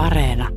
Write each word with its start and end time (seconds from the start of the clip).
Areena. 0.00 0.48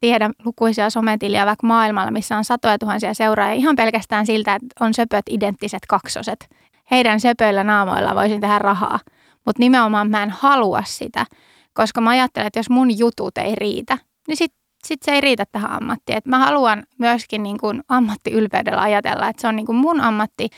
Tiedän 0.00 0.32
lukuisia 0.44 0.90
sometiliä 0.90 1.46
vaikka 1.46 1.66
maailmalla, 1.66 2.10
missä 2.10 2.36
on 2.36 2.44
satoja 2.44 2.78
tuhansia 2.78 3.14
seuraajia 3.14 3.54
ihan 3.54 3.76
pelkästään 3.76 4.26
siltä, 4.26 4.54
että 4.54 4.84
on 4.84 4.94
söpöt 4.94 5.24
identtiset 5.30 5.80
kaksoset. 5.88 6.48
Heidän 6.90 7.20
söpöillä 7.20 7.64
naamoilla 7.64 8.14
voisin 8.14 8.40
tehdä 8.40 8.58
rahaa, 8.58 9.00
mutta 9.46 9.60
nimenomaan 9.60 10.10
mä 10.10 10.22
en 10.22 10.30
halua 10.30 10.82
sitä, 10.86 11.26
koska 11.74 12.00
mä 12.00 12.10
ajattelen, 12.10 12.46
että 12.46 12.58
jos 12.58 12.70
mun 12.70 12.98
jutut 12.98 13.38
ei 13.38 13.54
riitä, 13.54 13.98
niin 14.28 14.36
sit, 14.36 14.52
sit 14.86 15.02
se 15.02 15.12
ei 15.12 15.20
riitä 15.20 15.44
tähän 15.52 15.70
ammattiin. 15.70 16.18
Et 16.18 16.26
mä 16.26 16.38
haluan 16.38 16.82
myöskin 16.98 17.42
niin 17.42 17.58
kuin 17.58 17.82
ammattiylpeydellä 17.88 18.82
ajatella, 18.82 19.28
että 19.28 19.40
se 19.40 19.48
on 19.48 19.56
niin 19.56 19.66
kuin 19.66 19.76
mun 19.76 20.00
ammatti. 20.00 20.48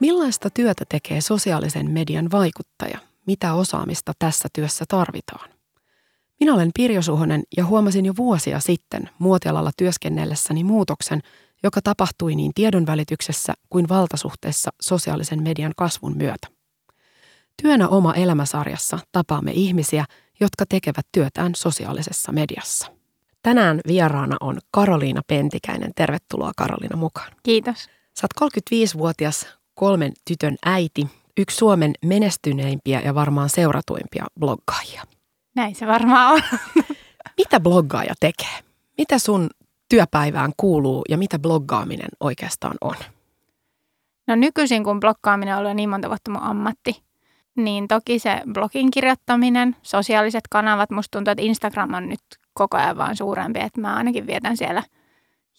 Millaista 0.00 0.50
työtä 0.50 0.84
tekee 0.88 1.20
sosiaalisen 1.20 1.90
median 1.90 2.30
vaikuttaja? 2.30 2.98
Mitä 3.26 3.54
osaamista 3.54 4.12
tässä 4.18 4.48
työssä 4.52 4.84
tarvitaan? 4.88 5.50
Minä 6.40 6.54
olen 6.54 6.70
Pirjo 6.74 7.02
Suhonen 7.02 7.42
ja 7.56 7.66
huomasin 7.66 8.06
jo 8.06 8.12
vuosia 8.16 8.60
sitten 8.60 9.10
muotialalla 9.18 9.70
työskennellessäni 9.76 10.64
muutoksen, 10.64 11.20
joka 11.62 11.82
tapahtui 11.82 12.34
niin 12.34 12.52
tiedonvälityksessä 12.54 13.54
kuin 13.70 13.88
valtasuhteessa 13.88 14.70
sosiaalisen 14.80 15.42
median 15.42 15.72
kasvun 15.76 16.16
myötä. 16.16 16.48
Työnä 17.62 17.88
oma 17.88 18.14
elämäsarjassa 18.14 18.98
tapaamme 19.12 19.50
ihmisiä, 19.50 20.04
jotka 20.40 20.64
tekevät 20.68 21.06
työtään 21.12 21.54
sosiaalisessa 21.54 22.32
mediassa. 22.32 22.86
Tänään 23.42 23.80
vieraana 23.86 24.36
on 24.40 24.58
Karoliina 24.70 25.22
Pentikäinen. 25.26 25.92
Tervetuloa 25.96 26.52
Karoliina 26.56 26.96
mukaan. 26.96 27.32
Kiitos. 27.42 27.88
Sä 28.20 28.26
oot 28.40 28.52
35-vuotias 28.52 29.46
kolmen 29.76 30.12
tytön 30.28 30.56
äiti, 30.64 31.06
yksi 31.36 31.56
Suomen 31.56 31.92
menestyneimpiä 32.04 33.00
ja 33.00 33.14
varmaan 33.14 33.48
seuratuimpia 33.48 34.26
bloggaajia. 34.40 35.02
Näin 35.56 35.74
se 35.74 35.86
varmaan 35.86 36.32
on. 36.32 36.40
Mitä 37.38 37.60
bloggaaja 37.60 38.14
tekee? 38.20 38.58
Mitä 38.98 39.18
sun 39.18 39.50
työpäivään 39.88 40.52
kuuluu 40.56 41.04
ja 41.08 41.18
mitä 41.18 41.38
bloggaaminen 41.38 42.08
oikeastaan 42.20 42.76
on? 42.80 42.94
No 44.26 44.36
nykyisin, 44.36 44.84
kun 44.84 45.00
bloggaaminen 45.00 45.54
on 45.54 45.60
ollut 45.60 45.76
niin 45.76 45.88
monta 45.88 46.08
vuotta 46.08 46.30
mun 46.30 46.42
ammatti, 46.42 47.02
niin 47.56 47.88
toki 47.88 48.18
se 48.18 48.40
blogin 48.52 48.90
kirjoittaminen, 48.90 49.76
sosiaaliset 49.82 50.44
kanavat, 50.50 50.90
musta 50.90 51.18
tuntuu, 51.18 51.32
että 51.32 51.42
Instagram 51.42 51.94
on 51.94 52.08
nyt 52.08 52.20
koko 52.54 52.76
ajan 52.76 52.96
vaan 52.96 53.16
suurempi, 53.16 53.60
että 53.60 53.80
mä 53.80 53.96
ainakin 53.96 54.26
vietän 54.26 54.56
siellä 54.56 54.82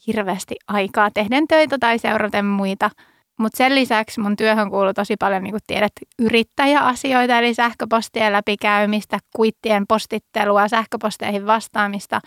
hirveästi 0.08 0.56
aikaa 0.68 1.12
tehden 1.12 1.48
töitä 1.48 1.78
tai 1.80 2.00
seuraten 2.00 2.46
muita– 2.46 2.90
mutta 3.38 3.58
sen 3.58 3.76
lisäksi 3.76 4.20
mun 4.20 4.36
työhön 4.36 4.70
kuuluu 4.70 4.94
tosi 4.94 5.16
paljon, 5.20 5.44
niin 5.44 5.52
kuin 5.52 5.62
tiedät, 5.68 5.92
yrittäjäasioita, 6.20 7.38
eli 7.38 7.54
sähköpostien 7.54 8.34
läpikäymistä, 8.34 9.20
kuittien 9.36 9.84
postittelua, 9.88 10.68
sähköposteihin 10.68 11.46
vastaamista, 11.48 12.22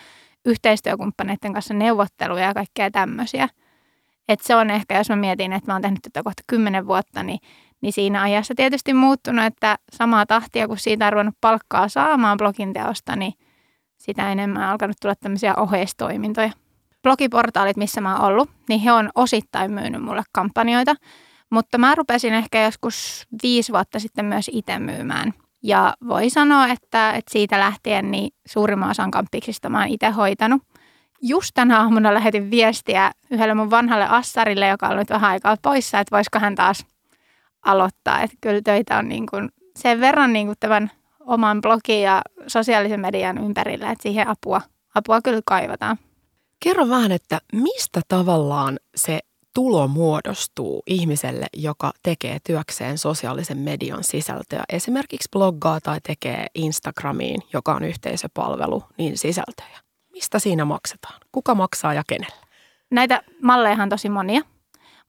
yhteistyökumppaneiden 0.44 1.52
kanssa 1.52 1.74
neuvotteluja 1.74 2.44
ja 2.44 2.54
kaikkea 2.54 2.90
tämmöisiä. 2.90 3.48
Et 4.28 4.40
se 4.40 4.56
on 4.56 4.70
ehkä, 4.70 4.98
jos 4.98 5.08
mä 5.08 5.16
mietin, 5.16 5.52
että 5.52 5.70
mä 5.70 5.74
oon 5.74 5.82
tehnyt 5.82 6.02
tätä 6.02 6.22
kohta 6.22 6.42
kymmenen 6.46 6.86
vuotta, 6.86 7.22
niin, 7.22 7.38
niin 7.80 7.92
siinä 7.92 8.22
ajassa 8.22 8.54
tietysti 8.56 8.94
muuttunut, 8.94 9.44
että 9.44 9.78
samaa 9.92 10.26
tahtia, 10.26 10.68
kun 10.68 10.78
siitä 10.78 11.06
on 11.06 11.12
ruvennut 11.12 11.34
palkkaa 11.40 11.88
saamaan 11.88 12.38
blogin 12.38 12.72
teosta, 12.72 13.16
niin 13.16 13.32
sitä 13.98 14.32
enemmän 14.32 14.62
on 14.62 14.68
alkanut 14.68 14.96
tulla 15.02 15.14
tämmöisiä 15.14 15.54
oheistoimintoja 15.56 16.50
blogiportaalit, 17.02 17.76
missä 17.76 18.00
mä 18.00 18.16
oon 18.16 18.24
ollut, 18.24 18.50
niin 18.68 18.80
he 18.80 18.92
on 18.92 19.10
osittain 19.14 19.72
myynyt 19.72 20.02
mulle 20.02 20.22
kampanjoita. 20.32 20.94
Mutta 21.50 21.78
mä 21.78 21.94
rupesin 21.94 22.34
ehkä 22.34 22.64
joskus 22.64 23.26
viisi 23.42 23.72
vuotta 23.72 23.98
sitten 23.98 24.24
myös 24.24 24.50
itse 24.52 24.78
myymään. 24.78 25.34
Ja 25.62 25.94
voi 26.08 26.30
sanoa, 26.30 26.66
että, 26.66 27.10
että 27.10 27.32
siitä 27.32 27.60
lähtien 27.60 28.10
niin 28.10 28.30
suurimman 28.46 28.90
osan 28.90 29.10
kamppiksista 29.10 29.68
mä 29.68 29.78
oon 29.78 29.88
itse 29.88 30.10
hoitanut. 30.10 30.62
Just 31.22 31.50
tänä 31.54 31.80
aamuna 31.80 32.14
lähetin 32.14 32.50
viestiä 32.50 33.10
yhdelle 33.30 33.54
mun 33.54 33.70
vanhalle 33.70 34.06
assarille, 34.08 34.68
joka 34.68 34.88
on 34.88 34.96
nyt 34.96 35.10
vähän 35.10 35.30
aikaa 35.30 35.56
poissa, 35.62 36.00
että 36.00 36.16
voisiko 36.16 36.38
hän 36.38 36.54
taas 36.54 36.86
aloittaa. 37.62 38.20
Että 38.20 38.36
kyllä 38.40 38.60
töitä 38.64 38.98
on 38.98 39.08
niin 39.08 39.26
kuin 39.26 39.48
sen 39.76 40.00
verran 40.00 40.32
niin 40.32 40.46
kuin 40.46 40.56
tämän 40.60 40.90
oman 41.20 41.60
blogin 41.60 42.02
ja 42.02 42.22
sosiaalisen 42.46 43.00
median 43.00 43.38
ympärillä, 43.38 43.90
että 43.90 44.02
siihen 44.02 44.28
apua, 44.28 44.60
apua 44.94 45.20
kyllä 45.22 45.40
kaivataan. 45.44 45.98
Kerro 46.64 46.88
vähän, 46.88 47.12
että 47.12 47.40
mistä 47.52 48.00
tavallaan 48.08 48.78
se 48.94 49.18
tulo 49.54 49.88
muodostuu 49.88 50.82
ihmiselle, 50.86 51.46
joka 51.56 51.92
tekee 52.02 52.38
työkseen 52.46 52.98
sosiaalisen 52.98 53.58
median 53.58 54.04
sisältöä, 54.04 54.64
esimerkiksi 54.68 55.28
bloggaa 55.32 55.80
tai 55.80 56.00
tekee 56.00 56.46
Instagramiin, 56.54 57.42
joka 57.52 57.74
on 57.74 57.84
yhteisöpalvelu, 57.84 58.84
niin 58.98 59.18
sisältöjä. 59.18 59.78
Mistä 60.12 60.38
siinä 60.38 60.64
maksetaan? 60.64 61.20
Kuka 61.32 61.54
maksaa 61.54 61.94
ja 61.94 62.02
kenelle? 62.06 62.46
Näitä 62.90 63.22
malleja 63.42 63.82
on 63.82 63.88
tosi 63.88 64.08
monia, 64.08 64.40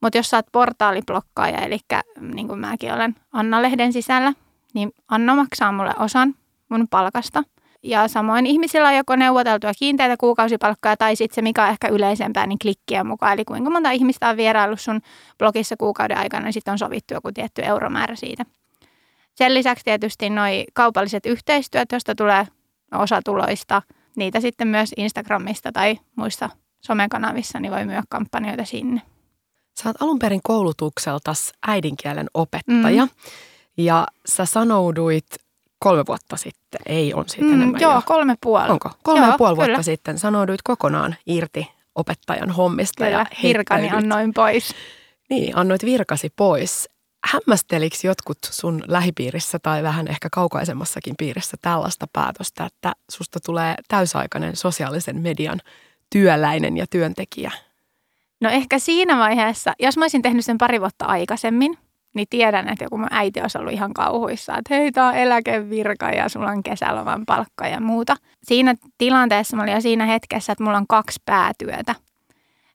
mutta 0.01 0.17
jos 0.17 0.29
saat 0.29 0.45
portaaliblokkaaja, 0.51 1.57
eli 1.57 1.79
niin 2.19 2.47
kuin 2.47 2.59
mäkin 2.59 2.94
olen 2.94 3.16
Anna-lehden 3.31 3.94
sisällä, 3.94 4.34
niin 4.73 4.91
Anna 5.07 5.35
maksaa 5.35 5.72
mulle 5.72 5.94
osan 6.00 6.35
mun 6.69 6.88
palkasta– 6.88 7.44
ja 7.83 8.07
samoin 8.07 8.45
ihmisillä 8.45 8.87
on 8.87 8.95
joko 8.95 9.15
neuvoteltua 9.15 9.71
kiinteitä 9.79 10.17
kuukausipalkkoja 10.17 10.97
tai 10.97 11.15
sitten 11.15 11.35
se, 11.35 11.41
mikä 11.41 11.63
on 11.63 11.69
ehkä 11.69 11.87
yleisempää, 11.87 12.47
niin 12.47 12.59
klikkien 12.59 13.07
mukaan. 13.07 13.33
Eli 13.33 13.45
kuinka 13.45 13.69
monta 13.69 13.91
ihmistä 13.91 14.29
on 14.29 14.37
vieraillut 14.37 14.81
sun 14.81 15.01
blogissa 15.37 15.75
kuukauden 15.77 16.17
aikana, 16.17 16.45
niin 16.45 16.53
sitten 16.53 16.71
on 16.71 16.77
sovittu 16.77 17.13
joku 17.13 17.31
tietty 17.31 17.61
euromäärä 17.63 18.15
siitä. 18.15 18.45
Sen 19.35 19.53
lisäksi 19.53 19.83
tietysti 19.83 20.29
noi 20.29 20.65
kaupalliset 20.73 21.25
yhteistyöt, 21.25 21.91
joista 21.91 22.15
tulee 22.15 22.47
osa 22.91 23.21
tuloista, 23.25 23.81
niitä 24.15 24.39
sitten 24.39 24.67
myös 24.67 24.93
Instagramista 24.97 25.71
tai 25.71 25.99
muissa 26.15 26.49
somekanavissa, 26.85 27.59
niin 27.59 27.71
voi 27.71 27.85
myydä 27.85 28.03
kampanjoita 28.09 28.65
sinne. 28.65 29.01
Sä 29.83 29.89
oot 29.89 30.01
alun 30.01 30.19
perin 30.19 30.39
koulutukselta 30.43 31.33
äidinkielen 31.67 32.27
opettaja 32.33 33.05
mm. 33.05 33.11
ja 33.77 34.07
sä 34.25 34.45
sanouduit 34.45 35.25
kolme 35.83 36.03
vuotta 36.07 36.37
sitten, 36.37 36.81
ei 36.85 37.13
on 37.13 37.29
siitä 37.29 37.47
mm, 37.47 37.53
enemmän 37.53 37.81
Joo, 37.81 37.93
jo. 37.93 38.01
kolme 38.05 38.35
puoli. 38.41 38.69
Onko? 38.69 38.89
Kolme 39.03 39.25
joo, 39.25 39.37
puoli 39.37 39.55
vuotta 39.55 39.71
kyllä. 39.71 39.83
sitten 39.83 40.19
sanouduit 40.19 40.61
kokonaan 40.63 41.15
irti 41.25 41.67
opettajan 41.95 42.51
hommista. 42.51 43.03
Kyllä, 43.03 43.17
ja 43.17 43.25
virkani 43.43 43.89
annoin 43.89 44.33
pois. 44.33 44.75
Niin, 45.29 45.57
annoit 45.57 45.85
virkasi 45.85 46.33
pois. 46.35 46.89
Hämmästelikö 47.33 47.95
jotkut 48.03 48.37
sun 48.43 48.83
lähipiirissä 48.87 49.59
tai 49.59 49.83
vähän 49.83 50.07
ehkä 50.07 50.27
kaukaisemmassakin 50.31 51.15
piirissä 51.17 51.57
tällaista 51.61 52.07
päätöstä, 52.13 52.65
että 52.65 52.93
susta 53.11 53.39
tulee 53.45 53.75
täysaikainen 53.87 54.55
sosiaalisen 54.55 55.21
median 55.21 55.59
työläinen 56.09 56.77
ja 56.77 56.85
työntekijä? 56.89 57.51
No 58.41 58.49
ehkä 58.49 58.79
siinä 58.79 59.17
vaiheessa, 59.17 59.73
jos 59.79 59.97
mä 59.97 60.03
olisin 60.03 60.21
tehnyt 60.21 60.45
sen 60.45 60.57
pari 60.57 60.79
vuotta 60.79 61.05
aikaisemmin– 61.05 61.77
niin 62.13 62.27
tiedän, 62.29 62.69
että 62.69 62.85
joku 62.85 62.97
mun 62.97 63.07
äiti 63.11 63.41
olisi 63.41 63.57
ollut 63.57 63.73
ihan 63.73 63.94
kauhuissa, 63.94 64.57
että 64.57 64.75
hei, 64.75 64.91
tämä 64.91 65.07
on 65.07 65.16
eläkevirka 65.16 66.09
ja 66.09 66.29
sulla 66.29 66.51
on 66.51 66.63
kesäloman 66.63 67.25
palkka 67.25 67.67
ja 67.67 67.81
muuta. 67.81 68.16
Siinä 68.44 68.75
tilanteessa 68.97 69.57
mä 69.57 69.63
olin 69.63 69.73
jo 69.73 69.81
siinä 69.81 70.05
hetkessä, 70.05 70.51
että 70.51 70.63
mulla 70.63 70.77
on 70.77 70.88
kaksi 70.88 71.19
päätyötä. 71.25 71.95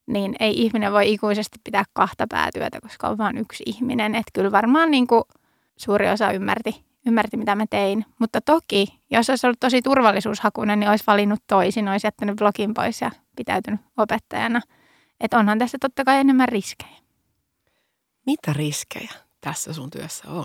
Niin 0.06 0.36
ei 0.41 0.62
ihminen 0.62 0.92
voi 0.92 1.12
ikuisesti 1.12 1.58
pitää 1.64 1.84
kahta 1.92 2.26
päätyötä, 2.30 2.80
koska 2.80 3.08
on 3.08 3.19
vain 3.19 3.38
yksi 3.38 3.62
ihminen. 3.66 4.14
Että 4.14 4.30
kyllä 4.34 4.52
varmaan 4.52 4.91
niin 4.91 5.06
kuin 5.06 5.22
suuri 5.76 6.10
osa 6.10 6.32
ymmärti, 6.32 6.84
ymmärti, 7.06 7.36
mitä 7.36 7.54
mä 7.54 7.64
tein. 7.70 8.04
Mutta 8.18 8.41
toki, 8.41 9.00
jos 9.10 9.30
olisi 9.30 9.47
ollut 9.47 9.60
tosi 9.60 9.83
turvallisuushakunen, 9.83 10.80
niin 10.80 10.91
olisi 10.91 11.04
valinnut 11.06 11.41
toisin, 11.47 11.88
olisi 11.88 12.06
jättänyt 12.06 12.36
blogin 12.36 12.74
pois 12.74 13.00
ja 13.00 13.10
pitäytynyt 13.36 13.80
opettajana. 13.97 14.60
Että 15.21 15.38
onhan 15.38 15.59
tässä 15.59 15.78
totta 15.80 16.04
kai 16.04 16.16
enemmän 16.16 16.48
riskejä. 16.48 16.97
Mitä 18.27 18.53
riskejä? 18.53 19.25
Tässä 19.47 19.72
sun 19.72 19.91
työssä 19.91 20.25
on? 20.28 20.45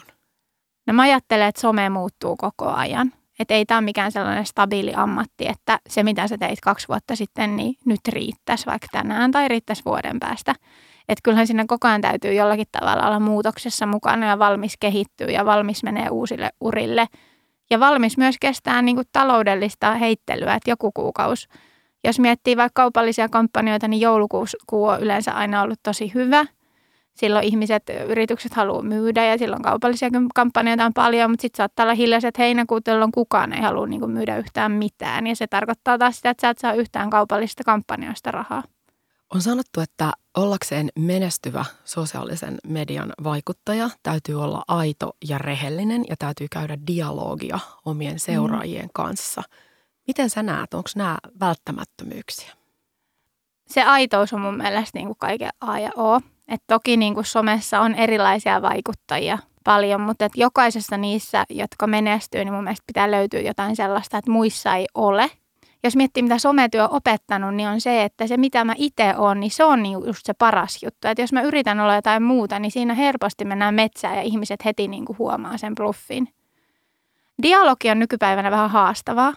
No 0.87 0.93
mä 0.93 1.01
ajattelen, 1.01 1.47
että 1.47 1.61
some 1.61 1.89
muuttuu 1.89 2.35
koko 2.35 2.69
ajan. 2.69 3.13
Että 3.39 3.53
ei 3.53 3.65
tämä 3.65 3.77
ole 3.77 3.85
mikään 3.85 4.11
sellainen 4.11 4.45
stabiili 4.45 4.93
ammatti, 4.95 5.47
että 5.47 5.79
se 5.89 6.03
mitä 6.03 6.27
sä 6.27 6.37
teit 6.37 6.61
kaksi 6.61 6.87
vuotta 6.87 7.15
sitten, 7.15 7.55
niin 7.55 7.75
nyt 7.85 7.99
riittäisi 8.07 8.65
vaikka 8.65 8.87
tänään 8.91 9.31
tai 9.31 9.47
riittäisi 9.47 9.85
vuoden 9.85 10.19
päästä. 10.19 10.55
Että 11.09 11.21
kyllähän 11.23 11.47
sinne 11.47 11.65
koko 11.67 11.87
ajan 11.87 12.01
täytyy 12.01 12.33
jollakin 12.33 12.65
tavalla 12.71 13.07
olla 13.07 13.19
muutoksessa 13.19 13.85
mukana 13.85 14.27
ja 14.27 14.39
valmis 14.39 14.75
kehittyä 14.79 15.27
ja 15.27 15.45
valmis 15.45 15.83
menee 15.83 16.09
uusille 16.09 16.49
urille. 16.61 17.07
Ja 17.69 17.79
valmis 17.79 18.17
myös 18.17 18.35
kestää 18.39 18.81
niin 18.81 18.95
kuin 18.95 19.07
taloudellista 19.11 19.93
heittelyä, 19.93 20.53
että 20.53 20.69
joku 20.69 20.91
kuukausi. 20.91 21.47
Jos 22.03 22.19
miettii 22.19 22.57
vaikka 22.57 22.81
kaupallisia 22.81 23.29
kampanjoita, 23.29 23.87
niin 23.87 24.01
joulukuu 24.01 24.45
on 24.71 25.01
yleensä 25.01 25.31
aina 25.31 25.61
ollut 25.61 25.79
tosi 25.83 26.11
hyvä– 26.13 26.45
silloin 27.21 27.45
ihmiset, 27.45 27.83
yritykset 28.07 28.53
haluaa 28.53 28.81
myydä 28.81 29.25
ja 29.25 29.37
silloin 29.37 29.61
kaupallisia 29.61 30.09
kampanjoita 30.35 30.85
on 30.85 30.93
paljon, 30.93 31.31
mutta 31.31 31.41
sitten 31.41 31.57
saattaa 31.57 31.83
olla 31.83 31.93
hiljaiset 31.93 32.37
heinäkuut, 32.37 32.87
jolloin 32.87 33.11
kukaan 33.11 33.53
ei 33.53 33.61
halua 33.61 33.87
niin 33.87 34.11
myydä 34.11 34.37
yhtään 34.37 34.71
mitään. 34.71 35.27
Ja 35.27 35.35
se 35.35 35.47
tarkoittaa 35.47 35.97
taas 35.97 36.15
sitä, 36.15 36.29
että 36.29 36.41
sä 36.41 36.49
et 36.49 36.57
saa 36.57 36.73
yhtään 36.73 37.09
kaupallisista 37.09 37.63
kampanjoista 37.63 38.31
rahaa. 38.31 38.63
On 39.33 39.41
sanottu, 39.41 39.81
että 39.81 40.11
ollakseen 40.37 40.89
menestyvä 40.99 41.65
sosiaalisen 41.83 42.57
median 42.67 43.13
vaikuttaja 43.23 43.89
täytyy 44.03 44.43
olla 44.43 44.63
aito 44.67 45.11
ja 45.29 45.37
rehellinen 45.37 46.05
ja 46.09 46.15
täytyy 46.19 46.47
käydä 46.51 46.77
dialogia 46.87 47.59
omien 47.85 48.13
mm. 48.13 48.19
seuraajien 48.19 48.85
mm. 48.85 48.91
kanssa. 48.93 49.43
Miten 50.07 50.29
sä 50.29 50.43
näet, 50.43 50.73
onko 50.73 50.89
nämä 50.95 51.17
välttämättömyyksiä? 51.39 52.51
Se 53.67 53.83
aitous 53.83 54.33
on 54.33 54.41
mun 54.41 54.57
mielestä 54.57 54.97
niin 54.97 55.07
kuin 55.07 55.17
kaiken 55.17 55.49
A 55.61 55.79
ja 55.79 55.91
O. 55.97 56.19
Et 56.51 56.63
toki 56.67 56.97
niin 56.97 57.13
kuin 57.13 57.25
somessa 57.25 57.79
on 57.79 57.95
erilaisia 57.95 58.61
vaikuttajia 58.61 59.37
paljon, 59.63 60.01
mutta 60.01 60.25
et 60.25 60.31
jokaisessa 60.35 60.97
niissä, 60.97 61.45
jotka 61.49 61.87
menestyy, 61.87 62.45
niin 62.45 62.53
mun 62.53 62.63
mielestä 62.63 62.83
pitää 62.87 63.11
löytyä 63.11 63.39
jotain 63.39 63.75
sellaista, 63.75 64.17
että 64.17 64.31
muissa 64.31 64.75
ei 64.75 64.87
ole– 64.93 65.31
jos 65.83 65.95
miettii, 65.95 66.23
mitä 66.23 66.37
sometyö 66.37 66.83
on 66.83 66.93
opettanut, 66.93 67.55
niin 67.55 67.69
on 67.69 67.81
se, 67.81 68.03
että 68.03 68.27
se 68.27 68.37
mitä 68.37 68.63
mä 68.63 68.73
itse 68.77 69.13
olen, 69.17 69.39
niin 69.39 69.51
se 69.51 69.63
on 69.63 69.83
niin 69.83 69.97
just 70.05 70.25
se 70.25 70.33
paras 70.33 70.83
juttu. 70.83 71.07
Että 71.07 71.21
jos 71.21 71.33
mä 71.33 71.41
yritän 71.41 71.79
olla 71.79 71.95
jotain 71.95 72.23
muuta, 72.23 72.59
niin 72.59 72.71
siinä 72.71 72.93
helposti 72.93 73.45
mennään 73.45 73.75
metsään 73.75 74.15
ja 74.15 74.21
ihmiset 74.21 74.65
heti 74.65 74.87
niin 74.87 75.05
kuin 75.05 75.17
huomaa 75.17 75.57
sen 75.57 75.75
bluffin. 75.75 76.27
Dialogi 77.41 77.89
on 77.89 77.99
nykypäivänä 77.99 78.51
vähän 78.51 78.69
haastavaa. 78.69 79.33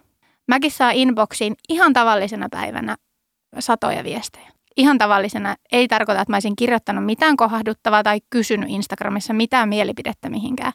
Mäkin 0.46 0.70
saa 0.70 0.90
inboxiin 0.90 1.54
ihan 1.68 1.92
tavallisena 1.92 2.48
päivänä 2.50 2.96
satoja 3.58 4.04
viestejä. 4.04 4.53
Ihan 4.76 4.98
tavallisena 4.98 5.56
ei 5.72 5.88
tarkoita, 5.88 6.20
että 6.20 6.32
mä 6.32 6.36
olisin 6.36 6.56
kirjoittanut 6.56 7.04
mitään 7.04 7.36
kohduttavaa 7.36 8.02
tai 8.02 8.20
kysynyt 8.30 8.70
Instagramissa 8.70 9.34
mitään 9.34 9.68
mielipidettä 9.68 10.28
mihinkään. 10.28 10.72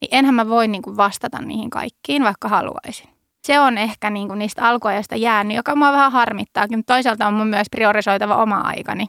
Niin 0.00 0.08
enhän 0.12 0.34
mä 0.34 0.48
voi 0.48 0.68
niin 0.68 0.82
kuin 0.82 0.96
vastata 0.96 1.38
niihin 1.42 1.70
kaikkiin, 1.70 2.24
vaikka 2.24 2.48
haluaisin 2.48 3.08
se 3.46 3.60
on 3.60 3.78
ehkä 3.78 4.10
niin 4.10 4.28
kuin 4.28 4.38
niistä 4.38 4.68
alkuajasta 4.68 5.16
jäänyt, 5.16 5.56
joka 5.56 5.76
mua 5.76 5.92
vähän 5.92 6.12
harmittaakin, 6.12 6.78
mutta 6.78 6.94
toisaalta 6.94 7.26
on 7.26 7.34
mun 7.34 7.46
myös 7.46 7.66
priorisoitava 7.70 8.36
oma 8.36 8.56
aikani. 8.56 9.08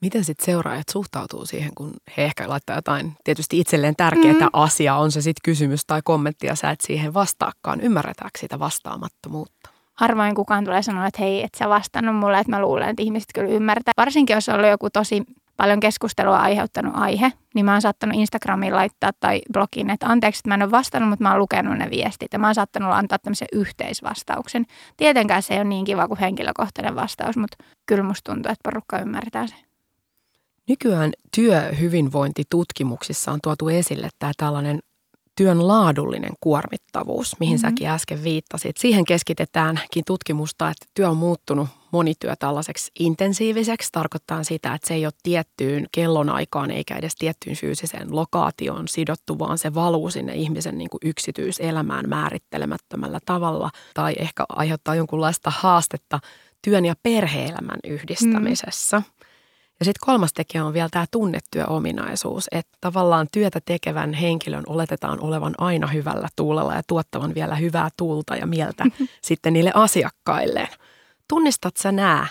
Miten 0.00 0.24
sitten 0.24 0.44
seuraajat 0.44 0.88
suhtautuu 0.90 1.46
siihen, 1.46 1.70
kun 1.74 1.92
he 2.16 2.24
ehkä 2.24 2.48
laittaa 2.48 2.76
jotain 2.76 3.12
tietysti 3.24 3.60
itselleen 3.60 3.96
tärkeää 3.96 4.34
mm. 4.34 4.48
asiaa, 4.52 4.98
on 4.98 5.12
se 5.12 5.22
sitten 5.22 5.40
kysymys 5.44 5.86
tai 5.86 6.00
kommentti 6.04 6.46
ja 6.46 6.54
sä 6.54 6.70
et 6.70 6.80
siihen 6.80 7.14
vastaakaan. 7.14 7.80
Ymmärretäänkö 7.80 8.38
sitä 8.38 8.58
vastaamattomuutta? 8.58 9.70
Harvoin 9.94 10.34
kukaan 10.34 10.64
tulee 10.64 10.82
sanoa, 10.82 11.06
että 11.06 11.22
hei, 11.22 11.42
et 11.42 11.54
sä 11.58 11.68
vastannut 11.68 12.16
mulle, 12.16 12.38
että 12.38 12.50
mä 12.50 12.60
luulen, 12.60 12.88
että 12.88 13.02
ihmiset 13.02 13.28
kyllä 13.34 13.48
ymmärtää. 13.48 13.92
Varsinkin 13.96 14.34
jos 14.34 14.48
on 14.48 14.54
ollut 14.54 14.70
joku 14.70 14.90
tosi 14.90 15.22
paljon 15.56 15.80
keskustelua 15.80 16.38
aiheuttanut 16.38 16.92
aihe, 16.96 17.32
niin 17.54 17.64
mä 17.64 17.72
oon 17.72 17.82
saattanut 17.82 18.16
Instagramiin 18.16 18.76
laittaa 18.76 19.10
tai 19.20 19.40
blogiin, 19.52 19.90
että 19.90 20.06
anteeksi, 20.06 20.38
että 20.38 20.48
mä 20.48 20.54
en 20.54 20.62
ole 20.62 20.70
vastannut, 20.70 21.10
mutta 21.10 21.22
mä 21.22 21.30
oon 21.30 21.38
lukenut 21.38 21.78
ne 21.78 21.90
viestit. 21.90 22.32
Ja 22.32 22.38
mä 22.38 22.46
oon 22.46 22.54
saattanut 22.54 22.92
antaa 22.92 23.18
tämmöisen 23.18 23.48
yhteisvastauksen. 23.52 24.66
Tietenkään 24.96 25.42
se 25.42 25.54
ei 25.54 25.60
ole 25.60 25.68
niin 25.68 25.84
kiva 25.84 26.08
kuin 26.08 26.20
henkilökohtainen 26.20 26.94
vastaus, 26.94 27.36
mutta 27.36 27.56
kyllä 27.86 28.02
musta 28.02 28.32
tuntuu, 28.32 28.52
että 28.52 28.70
porukka 28.70 28.98
ymmärtää 28.98 29.46
sen. 29.46 29.58
Nykyään 30.68 31.12
työhyvinvointitutkimuksissa 31.36 33.32
on 33.32 33.38
tuotu 33.42 33.68
esille 33.68 34.08
tämä 34.18 34.32
tällainen 34.36 34.78
työn 35.36 35.68
laadullinen 35.68 36.32
kuormittavuus, 36.40 37.36
mihin 37.40 37.56
mm-hmm. 37.56 37.68
säkin 37.68 37.88
äsken 37.88 38.24
viittasit. 38.24 38.76
Siihen 38.76 39.04
keskitetäänkin 39.04 40.04
tutkimusta, 40.06 40.70
että 40.70 40.86
työ 40.94 41.08
on 41.08 41.16
muuttunut 41.16 41.68
monityö 41.90 42.36
tällaiseksi 42.38 42.90
intensiiviseksi. 42.98 43.88
Tarkoittaa 43.92 44.44
sitä, 44.44 44.74
että 44.74 44.88
se 44.88 44.94
ei 44.94 45.06
ole 45.06 45.12
tiettyyn 45.22 45.86
kellonaikaan 45.92 46.70
eikä 46.70 46.96
edes 46.96 47.16
tiettyyn 47.16 47.56
fyysiseen 47.56 48.16
lokaatioon 48.16 48.88
sidottu, 48.88 49.38
vaan 49.38 49.58
se 49.58 49.74
valuu 49.74 50.10
sinne 50.10 50.34
ihmisen 50.34 50.78
niin 50.78 50.90
kuin 50.90 51.00
yksityiselämään 51.04 52.08
määrittelemättömällä 52.08 53.18
tavalla 53.26 53.70
tai 53.94 54.14
ehkä 54.18 54.44
aiheuttaa 54.48 54.94
jonkunlaista 54.94 55.52
haastetta 55.56 56.20
työn 56.62 56.84
ja 56.84 56.94
perheelämän 57.02 57.78
yhdistämisessä. 57.84 58.98
Mm. 58.98 59.04
Ja 59.80 59.84
sitten 59.84 60.06
kolmas 60.06 60.32
tekijä 60.32 60.64
on 60.64 60.72
vielä 60.72 60.88
tämä 60.88 61.04
tunnetyöominaisuus, 61.10 62.48
että 62.52 62.78
tavallaan 62.80 63.26
työtä 63.32 63.60
tekevän 63.64 64.12
henkilön 64.12 64.62
oletetaan 64.66 65.20
olevan 65.20 65.54
aina 65.58 65.86
hyvällä 65.86 66.28
tuulella 66.36 66.74
ja 66.74 66.82
tuottavan 66.86 67.34
vielä 67.34 67.54
hyvää 67.54 67.88
tuulta 67.96 68.36
ja 68.36 68.46
mieltä 68.46 68.84
sitten 69.22 69.52
niille 69.52 69.70
asiakkailleen. 69.74 70.68
Tunnistat 71.28 71.76
sä 71.76 71.92
nämä 71.92 72.26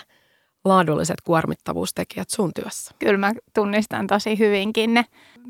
laadulliset 0.64 1.20
kuormittavuustekijät 1.24 2.30
sun 2.30 2.50
työssä? 2.54 2.94
Kyllä 2.98 3.18
mä 3.18 3.32
tunnistan 3.54 4.06
tosi 4.06 4.38
hyvinkin 4.38 4.94
ne. 4.94 5.04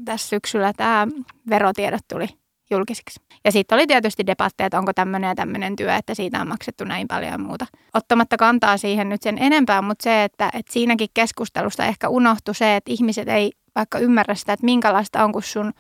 Tässä 0.05 0.29
syksyllä 0.29 0.73
tämä 0.73 1.09
verotiedot 1.51 2.03
tuli 2.09 2.29
julkisiksi. 2.71 3.21
Ja 3.45 3.53
sitten 3.53 3.77
oli 3.77 3.87
tietysti 3.87 4.27
debatteja, 4.27 4.67
että 4.67 4.79
onko 4.79 4.93
tämmöinen 4.93 5.29
ja 5.29 5.35
tämmöinen 5.35 5.77
työ, 5.77 5.97
että 5.97 6.15
siitä 6.15 6.41
on 6.41 6.49
maksettu 6.49 6.85
näin 6.85 7.09
paljon 7.09 7.33
ja 7.33 7.39
muuta. 7.39 7.67
Ottamatta 7.95 8.37
kantaa 8.37 8.77
siihen 8.77 9.09
nyt 9.09 9.23
sen 9.23 9.39
enempää, 9.39 9.83
mutta 9.83 10.03
se, 10.03 10.25
että, 10.25 10.51
että 10.55 10.73
siinäkin 10.73 11.09
keskustelusta 11.15 11.87
ehkä 11.87 12.09
unohtui 12.09 12.55
se, 12.55 12.77
että 12.77 12.93
ihmiset 12.93 13.29
ei 13.29 13.53
vaikka 13.75 13.99
ymmärrä 13.99 14.35
sitä, 14.35 14.53
että 14.53 14.65
minkälaista 14.65 15.25
on, 15.25 15.33
kun 15.33 15.43
sun 15.43 15.73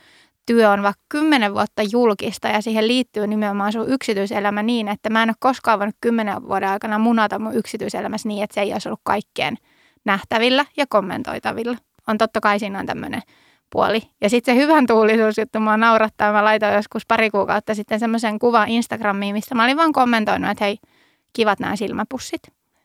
työ 0.46 0.70
on 0.70 0.82
vaikka 0.82 1.02
kymmenen 1.08 1.54
vuotta 1.54 1.82
julkista 1.90 2.48
ja 2.48 2.62
siihen 2.62 2.88
liittyy 2.88 3.26
nimenomaan 3.26 3.72
sun 3.72 3.88
yksityiselämä 3.88 4.62
niin, 4.62 4.88
että 4.88 5.10
mä 5.10 5.22
en 5.22 5.30
ole 5.30 5.36
koskaan 5.40 5.78
voinut 5.78 5.96
kymmenen 6.00 6.48
vuoden 6.48 6.68
aikana 6.68 6.98
munata 6.98 7.38
mun 7.38 7.54
yksityiselämässä 7.54 8.28
niin, 8.28 8.44
että 8.44 8.54
se 8.54 8.60
ei 8.60 8.72
olisi 8.72 8.88
ollut 8.88 9.00
kaikkien 9.02 9.56
nähtävillä 10.04 10.64
ja 10.76 10.86
kommentoitavilla. 10.88 11.76
On 12.06 12.18
totta 12.18 12.40
kai 12.40 12.58
siinä 12.58 12.78
on 12.78 12.86
tämmöinen 12.86 13.22
puoli. 13.74 14.02
Ja 14.20 14.30
sitten 14.30 14.54
se 14.54 14.60
hyvän 14.60 14.86
tuulisuusjuttu 14.86 15.60
mua 15.60 15.76
naurattaa. 15.76 16.32
Mä 16.32 16.44
laitoin 16.44 16.74
joskus 16.74 17.06
pari 17.06 17.30
kuukautta 17.30 17.74
sitten 17.74 18.00
semmoisen 18.00 18.38
kuvan 18.38 18.68
Instagramiin, 18.68 19.34
missä 19.34 19.54
mä 19.54 19.64
olin 19.64 19.76
vaan 19.76 19.92
kommentoinut, 19.92 20.50
että 20.50 20.64
hei, 20.64 20.78
kivat 21.32 21.60
nämä 21.60 21.76
silmäpussit. 21.76 22.42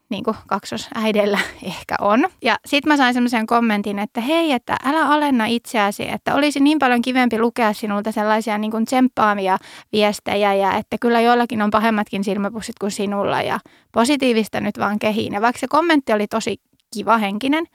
Niin 0.10 0.24
kuin 0.24 0.38
kaksosäidellä 0.48 1.40
ehkä 1.64 1.96
on. 2.02 2.28
Ja 2.42 2.58
sitten 2.66 2.94
mä 2.94 2.98
sain 2.98 3.14
semmoisen 3.14 3.48
kommentin, 3.48 4.00
että 4.00 4.22
hei, 4.22 4.52
että 4.52 4.78
älä 4.86 5.06
alenna 5.06 5.46
itseäsi, 5.46 6.10
että 6.12 6.36
olisi 6.36 6.60
niin 6.60 6.80
paljon 6.80 7.02
kivempi 7.02 7.40
lukea 7.40 7.74
sinulta 7.74 8.12
sellaisia 8.12 8.58
niin 8.58 8.72
kuin 8.72 8.86
tsemppaamia 8.86 9.58
viestejä 9.92 10.54
ja 10.54 10.74
että 10.74 10.98
kyllä 11.02 11.22
joillakin 11.22 11.62
on 11.62 11.72
pahemmatkin 11.72 12.24
silmäpussit 12.24 12.76
kuin 12.80 12.92
sinulla 12.92 13.42
ja 13.42 13.60
positiivista 13.92 14.60
nyt 14.60 14.80
vaan 14.80 15.00
kehiin. 15.00 15.34
Ja 15.34 15.42
vaikka 15.42 15.60
se 15.60 15.68
kommentti 15.68 16.14
oli 16.14 16.28
tosi 16.28 16.58
kiva 16.94 17.18
henkinen, 17.18 17.66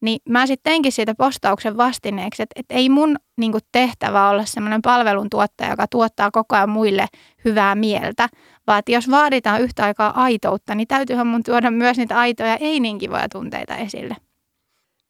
niin 0.00 0.20
mä 0.28 0.46
sitten 0.46 0.70
teinkin 0.70 0.92
siitä 0.92 1.14
postauksen 1.14 1.76
vastineeksi, 1.76 2.42
että, 2.42 2.60
että 2.60 2.74
ei 2.74 2.88
mun 2.88 3.16
niin 3.36 3.52
kuin, 3.52 3.62
tehtävä 3.72 4.28
olla 4.28 4.44
semmoinen 4.44 4.82
palveluntuottaja, 4.82 5.70
joka 5.70 5.86
tuottaa 5.86 6.30
koko 6.30 6.56
ajan 6.56 6.70
muille 6.70 7.06
hyvää 7.44 7.74
mieltä, 7.74 8.28
vaan 8.66 8.78
että 8.78 8.92
jos 8.92 9.10
vaaditaan 9.10 9.60
yhtä 9.60 9.84
aikaa 9.84 10.22
aitoutta, 10.22 10.74
niin 10.74 10.88
täytyyhän 10.88 11.26
mun 11.26 11.42
tuoda 11.42 11.70
myös 11.70 11.96
niitä 11.96 12.18
aitoja 12.18 12.56
ei 12.56 12.80
niin 12.80 12.98
kivoja 12.98 13.28
tunteita 13.28 13.76
esille. 13.76 14.16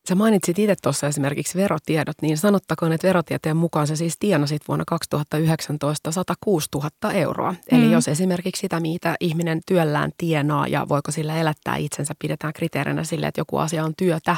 Sä 0.08 0.14
mainitsit 0.14 0.58
itse 0.58 0.74
tuossa 0.82 1.06
esimerkiksi 1.06 1.58
verotiedot, 1.58 2.16
niin 2.22 2.38
sanottakoon, 2.38 2.92
että 2.92 3.06
verotieteen 3.06 3.56
mukaan 3.56 3.86
sä 3.86 3.96
siis 3.96 4.16
tienasit 4.18 4.62
vuonna 4.68 4.84
2019 4.86 6.12
106 6.12 6.68
000 6.74 7.12
euroa. 7.12 7.54
Eli 7.72 7.84
mm. 7.84 7.92
jos 7.92 8.08
esimerkiksi 8.08 8.60
sitä, 8.60 8.80
mitä 8.80 9.16
ihminen 9.20 9.60
työllään 9.66 10.10
tienaa 10.16 10.66
ja 10.66 10.86
voiko 10.88 11.10
sillä 11.10 11.36
elättää 11.36 11.76
itsensä, 11.76 12.14
pidetään 12.18 12.52
kriteerinä 12.52 13.04
sille, 13.04 13.26
että 13.26 13.40
joku 13.40 13.56
asia 13.56 13.84
on 13.84 13.92
työtä, 13.96 14.36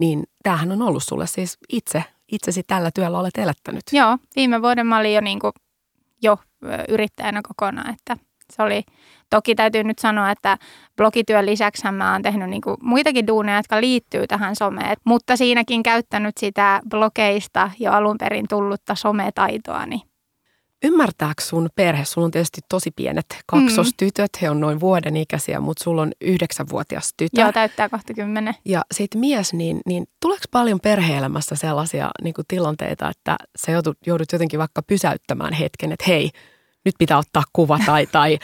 niin 0.00 0.22
tämähän 0.42 0.72
on 0.72 0.82
ollut 0.82 1.02
sulle 1.02 1.26
siis 1.26 1.58
itse, 1.68 2.04
itsesi 2.32 2.62
tällä 2.62 2.90
työllä 2.94 3.18
olet 3.18 3.38
elättänyt. 3.38 3.82
Joo, 3.92 4.18
viime 4.36 4.62
vuoden 4.62 4.86
mä 4.86 4.98
olin 4.98 5.14
jo, 5.14 5.20
niin 5.20 5.38
kuin, 5.38 5.52
jo 6.22 6.38
yrittäjänä 6.88 7.40
kokonaan, 7.48 7.94
että 7.94 8.16
se 8.52 8.62
oli, 8.62 8.82
toki 9.30 9.54
täytyy 9.54 9.84
nyt 9.84 9.98
sanoa, 9.98 10.30
että 10.30 10.58
blogityön 10.96 11.46
lisäksi 11.46 11.90
mä 11.92 12.12
oon 12.12 12.22
tehnyt 12.22 12.50
niin 12.50 12.62
muitakin 12.82 13.26
duuneja, 13.26 13.58
jotka 13.58 13.80
liittyy 13.80 14.26
tähän 14.26 14.56
someen, 14.56 14.96
mutta 15.04 15.36
siinäkin 15.36 15.82
käyttänyt 15.82 16.36
sitä 16.38 16.80
blogeista 16.88 17.70
jo 17.78 17.92
alun 17.92 18.18
perin 18.18 18.48
tullutta 18.48 18.94
sometaitoa, 18.94 19.86
niin 19.86 20.09
Ymmärtääkö 20.84 21.42
sun 21.42 21.68
perhe, 21.74 22.04
sulla 22.04 22.24
on 22.24 22.30
tietysti 22.30 22.60
tosi 22.68 22.90
pienet 22.90 23.26
kaksostytöt, 23.46 24.30
he 24.42 24.50
on 24.50 24.60
noin 24.60 24.80
vuoden 24.80 25.16
ikäisiä, 25.16 25.60
mutta 25.60 25.84
sulla 25.84 26.02
on 26.02 26.12
yhdeksänvuotias 26.20 27.14
tytö. 27.16 27.40
Joo, 27.40 27.52
täyttää 27.52 27.88
kohta 27.88 28.14
kymmenen. 28.14 28.54
Ja 28.64 28.84
sitten 28.92 29.20
mies, 29.20 29.52
niin, 29.52 29.80
niin 29.86 30.06
tuleeko 30.20 30.44
paljon 30.50 30.80
perheelämässä 30.80 31.56
sellaisia 31.56 32.10
niin 32.22 32.34
kuin 32.34 32.44
tilanteita, 32.48 33.08
että 33.08 33.36
sä 33.58 33.72
joudut, 33.72 33.98
joudut 34.06 34.32
jotenkin 34.32 34.58
vaikka 34.58 34.82
pysäyttämään 34.82 35.52
hetken, 35.52 35.92
että 35.92 36.04
hei, 36.08 36.30
nyt 36.84 36.94
pitää 36.98 37.18
ottaa 37.18 37.42
kuva 37.52 37.78
tai, 37.86 38.06
tai 38.12 38.38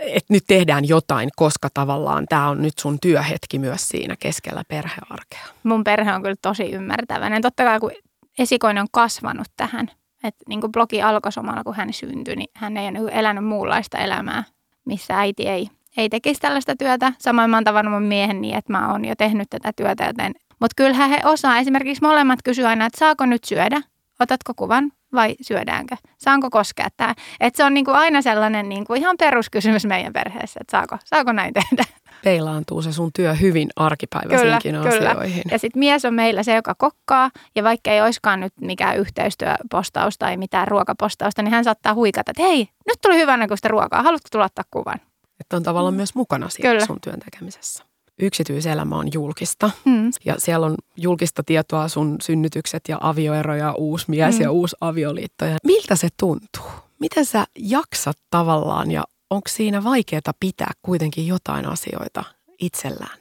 että 0.00 0.32
nyt 0.32 0.44
tehdään 0.46 0.88
jotain, 0.88 1.30
koska 1.36 1.68
tavallaan 1.74 2.26
tämä 2.28 2.48
on 2.48 2.62
nyt 2.62 2.78
sun 2.78 3.00
työhetki 3.00 3.58
myös 3.58 3.88
siinä 3.88 4.16
keskellä 4.18 4.62
perhearkea. 4.68 5.46
Mun 5.62 5.84
perhe 5.84 6.14
on 6.14 6.22
kyllä 6.22 6.36
tosi 6.42 6.70
ymmärtäväinen. 6.70 7.42
Totta 7.42 7.64
kai 7.64 7.80
kun 7.80 7.92
esikoinen 8.38 8.80
on 8.80 8.88
kasvanut 8.92 9.46
tähän, 9.56 9.90
että 10.24 10.44
niin 10.48 10.60
kuin 10.60 10.72
blogi 10.72 11.02
alkoi 11.02 11.32
samalla, 11.32 11.64
kun 11.64 11.74
hän 11.74 11.92
syntyi, 11.92 12.36
niin 12.36 12.50
hän 12.54 12.76
ei 12.76 12.88
ole 12.88 13.10
elänyt 13.14 13.44
muunlaista 13.44 13.98
elämää, 13.98 14.44
missä 14.84 15.18
äiti 15.18 15.48
ei, 15.48 15.68
ei 15.96 16.08
tekisi 16.08 16.40
tällaista 16.40 16.76
työtä. 16.76 17.12
Samoin 17.18 17.50
mä 17.50 17.56
oon 17.56 17.64
tavannut 17.64 17.94
mun 17.94 18.02
miehen 18.02 18.40
niin, 18.40 18.56
että 18.56 18.72
mä 18.72 18.92
oon 18.92 19.04
jo 19.04 19.14
tehnyt 19.16 19.50
tätä 19.50 19.72
työtä, 19.76 20.04
joten 20.04 20.34
Mutta 20.60 20.74
kyllähän 20.76 21.10
he 21.10 21.20
osaa. 21.24 21.58
Esimerkiksi 21.58 22.02
molemmat 22.02 22.38
kysyy 22.44 22.66
aina, 22.66 22.86
että 22.86 22.98
saako 22.98 23.26
nyt 23.26 23.44
syödä? 23.44 23.82
Otatko 24.20 24.52
kuvan 24.56 24.92
vai 25.12 25.36
syödäänkö? 25.40 25.96
Saanko 26.18 26.50
koskea 26.50 26.88
tämä? 26.96 27.14
Et 27.40 27.54
se 27.54 27.64
on 27.64 27.74
niinku 27.74 27.90
aina 27.90 28.22
sellainen 28.22 28.68
niinku 28.68 28.94
ihan 28.94 29.16
peruskysymys 29.18 29.86
meidän 29.86 30.12
perheessä, 30.12 30.60
että 30.60 30.70
saako, 30.70 30.98
saako 31.04 31.32
näin 31.32 31.54
tehdä? 31.54 31.84
Peilaantuu 32.24 32.82
se 32.82 32.92
sun 32.92 33.10
työ 33.12 33.34
hyvin 33.34 33.68
arkipäiväisinkin 33.76 34.74
kyllä, 34.74 35.10
asioihin. 35.10 35.42
Kyllä. 35.42 35.54
Ja 35.54 35.58
sitten 35.58 35.80
mies 35.80 36.04
on 36.04 36.14
meillä 36.14 36.42
se, 36.42 36.54
joka 36.54 36.74
kokkaa. 36.74 37.30
Ja 37.54 37.64
vaikka 37.64 37.90
ei 37.90 38.02
olisikaan 38.02 38.40
nyt 38.40 38.52
mikään 38.60 38.96
yhteistyöpostaus 38.96 40.18
tai 40.18 40.36
mitään 40.36 40.68
ruokapostausta, 40.68 41.42
niin 41.42 41.52
hän 41.52 41.64
saattaa 41.64 41.94
huikata, 41.94 42.30
että 42.30 42.42
hei, 42.42 42.68
nyt 42.86 42.98
tuli 43.02 43.18
hyvän 43.18 43.40
näköistä 43.40 43.68
ruokaa. 43.68 44.02
Haluatko 44.02 44.28
tulla 44.32 44.44
ottaa 44.44 44.64
kuvan? 44.70 45.00
Että 45.40 45.56
on 45.56 45.62
tavallaan 45.62 45.94
myös 45.94 46.14
mukana 46.14 46.48
siinä 46.48 46.70
kyllä. 46.70 46.86
sun 46.86 47.00
työn 47.00 47.20
tekemisessä 47.20 47.88
yksityiselämä 48.18 48.96
on 48.96 49.12
julkista. 49.12 49.70
Mm. 49.84 50.10
Ja 50.24 50.34
siellä 50.38 50.66
on 50.66 50.74
julkista 50.96 51.42
tietoa 51.42 51.88
sun 51.88 52.16
synnytykset 52.22 52.82
ja 52.88 52.98
avioeroja, 53.00 53.72
uusi 53.72 54.04
mies 54.08 54.38
mm. 54.38 54.42
ja 54.42 54.50
uusi 54.50 54.76
avioliitto. 54.80 55.44
Ja 55.44 55.56
miltä 55.64 55.96
se 55.96 56.08
tuntuu? 56.16 56.70
Miten 56.98 57.24
sä 57.24 57.44
jaksat 57.58 58.16
tavallaan 58.30 58.90
ja 58.90 59.04
onko 59.30 59.48
siinä 59.48 59.84
vaikeaa 59.84 60.32
pitää 60.40 60.72
kuitenkin 60.82 61.26
jotain 61.26 61.66
asioita 61.66 62.24
itsellään? 62.60 63.18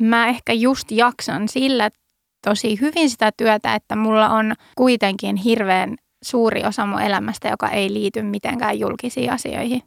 Mä 0.00 0.26
ehkä 0.26 0.52
just 0.52 0.90
jaksan 0.90 1.48
sillä 1.48 1.90
tosi 2.44 2.80
hyvin 2.80 3.10
sitä 3.10 3.32
työtä, 3.36 3.74
että 3.74 3.96
mulla 3.96 4.28
on 4.28 4.52
kuitenkin 4.76 5.36
hirveän 5.36 5.96
suuri 6.22 6.64
osa 6.64 6.86
mun 6.86 7.02
elämästä, 7.02 7.48
joka 7.48 7.68
ei 7.68 7.92
liity 7.92 8.22
mitenkään 8.22 8.78
julkisiin 8.78 9.32
asioihin. 9.32 9.82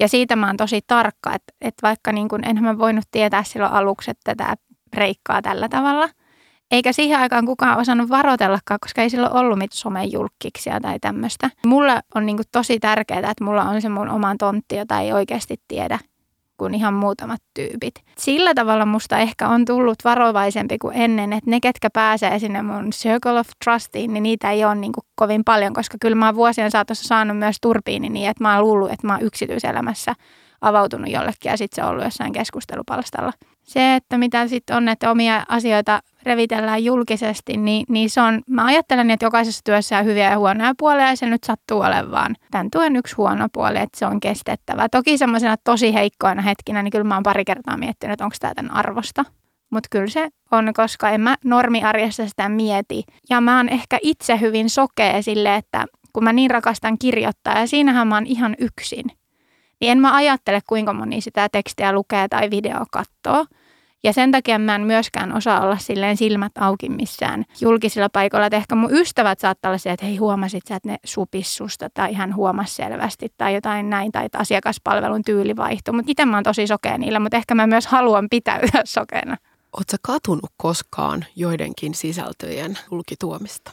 Ja 0.00 0.08
siitä 0.08 0.36
mä 0.36 0.46
oon 0.46 0.56
tosi 0.56 0.80
tarkka, 0.86 1.34
että, 1.34 1.52
että 1.60 1.82
vaikka 1.82 2.12
niin 2.12 2.28
kun, 2.28 2.44
enhän 2.44 2.64
mä 2.64 2.78
voinut 2.78 3.04
tietää 3.10 3.42
silloin 3.42 3.72
aluksi, 3.72 4.10
että 4.10 4.34
tämä 4.34 4.54
reikkaa 4.94 5.42
tällä 5.42 5.68
tavalla. 5.68 6.08
Eikä 6.70 6.92
siihen 6.92 7.18
aikaan 7.18 7.46
kukaan 7.46 7.78
osannut 7.78 8.08
varoitellakaan, 8.08 8.78
koska 8.80 9.02
ei 9.02 9.10
silloin 9.10 9.32
ollut 9.32 9.58
mitään 9.58 9.76
somejulkkiksia 9.76 10.80
tai 10.80 10.98
tämmöistä. 11.00 11.50
Mulle 11.66 12.00
on 12.14 12.26
niin 12.26 12.38
tosi 12.52 12.80
tärkeää, 12.80 13.30
että 13.30 13.44
mulla 13.44 13.62
on 13.62 13.82
se 13.82 13.88
mun 13.88 14.08
oman 14.08 14.38
tontti, 14.38 14.76
jota 14.76 15.00
ei 15.00 15.12
oikeasti 15.12 15.60
tiedä 15.68 15.98
kuin 16.58 16.74
ihan 16.74 16.94
muutamat 16.94 17.42
tyypit. 17.54 17.94
Sillä 18.18 18.54
tavalla 18.54 18.86
musta 18.86 19.18
ehkä 19.18 19.48
on 19.48 19.64
tullut 19.64 19.96
varovaisempi 20.04 20.78
kuin 20.78 20.96
ennen, 20.96 21.32
että 21.32 21.50
ne, 21.50 21.60
ketkä 21.60 21.90
pääsee 21.90 22.38
sinne 22.38 22.62
mun 22.62 22.90
Circle 22.90 23.40
of 23.40 23.48
Trustiin, 23.64 24.12
niin 24.12 24.22
niitä 24.22 24.50
ei 24.50 24.64
ole 24.64 24.74
niin 24.74 24.92
kuin 24.92 25.04
kovin 25.14 25.44
paljon, 25.44 25.74
koska 25.74 25.96
kyllä 26.00 26.14
mä 26.14 26.26
oon 26.26 26.34
vuosien 26.34 26.70
saatossa 26.70 27.08
saanut 27.08 27.38
myös 27.38 27.56
turpiini 27.62 28.08
niin, 28.08 28.30
että 28.30 28.44
mä 28.44 28.54
oon 28.54 28.64
luullut, 28.64 28.92
että 28.92 29.06
mä 29.06 29.12
oon 29.12 29.22
yksityiselämässä 29.22 30.14
avautunut 30.60 31.10
jollekin 31.10 31.50
ja 31.50 31.56
sitten 31.56 31.76
se 31.76 31.82
on 31.82 31.90
ollut 31.90 32.04
jossain 32.04 32.32
keskustelupalstalla. 32.32 33.32
Se, 33.62 33.94
että 33.94 34.18
mitä 34.18 34.48
sitten 34.48 34.76
on, 34.76 34.88
että 34.88 35.10
omia 35.10 35.44
asioita 35.48 36.00
revitellään 36.26 36.84
julkisesti, 36.84 37.56
niin, 37.56 37.86
niin 37.88 38.10
se 38.10 38.20
on, 38.20 38.42
mä 38.50 38.64
ajattelen, 38.64 39.10
että 39.10 39.26
jokaisessa 39.26 39.60
työssä 39.64 39.98
on 39.98 40.04
hyviä 40.04 40.30
ja 40.30 40.38
huonoja 40.38 40.72
puolia 40.78 41.08
ja 41.08 41.16
se 41.16 41.26
nyt 41.26 41.44
sattuu 41.44 41.80
olemaan 41.80 42.36
tämän 42.50 42.70
tuen 42.70 42.96
yksi 42.96 43.14
huono 43.16 43.48
puoli, 43.52 43.78
että 43.78 43.98
se 43.98 44.06
on 44.06 44.20
kestettävä. 44.20 44.88
Toki 44.88 45.18
semmoisena 45.18 45.56
tosi 45.64 45.94
heikkoina 45.94 46.42
hetkinä, 46.42 46.82
niin 46.82 46.92
kyllä 46.92 47.04
mä 47.04 47.14
oon 47.14 47.22
pari 47.22 47.44
kertaa 47.44 47.76
miettinyt, 47.76 48.12
että 48.12 48.24
onko 48.24 48.36
tämä 48.40 48.54
tämän 48.54 48.74
arvosta. 48.74 49.24
Mutta 49.70 49.88
kyllä 49.90 50.06
se 50.06 50.28
on, 50.50 50.72
koska 50.76 51.10
en 51.10 51.20
mä 51.20 51.36
normiarjessa 51.44 52.28
sitä 52.28 52.48
mieti. 52.48 53.04
Ja 53.30 53.40
mä 53.40 53.56
oon 53.56 53.68
ehkä 53.68 53.98
itse 54.02 54.40
hyvin 54.40 54.70
sokea 54.70 55.22
sille, 55.22 55.56
että 55.56 55.86
kun 56.12 56.24
mä 56.24 56.32
niin 56.32 56.50
rakastan 56.50 56.98
kirjoittaa 56.98 57.58
ja 57.58 57.66
siinähän 57.66 58.08
mä 58.08 58.14
oon 58.14 58.26
ihan 58.26 58.56
yksin. 58.58 59.04
Niin 59.80 59.92
en 59.92 59.98
mä 59.98 60.14
ajattele, 60.14 60.60
kuinka 60.68 60.92
moni 60.92 61.20
sitä 61.20 61.48
tekstiä 61.52 61.92
lukee 61.92 62.28
tai 62.28 62.50
video 62.50 62.84
katsoo. 62.92 63.46
Ja 64.06 64.12
sen 64.12 64.32
takia 64.32 64.58
mä 64.58 64.74
en 64.74 64.82
myöskään 64.82 65.36
osaa 65.36 65.60
olla 65.60 65.78
silleen 65.78 66.16
silmät 66.16 66.52
auki 66.58 66.88
missään 66.88 67.44
julkisilla 67.60 68.08
paikoilla. 68.08 68.46
Että 68.46 68.56
ehkä 68.56 68.74
mun 68.74 68.92
ystävät 68.92 69.38
saattaa 69.38 69.68
olla 69.68 69.78
se, 69.78 69.90
että 69.90 70.06
hei 70.06 70.16
huomasit 70.16 70.62
sä, 70.68 70.76
että 70.76 70.88
ne 70.88 70.96
supissusta 71.04 71.90
tai 71.94 72.14
hän 72.14 72.34
huomasi 72.34 72.74
selvästi 72.74 73.32
tai 73.36 73.54
jotain 73.54 73.90
näin 73.90 74.12
tai 74.12 74.24
että 74.24 74.38
asiakaspalvelun 74.38 75.22
tyyli 75.22 75.56
vaihtui. 75.56 75.94
Mutta 75.94 76.10
itse 76.10 76.24
mä 76.24 76.36
oon 76.36 76.44
tosi 76.44 76.66
sokea 76.66 76.98
niillä, 76.98 77.20
mutta 77.20 77.36
ehkä 77.36 77.54
mä 77.54 77.66
myös 77.66 77.86
haluan 77.86 78.26
pitäytyä 78.30 78.82
sokeena. 78.84 79.36
Oletko 79.72 79.96
katunut 80.02 80.52
koskaan 80.56 81.24
joidenkin 81.36 81.94
sisältöjen 81.94 82.78
julkituomista? 82.90 83.70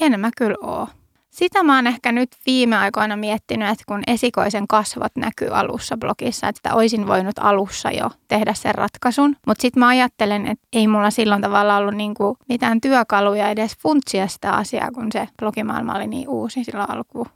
En 0.00 0.20
mä 0.20 0.30
kyllä 0.36 0.56
oo. 0.62 0.88
Sitä 1.34 1.62
mä 1.62 1.76
oon 1.76 1.86
ehkä 1.86 2.12
nyt 2.12 2.36
viime 2.46 2.76
aikoina 2.76 3.16
miettinyt, 3.16 3.68
että 3.68 3.84
kun 3.88 4.02
esikoisen 4.06 4.68
kasvot 4.68 5.16
näkyy 5.16 5.48
alussa 5.48 5.96
blogissa, 5.96 6.48
että 6.48 6.74
olisin 6.74 7.06
voinut 7.06 7.38
alussa 7.40 7.90
jo 7.90 8.10
tehdä 8.28 8.54
sen 8.54 8.74
ratkaisun. 8.74 9.36
Mutta 9.46 9.62
sitten 9.62 9.80
mä 9.80 9.88
ajattelen, 9.88 10.46
että 10.46 10.66
ei 10.72 10.86
mulla 10.86 11.10
silloin 11.10 11.42
tavalla 11.42 11.76
ollut 11.76 11.94
niinku 11.94 12.36
mitään 12.48 12.80
työkaluja 12.80 13.50
edes 13.50 13.76
funtsia 13.82 14.28
sitä 14.28 14.52
asiaa, 14.52 14.90
kun 14.90 15.12
se 15.12 15.28
blogimaailma 15.38 15.94
oli 15.94 16.06
niin 16.06 16.28
uusi 16.28 16.64
silloin 16.64 16.90
alkuun. 16.90 17.26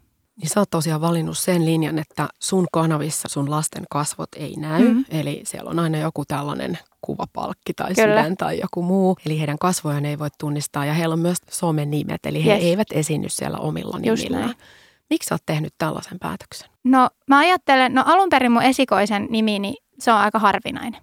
Niin 0.41 0.49
sä 0.49 0.61
oot 0.61 0.71
tosiaan 0.71 1.01
valinnut 1.01 1.39
sen 1.39 1.67
linjan, 1.67 1.99
että 1.99 2.29
sun 2.41 2.67
kanavissa 2.73 3.29
sun 3.29 3.51
lasten 3.51 3.85
kasvot 3.91 4.29
ei 4.37 4.55
näy. 4.57 4.83
Mm-hmm. 4.83 5.05
Eli 5.11 5.41
siellä 5.45 5.71
on 5.71 5.79
aina 5.79 5.99
joku 5.99 6.25
tällainen 6.25 6.79
kuvapalkki 7.01 7.75
tai 7.75 7.95
Kyllä. 7.95 8.23
sydän 8.23 8.37
tai 8.37 8.61
joku 8.61 8.83
muu. 8.83 9.17
Eli 9.27 9.39
heidän 9.39 9.59
kasvojaan 9.59 10.05
ei 10.05 10.19
voi 10.19 10.29
tunnistaa 10.39 10.85
ja 10.85 10.95
heillä 10.95 11.13
on 11.13 11.19
myös 11.19 11.39
somenimet, 11.51 12.27
eli 12.27 12.45
he 12.45 12.53
yes. 12.55 12.65
eivät 12.65 12.89
esiinny 12.93 13.29
siellä 13.29 13.59
omilla 13.59 13.99
nimillään. 13.99 14.55
Miksi 15.11 15.29
sä 15.29 15.35
oot 15.35 15.43
tehnyt 15.47 15.75
tällaisen 15.79 16.19
päätöksen? 16.19 16.69
No 16.85 17.09
mä 17.27 17.39
ajattelen, 17.39 17.95
no 17.95 18.03
alun 18.07 18.29
perin 18.29 18.53
mun 18.53 18.63
esikoisen 18.63 19.27
nimi, 19.31 19.59
niin 19.59 19.75
se 19.99 20.13
on 20.13 20.19
aika 20.19 20.39
harvinainen. 20.39 21.01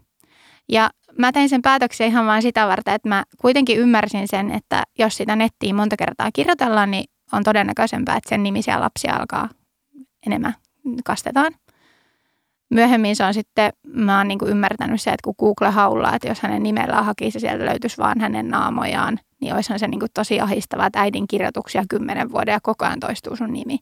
Ja 0.70 0.90
mä 1.18 1.32
tein 1.32 1.50
sen 1.50 1.62
päätöksen 1.62 2.08
ihan 2.08 2.26
vain 2.26 2.42
sitä 2.42 2.68
varten, 2.68 2.94
että 2.94 3.10
mä 3.10 3.24
kuitenkin 3.42 3.78
ymmärsin 3.78 4.28
sen, 4.28 4.52
että 4.52 4.84
jos 5.00 5.18
sitä 5.18 5.36
nettiin 5.36 5.76
monta 5.76 5.98
kertaa 5.98 6.30
kirjoitellaan, 6.34 6.92
niin 6.92 7.06
on 7.32 7.44
todennäköisempää, 7.44 8.18
että 8.18 8.30
sen 8.30 8.44
nimisiä 8.44 8.80
lapsia 8.80 9.16
alkaa 9.16 9.50
enemmän 10.26 10.56
kastetaan. 11.06 11.54
Myöhemmin 12.70 13.16
se 13.16 13.24
on 13.24 13.34
sitten, 13.34 13.74
mä 13.88 14.18
oon 14.18 14.28
niin 14.28 14.40
kuin 14.40 14.52
ymmärtänyt 14.52 15.02
se, 15.02 15.10
että 15.10 15.24
kun 15.24 15.36
Google 15.40 15.70
haulaa, 15.70 16.16
että 16.16 16.28
jos 16.28 16.40
hänen 16.40 16.64
nimellään 16.64 17.06
hakisi, 17.06 17.40
sieltä 17.40 17.66
löytyisi 17.66 17.98
vaan 17.98 18.22
hänen 18.22 18.48
naamojaan, 18.48 19.20
niin 19.42 19.54
olisihan 19.54 19.80
se 19.80 19.88
niin 19.88 20.00
kuin 20.00 20.12
tosi 20.14 20.42
ahistavaa, 20.42 20.88
että 20.88 21.02
äidin 21.02 21.28
kirjoituksia 21.28 21.84
kymmenen 21.90 22.32
vuoden 22.32 22.52
ja 22.54 22.60
koko 22.64 22.86
ajan 22.86 23.00
toistuu 23.00 23.36
sun 23.36 23.54
nimi. 23.54 23.80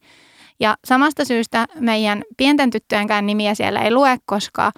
Ja 0.59 0.77
samasta 0.85 1.25
syystä 1.25 1.65
meidän 1.79 2.23
pienten 2.37 2.69
tyttöjenkään 2.69 3.25
nimiä 3.25 3.55
siellä 3.55 3.81
ei 3.81 3.91
lue, 3.91 4.17
koska 4.25 4.71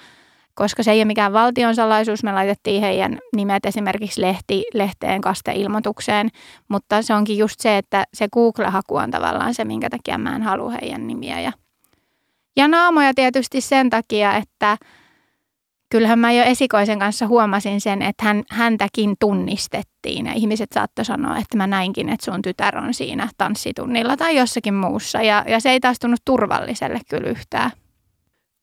koska 0.56 0.84
se 0.84 0.92
ei 0.92 1.00
ole 1.00 1.06
mikään 1.06 1.34
valtion 1.34 1.76
salaisuus. 1.76 2.24
Me 2.24 2.32
laitettiin 2.32 2.82
heidän 2.82 3.20
nimet 3.36 3.66
esimerkiksi 3.66 4.22
lehti, 4.22 4.64
lehteen 4.74 5.22
kasteilmoitukseen, 5.22 6.30
mutta 6.68 7.02
se 7.02 7.14
onkin 7.14 7.38
just 7.38 7.60
se, 7.60 7.78
että 7.78 8.04
se 8.14 8.28
Google-haku 8.34 8.96
on 8.96 9.12
tavallaan 9.12 9.54
se, 9.54 9.66
minkä 9.66 9.90
takia 9.90 10.18
mä 10.18 10.36
en 10.36 10.44
halua 10.44 10.72
heidän 10.72 11.08
nimiä. 11.08 11.40
Ja, 11.40 11.52
ja 12.56 12.68
naamoja 12.68 13.14
tietysti 13.14 13.62
sen 13.62 13.90
takia, 13.90 14.36
että 14.36 14.78
kyllähän 15.90 16.20
mä 16.20 16.32
jo 16.32 16.44
esikoisen 16.44 17.00
kanssa 17.00 17.28
huomasin 17.28 17.82
sen, 17.82 18.02
että 18.02 18.26
hän, 18.26 18.44
häntäkin 18.50 19.16
tunnistettiin 19.20 20.26
ja 20.26 20.34
ihmiset 20.34 20.70
saattoi 20.74 21.06
sanoa, 21.06 21.38
että 21.38 21.58
mä 21.58 21.68
näinkin, 21.68 22.10
että 22.10 22.26
sun 22.26 22.42
tytär 22.42 22.78
on 22.78 22.94
siinä 22.94 23.30
tanssitunnilla 23.38 24.18
tai 24.18 24.38
jossakin 24.38 24.74
muussa 24.74 25.22
ja, 25.22 25.44
ja 25.48 25.60
se 25.60 25.70
ei 25.70 25.80
taas 25.80 26.00
tunnu 26.00 26.18
turvalliselle 26.26 27.00
kyllä 27.10 27.30
yhtään. 27.30 27.72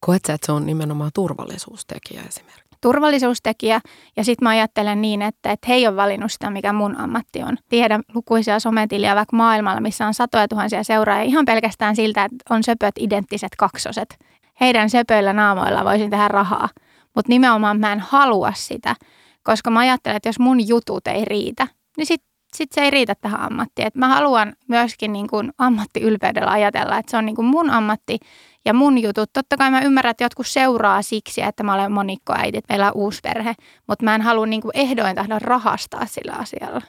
Koet 0.07 0.23
sä, 0.27 0.33
että 0.33 0.47
se 0.47 0.53
on 0.53 0.67
nimenomaan 0.67 1.11
turvallisuustekijä 1.15 2.23
esimerkiksi? 2.29 2.63
Turvallisuustekijä 2.81 3.81
ja 4.17 4.25
sitten 4.25 4.47
mä 4.47 4.51
ajattelen 4.51 5.03
niin, 5.03 5.23
että, 5.23 5.53
että 5.53 5.67
he 5.69 5.75
ei 5.75 5.87
ole 5.87 5.97
valinnut 5.97 6.33
sitä, 6.33 6.51
mikä 6.51 6.73
mun 6.73 6.97
ammatti 6.97 7.43
on. 7.43 7.59
Tiedän 7.69 8.03
lukuisia 8.15 8.61
sometiliä 8.61 9.17
vaikka 9.17 9.37
maailmalla, 9.37 9.81
missä 9.81 10.07
on 10.07 10.15
satoja 10.15 10.49
tuhansia 10.49 10.85
seuraajia 10.85 11.23
ihan 11.25 11.45
pelkästään 11.45 11.97
siltä, 11.97 12.25
että 12.25 12.55
on 12.55 12.63
söpöt 12.63 12.95
identtiset 12.99 13.53
kaksoset. 13.59 14.17
Heidän 14.61 14.91
söpöillä 14.91 15.33
naamoilla 15.33 15.85
voisin 15.85 16.11
tehdä 16.11 16.29
rahaa, 16.29 16.69
mutta 17.15 17.29
nimenomaan 17.29 17.81
mä 17.81 17.93
en 17.93 18.01
halua 18.01 18.53
sitä, 18.57 18.95
koska 19.43 19.71
mä 19.71 19.81
ajattelen, 19.81 20.17
että 20.17 20.29
jos 20.29 20.39
mun 20.39 20.69
jutut 20.69 21.07
ei 21.07 21.25
riitä, 21.25 21.67
niin 21.97 22.07
sitten 22.07 22.32
sit 22.57 22.73
se 22.73 22.81
ei 22.81 22.91
riitä 22.91 23.15
tähän 23.15 23.41
ammattiin. 23.41 23.87
Et 23.87 23.95
mä 23.95 24.09
haluan 24.09 24.53
myöskin 24.69 25.13
niin 25.13 25.29
kuin 25.29 25.53
ammattiylpeydellä 25.59 26.51
ajatella, 26.51 26.99
että 26.99 27.11
se 27.11 27.17
on 27.17 27.27
niin 27.27 27.37
kuin 27.37 27.47
mun 27.47 27.71
ammatti 27.71 28.19
ja 28.65 28.75
mun 28.75 29.03
jutut. 29.03 29.31
Totta 29.33 29.57
kai 29.57 29.71
mä 29.71 29.81
ymmärrän, 29.81 30.11
että 30.11 30.25
jotkut 30.25 30.47
seuraa 30.47 31.03
siksi, 31.03 31.43
että 31.43 31.63
mä 31.63 31.75
olen 31.75 31.93
monikkoäiti, 31.93 32.59
että 32.59 32.73
meillä 32.75 32.87
on 32.87 32.97
uusi 32.97 33.21
perhe, 33.23 33.55
mutta 33.89 34.05
mä 34.05 34.15
en 34.15 34.23
halua 34.23 34.47
niin 34.47 34.63
kuin 34.63 34.73
ehdoin 34.75 35.17
tahdon 35.17 35.43
rahastaa 35.43 36.07
sillä 36.07 36.33
asialla. 36.33 36.83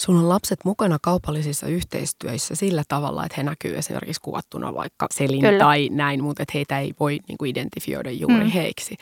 Sulla 0.00 0.20
on 0.20 0.28
lapset 0.28 0.64
mukana 0.64 0.98
kaupallisissa 1.02 1.66
yhteistyöissä 1.66 2.54
sillä 2.54 2.82
tavalla, 2.88 3.24
että 3.24 3.34
he 3.36 3.42
näkyy 3.42 3.76
esimerkiksi 3.76 4.20
kuvattuna 4.20 4.74
vaikka 4.74 5.06
selin 5.10 5.40
Kyllä. 5.40 5.58
tai 5.58 5.88
näin, 5.92 6.22
mutta 6.22 6.42
että 6.42 6.52
heitä 6.54 6.78
ei 6.78 6.94
voi 7.00 7.18
niin 7.28 7.38
kuin 7.38 7.50
identifioida 7.50 8.10
juuri 8.10 8.44
mm. 8.44 8.50
heiksi. 8.50 8.96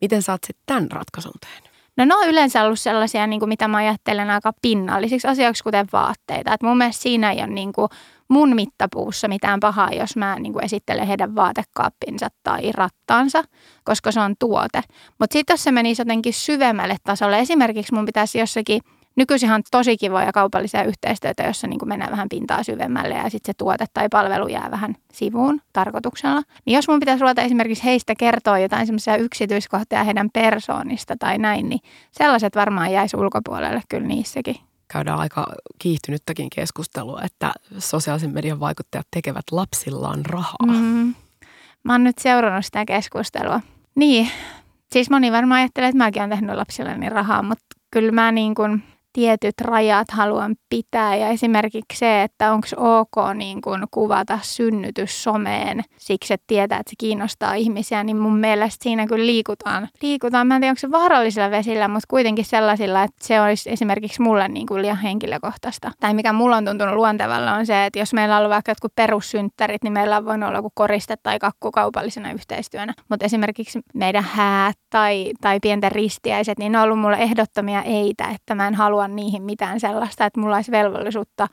Miten 0.00 0.22
sä 0.22 0.32
oot 0.32 0.44
sitten 0.46 0.62
tämän 0.66 0.90
ratkaisun 0.90 1.32
tehnyt? 1.40 1.69
No 1.96 2.04
ne 2.04 2.14
on 2.14 2.28
yleensä 2.28 2.62
ollut 2.62 2.78
sellaisia, 2.78 3.26
niin 3.26 3.40
kuin 3.40 3.48
mitä 3.48 3.68
mä 3.68 3.76
ajattelen 3.76 4.30
aika 4.30 4.52
pinnallisiksi 4.62 5.28
asioiksi, 5.28 5.64
kuten 5.64 5.86
vaatteita. 5.92 6.54
Et 6.54 6.62
mun 6.62 6.78
mielestä 6.78 7.02
siinä 7.02 7.30
ei 7.30 7.38
ole 7.38 7.46
niin 7.46 7.72
kuin 7.72 7.88
mun 8.28 8.54
mittapuussa 8.54 9.28
mitään 9.28 9.60
pahaa, 9.60 9.90
jos 9.92 10.16
mä 10.16 10.36
niin 10.38 10.52
kuin 10.52 10.64
esittelen 10.64 11.06
heidän 11.06 11.34
vaatekaappinsa 11.34 12.28
tai 12.42 12.72
rattaansa, 12.72 13.44
koska 13.84 14.12
se 14.12 14.20
on 14.20 14.34
tuote. 14.38 14.82
Mutta 15.18 15.32
sitten 15.32 15.54
jos 15.54 15.64
se 15.64 15.72
menisi 15.72 16.02
jotenkin 16.02 16.32
syvemmälle 16.32 16.96
tasolle, 17.04 17.38
esimerkiksi 17.38 17.94
mun 17.94 18.06
pitäisi 18.06 18.38
jossakin– 18.38 18.80
Nykyisin 19.20 19.52
on 19.52 19.62
tosi 19.70 19.96
kivoja 19.96 20.32
kaupallisia 20.32 20.84
yhteistyötä, 20.84 21.42
jossa 21.42 21.66
niin 21.66 21.78
mennään 21.84 22.10
vähän 22.10 22.28
pintaa 22.28 22.62
syvemmälle 22.62 23.14
ja 23.14 23.30
sitten 23.30 23.52
se 23.52 23.56
tuote 23.58 23.84
tai 23.94 24.08
palvelu 24.08 24.48
jää 24.48 24.70
vähän 24.70 24.96
sivuun 25.12 25.60
tarkoituksella. 25.72 26.42
Niin 26.64 26.74
jos 26.74 26.88
mun 26.88 27.00
pitäisi 27.00 27.20
ruveta 27.20 27.42
esimerkiksi 27.42 27.84
heistä 27.84 28.14
kertoa 28.18 28.58
jotain 28.58 28.86
semmoisia 28.86 29.16
yksityiskohtia 29.16 30.04
heidän 30.04 30.30
persoonista 30.30 31.16
tai 31.18 31.38
näin, 31.38 31.68
niin 31.68 31.80
sellaiset 32.10 32.56
varmaan 32.56 32.92
jäisi 32.92 33.16
ulkopuolelle 33.16 33.82
kyllä 33.88 34.06
niissäkin 34.06 34.56
käydään 34.88 35.18
aika 35.18 35.46
kiihtynyttäkin 35.78 36.48
keskustelua, 36.54 37.22
että 37.22 37.52
sosiaalisen 37.78 38.30
median 38.30 38.60
vaikuttajat 38.60 39.06
tekevät 39.10 39.44
lapsillaan 39.52 40.26
rahaa. 40.26 40.66
Mm. 40.66 41.14
Mä 41.84 41.92
oon 41.92 42.04
nyt 42.04 42.18
seurannut 42.18 42.64
sitä 42.64 42.84
keskustelua. 42.84 43.60
Niin, 43.94 44.30
siis 44.92 45.10
moni 45.10 45.32
varmaan 45.32 45.60
ajattelee, 45.60 45.88
että 45.88 45.98
mäkin 45.98 46.22
olen 46.22 46.30
tehnyt 46.30 46.56
lapsilleni 46.56 47.08
rahaa, 47.08 47.42
mutta 47.42 47.64
kyllä 47.90 48.12
mä 48.12 48.32
niin 48.32 48.54
kuin 48.54 48.82
tietyt 49.12 49.60
rajat 49.60 50.10
haluan 50.10 50.56
pitää 50.68 51.16
ja 51.16 51.28
esimerkiksi 51.28 51.98
se, 51.98 52.22
että 52.22 52.52
onko 52.52 52.66
ok 52.76 53.34
niin 53.34 53.62
kuin 53.62 53.82
kuvata 53.90 54.38
synnytys 54.42 55.22
someen 55.22 55.82
siksi, 55.98 56.34
että 56.34 56.44
tietää, 56.46 56.78
että 56.78 56.90
se 56.90 56.94
kiinnostaa 56.98 57.54
ihmisiä, 57.54 58.04
niin 58.04 58.16
mun 58.16 58.36
mielestä 58.36 58.82
siinä 58.82 59.06
kyllä 59.06 59.26
liikutaan. 59.26 59.88
Liikutaan, 60.02 60.46
mä 60.46 60.54
en 60.54 60.60
tiedä, 60.60 60.70
onko 60.70 60.80
se 60.80 60.90
vaarallisilla 60.90 61.50
vesillä, 61.50 61.88
mutta 61.88 62.06
kuitenkin 62.10 62.44
sellaisilla, 62.44 63.02
että 63.02 63.26
se 63.26 63.40
olisi 63.40 63.70
esimerkiksi 63.70 64.22
mulle 64.22 64.48
niin 64.48 64.66
kuin 64.66 64.82
liian 64.82 64.96
henkilökohtaista. 64.96 65.90
Tai 66.00 66.14
mikä 66.14 66.32
mulla 66.32 66.56
on 66.56 66.64
tuntunut 66.64 66.94
luontevalla 66.94 67.54
on 67.54 67.66
se, 67.66 67.86
että 67.86 67.98
jos 67.98 68.12
meillä 68.12 68.34
on 68.34 68.38
ollut 68.38 68.54
vaikka 68.54 68.70
jotkut 68.70 68.94
perussynttärit, 68.96 69.84
niin 69.84 69.92
meillä 69.92 70.16
on 70.16 70.24
voinut 70.24 70.48
olla 70.48 70.58
joku 70.58 70.72
koriste 70.74 71.16
tai 71.22 71.38
kakku 71.38 71.70
kaupallisena 71.70 72.32
yhteistyönä. 72.32 72.94
Mutta 73.08 73.26
esimerkiksi 73.26 73.80
meidän 73.94 74.24
häät 74.24 74.76
tai, 74.90 75.32
tai 75.40 75.58
pienten 75.62 75.92
ristiäiset, 75.92 76.58
niin 76.58 76.72
ne 76.72 76.78
on 76.78 76.84
ollut 76.84 76.98
mulle 76.98 77.16
ehdottomia 77.16 77.82
eitä, 77.82 78.28
että 78.34 78.54
mä 78.54 78.68
en 78.68 78.74
halua 78.74 78.99
halua 79.00 79.16
niihin 79.16 79.42
mitään 79.42 79.80
sellaista, 79.80 80.26
että 80.26 80.40
mulla 80.40 80.56
olisi 80.56 80.70
velvollisuutta 80.70 81.48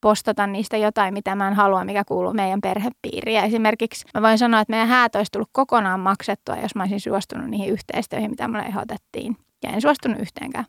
postata 0.00 0.46
niistä 0.46 0.76
jotain, 0.76 1.14
mitä 1.14 1.34
mä 1.34 1.48
en 1.48 1.54
halua, 1.54 1.84
mikä 1.84 2.04
kuuluu 2.04 2.32
meidän 2.32 2.60
perhepiiriin. 2.60 3.44
Esimerkiksi 3.44 4.04
mä 4.14 4.22
voin 4.22 4.38
sanoa, 4.38 4.60
että 4.60 4.70
meidän 4.70 4.88
häät 4.88 5.14
olisi 5.14 5.32
tullut 5.32 5.50
kokonaan 5.52 6.00
maksettua, 6.00 6.56
jos 6.56 6.74
mä 6.74 6.82
olisin 6.82 7.00
suostunut 7.00 7.50
niihin 7.50 7.70
yhteistyöihin, 7.70 8.30
mitä 8.30 8.48
mulle 8.48 8.62
ehdotettiin. 8.62 9.36
Ja 9.62 9.70
en 9.70 9.82
suostunut 9.82 10.20
yhteenkään. 10.20 10.64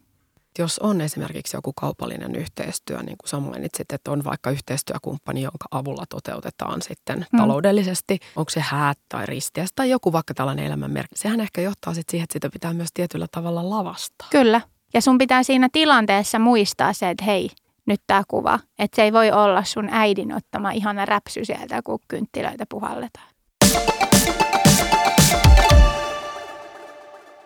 Jos 0.60 0.80
on 0.80 1.02
esimerkiksi 1.02 1.58
joku 1.58 1.74
kaupallinen 1.74 2.36
yhteistyö, 2.36 2.98
niin 2.98 3.18
kuin 3.18 3.30
sä 3.30 3.40
mainitsit, 3.40 3.92
että 3.92 4.12
on 4.12 4.24
vaikka 4.24 4.52
yhteistyökumppani, 4.52 5.42
jonka 5.42 5.66
avulla 5.72 6.06
toteutetaan 6.10 6.82
sitten 6.82 7.26
mm. 7.34 7.38
taloudellisesti, 7.38 8.20
onko 8.36 8.50
se 8.50 8.60
häät 8.60 8.98
tai 9.10 9.26
ristiäs 9.26 9.70
tai 9.76 9.90
joku 9.90 10.14
vaikka 10.14 10.34
tällainen 10.34 10.66
elämänmerkki, 10.66 11.18
sehän 11.18 11.42
ehkä 11.42 11.62
johtaa 11.62 11.94
sitten 11.94 12.12
siihen, 12.12 12.24
että 12.24 12.34
sitä 12.34 12.50
pitää 12.50 12.74
myös 12.74 12.90
tietyllä 12.94 13.28
tavalla 13.32 13.70
lavastaa. 13.70 14.28
Kyllä, 14.32 14.62
ja 14.94 15.02
sun 15.02 15.18
pitää 15.18 15.44
siinä 15.44 15.70
tilanteessa 15.72 16.40
muistaa 16.40 16.94
se, 16.94 17.10
että 17.10 17.26
hei, 17.26 17.50
nyt 17.86 18.02
tämä 18.08 18.24
kuva. 18.28 18.60
Että 18.80 18.96
se 18.96 19.04
ei 19.04 19.14
voi 19.14 19.32
olla 19.32 19.64
sun 19.64 19.90
äidin 19.92 20.36
ottama 20.36 20.72
ihana 20.72 21.06
räpsy 21.06 21.46
sieltä, 21.46 21.82
kun 21.84 22.00
kynttilöitä 22.08 22.66
puhalletaan. 22.70 23.28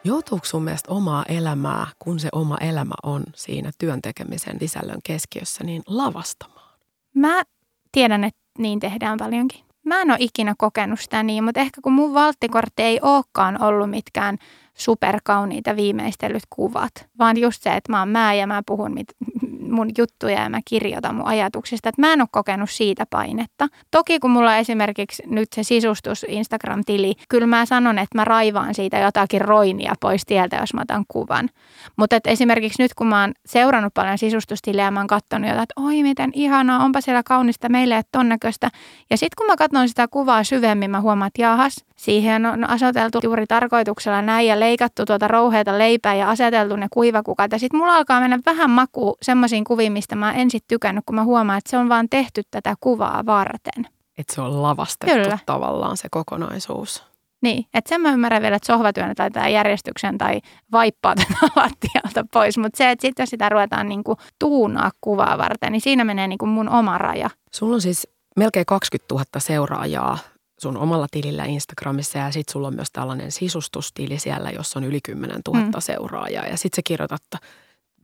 Joutuuko 0.03 0.45
sun 0.45 0.63
mielestä 0.63 0.91
omaa 0.91 1.25
elämää, 1.27 1.87
kun 1.99 2.19
se 2.19 2.29
oma 2.31 2.57
elämä 2.57 2.93
on 3.03 3.23
siinä 3.35 3.71
työntekemisen 3.77 4.59
sisällön 4.59 4.99
keskiössä, 5.03 5.63
niin 5.63 5.81
lavastamaan? 5.87 6.79
Mä 7.15 7.43
tiedän, 7.91 8.23
että 8.23 8.41
niin 8.57 8.79
tehdään 8.79 9.17
paljonkin. 9.17 9.65
Mä 9.85 10.01
en 10.01 10.11
ole 10.11 10.17
ikinä 10.19 10.55
kokenut 10.57 10.99
sitä 10.99 11.23
niin, 11.23 11.43
mutta 11.43 11.59
ehkä 11.59 11.81
kun 11.81 11.93
mun 11.93 12.13
valttikortti 12.13 12.83
ei 12.83 12.99
olekaan 13.01 13.61
ollut 13.61 13.89
mitkään 13.89 14.37
superkauniita 14.77 15.75
viimeistellyt 15.75 16.43
kuvat, 16.49 16.91
vaan 17.19 17.37
just 17.37 17.63
se, 17.63 17.75
että 17.75 17.91
mä 17.91 17.99
oon 17.99 18.09
mä 18.09 18.33
ja 18.33 18.47
mä 18.47 18.61
puhun 18.65 18.93
mit, 18.93 19.07
mun 19.73 19.89
juttuja 19.97 20.41
ja 20.41 20.49
mä 20.49 20.59
kirjoitan 20.65 21.15
mun 21.15 21.25
ajatuksista, 21.25 21.89
että 21.89 22.01
mä 22.01 22.13
en 22.13 22.21
ole 22.21 22.27
kokenut 22.31 22.69
siitä 22.69 23.05
painetta. 23.09 23.67
Toki 23.91 24.19
kun 24.19 24.31
mulla 24.31 24.51
on 24.51 24.57
esimerkiksi 24.57 25.23
nyt 25.25 25.53
se 25.53 25.63
sisustus 25.63 26.25
Instagram-tili, 26.29 27.13
kyllä 27.29 27.47
mä 27.47 27.65
sanon, 27.65 27.99
että 27.99 28.17
mä 28.17 28.25
raivaan 28.25 28.73
siitä 28.73 28.97
jotakin 28.97 29.41
roinia 29.41 29.93
pois 30.01 30.25
tieltä, 30.25 30.55
jos 30.55 30.73
mä 30.73 30.81
otan 30.81 31.05
kuvan. 31.07 31.49
Mutta 31.95 32.19
esimerkiksi 32.25 32.83
nyt 32.83 32.93
kun 32.93 33.07
mä 33.07 33.21
oon 33.21 33.33
seurannut 33.45 33.93
paljon 33.93 34.17
sisustustilejä, 34.17 34.91
mä 34.91 34.99
oon 34.99 35.07
katsonut 35.07 35.47
jotain, 35.47 35.63
että 35.63 35.81
oi 35.81 36.03
miten 36.03 36.31
ihanaa, 36.33 36.83
onpa 36.83 37.01
siellä 37.01 37.23
kaunista 37.23 37.69
meille 37.69 37.95
ja 37.95 38.03
ton 38.11 38.29
näköistä. 38.29 38.69
Ja 39.09 39.17
sitten 39.17 39.35
kun 39.37 39.47
mä 39.47 39.55
katson 39.55 39.89
sitä 39.89 40.07
kuvaa 40.07 40.43
syvemmin, 40.43 40.91
mä 40.91 41.01
huomaan, 41.01 41.27
että 41.27 41.41
jahas, 41.41 41.85
siihen 42.03 42.45
on 42.45 42.69
aseteltu 42.69 43.19
juuri 43.23 43.47
tarkoituksella 43.47 44.21
näin 44.21 44.47
ja 44.47 44.59
leikattu 44.59 45.05
tuota 45.05 45.27
rouheita 45.27 45.77
leipää 45.77 46.15
ja 46.15 46.29
aseteltu 46.29 46.75
ne 46.75 46.87
kuivakukat. 46.91 47.51
Ja 47.51 47.59
sitten 47.59 47.79
mulla 47.79 47.95
alkaa 47.95 48.19
mennä 48.19 48.39
vähän 48.45 48.69
maku 48.69 49.17
semmoisiin 49.21 49.63
kuviin, 49.63 49.93
mistä 49.93 50.15
mä 50.15 50.33
en 50.33 50.51
sitten 50.51 50.67
tykännyt, 50.67 51.03
kun 51.05 51.15
mä 51.15 51.23
huomaan, 51.23 51.57
että 51.57 51.69
se 51.69 51.77
on 51.77 51.89
vaan 51.89 52.09
tehty 52.09 52.41
tätä 52.51 52.75
kuvaa 52.79 53.25
varten. 53.25 53.87
Että 54.17 54.35
se 54.35 54.41
on 54.41 54.63
lavastettu 54.63 55.15
Kyllä. 55.15 55.39
tavallaan 55.45 55.97
se 55.97 56.07
kokonaisuus. 56.11 57.03
Niin, 57.41 57.65
että 57.73 57.89
sen 57.89 58.01
mä 58.01 58.11
ymmärrän 58.11 58.41
vielä, 58.41 58.55
että 58.55 58.73
sohvatyönä 58.73 59.15
tai 59.15 59.31
tämä 59.31 59.47
järjestyksen 59.47 60.17
tai 60.17 60.41
vaippaa 60.71 61.15
tätä 61.15 61.37
lattialta 61.61 62.25
pois. 62.33 62.57
Mutta 62.57 62.77
se, 62.77 62.91
että 62.91 63.01
sitten 63.01 63.23
jos 63.23 63.29
sitä 63.29 63.49
ruvetaan 63.49 63.89
niinku 63.89 64.17
tuunaa 64.39 64.91
kuvaa 65.01 65.37
varten, 65.37 65.71
niin 65.71 65.81
siinä 65.81 66.03
menee 66.03 66.27
niinku 66.27 66.45
mun 66.45 66.69
oma 66.69 66.97
raja. 66.97 67.29
Sulla 67.51 67.75
on 67.75 67.81
siis 67.81 68.07
melkein 68.37 68.65
20 68.65 69.13
000 69.13 69.25
seuraajaa 69.37 70.17
sun 70.63 70.77
omalla 70.77 71.07
tilillä 71.11 71.45
Instagramissa 71.45 72.17
ja 72.17 72.31
sitten 72.31 72.51
sulla 72.51 72.67
on 72.67 72.75
myös 72.75 72.91
tällainen 72.91 73.31
sisustustili 73.31 74.19
siellä, 74.19 74.51
jossa 74.51 74.79
on 74.79 74.83
yli 74.83 74.99
10 75.01 75.41
000 75.47 75.65
mm. 75.65 75.71
seuraajaa. 75.79 76.45
Ja 76.45 76.57
sitten 76.57 76.75
sä 76.75 76.81
kirjoitat 76.85 77.23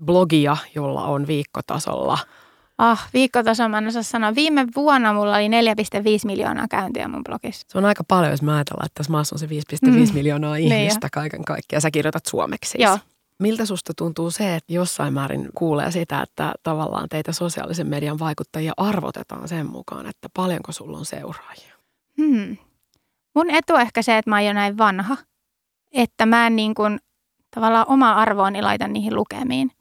blogia, 0.06 0.58
jolla 0.76 1.04
on 1.04 1.28
viikkotasolla 1.28 2.18
Ah, 2.80 3.10
viikkotaso 3.14 3.70
mä 3.70 3.78
en 3.78 3.88
osaa 3.88 4.04
sanoa. 4.04 4.36
Viime 4.36 4.68
vuonna 4.76 5.14
mulla 5.14 5.36
oli 5.36 5.48
4,5 5.48 5.52
miljoonaa 6.26 6.68
käyntiä 6.70 7.08
mun 7.08 7.24
blogissa. 7.24 7.68
Se 7.70 7.78
on 7.78 7.86
aika 7.86 8.04
paljon, 8.04 8.32
jos 8.32 8.42
mä 8.42 8.56
ajatellaan, 8.56 8.86
että 8.86 8.98
tässä 8.98 9.12
maassa 9.12 9.36
on 9.36 9.40
se 9.40 9.46
5,5 9.46 9.52
mm. 9.82 10.14
miljoonaa 10.14 10.56
niin 10.56 10.74
ihmistä 10.74 11.06
niin 11.06 11.12
kaiken 11.12 11.46
kaikkiaan. 11.46 11.82
Sä 11.82 11.92
kirjoitat 11.92 12.26
suomeksi 12.26 12.72
siis. 12.72 12.84
Joo. 12.84 12.98
Miltä 13.40 13.66
susta 13.66 13.94
tuntuu 13.98 14.32
se, 14.32 14.56
että 14.56 14.74
jossain 14.74 15.14
määrin 15.14 15.50
kuulee 15.56 15.92
sitä, 15.92 16.22
että 16.22 16.54
tavallaan 16.64 17.10
teitä 17.10 17.32
sosiaalisen 17.32 17.88
median 17.88 18.20
vaikuttajia 18.20 18.74
arvotetaan 18.78 19.48
sen 19.48 19.66
mukaan, 19.66 20.06
että 20.06 20.30
paljonko 20.34 20.72
sulla 20.72 20.98
on 20.98 21.06
seuraajia? 21.06 21.79
Hmm. 22.20 22.58
Mun 23.36 23.50
etu 23.50 23.74
on 23.74 23.82
ehkä 23.82 24.02
se, 24.02 24.18
että 24.18 24.30
mä 24.30 24.36
oon 24.36 24.46
jo 24.46 24.54
näin 24.54 24.78
vanha, 24.78 25.18
että 25.92 26.26
mä 26.26 26.48
en 26.48 26.56
niin 26.56 26.76
kuin, 26.76 27.00
tavallaan 27.56 27.86
oma 27.90 28.14
arvooni 28.14 28.62
laita 28.62 28.88
niihin 28.88 29.16
lukemiin. 29.16 29.72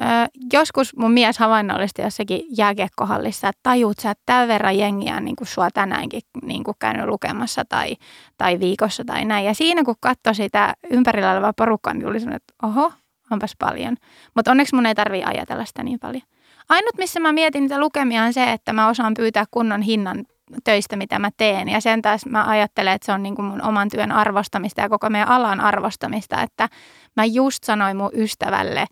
Öö, 0.00 0.06
joskus 0.52 0.96
mun 0.96 1.12
mies 1.12 1.38
havainnollisti 1.38 2.02
jossakin 2.02 2.40
jääkiekkohallissa, 2.58 3.48
että 3.48 3.60
tajuut 3.62 3.98
sä, 3.98 4.10
että 4.10 4.22
tämän 4.26 4.48
verran 4.48 4.78
jengiä 4.78 5.16
on 5.16 5.24
niin 5.24 5.36
kuin 5.36 5.48
sua 5.48 5.70
tänäänkin 5.70 6.22
niin 6.42 6.64
kuin 6.64 6.76
käynyt 6.78 7.06
lukemassa 7.06 7.64
tai, 7.68 7.96
tai 8.36 8.60
viikossa 8.60 9.04
tai 9.04 9.24
näin. 9.24 9.44
Ja 9.44 9.54
siinä 9.54 9.84
kun 9.84 9.94
katsoi 10.00 10.34
sitä 10.34 10.74
ympärillä 10.90 11.32
olevaa 11.32 11.52
porukkaa, 11.52 11.94
niin 11.94 12.06
tuli 12.06 12.16
että 12.16 12.54
oho, 12.62 12.92
onpas 13.30 13.56
paljon. 13.58 13.96
Mutta 14.34 14.50
onneksi 14.50 14.74
mun 14.74 14.86
ei 14.86 14.94
tarvii 14.94 15.24
ajatella 15.24 15.64
sitä 15.64 15.82
niin 15.82 15.98
paljon. 15.98 16.22
Ainut, 16.68 16.98
missä 16.98 17.20
mä 17.20 17.32
mietin 17.32 17.62
niitä 17.62 17.80
lukemia 17.80 18.24
on 18.24 18.32
se, 18.32 18.52
että 18.52 18.72
mä 18.72 18.88
osaan 18.88 19.14
pyytää 19.14 19.44
kunnon 19.50 19.82
hinnan 19.82 20.26
töistä, 20.64 20.96
mitä 20.96 21.18
mä 21.18 21.30
teen. 21.36 21.68
Ja 21.68 21.80
sen 21.80 22.02
taas 22.02 22.26
mä 22.26 22.44
ajattelen, 22.44 22.92
että 22.92 23.06
se 23.06 23.12
on 23.12 23.22
niin 23.22 23.34
kuin 23.34 23.46
mun 23.46 23.62
oman 23.62 23.88
työn 23.88 24.12
arvostamista 24.12 24.80
ja 24.80 24.88
koko 24.88 25.10
meidän 25.10 25.28
alan 25.28 25.60
arvostamista. 25.60 26.42
Että 26.42 26.68
mä 27.16 27.24
just 27.24 27.64
sanoin 27.64 27.96
mun 27.96 28.10
ystävälle 28.14 28.86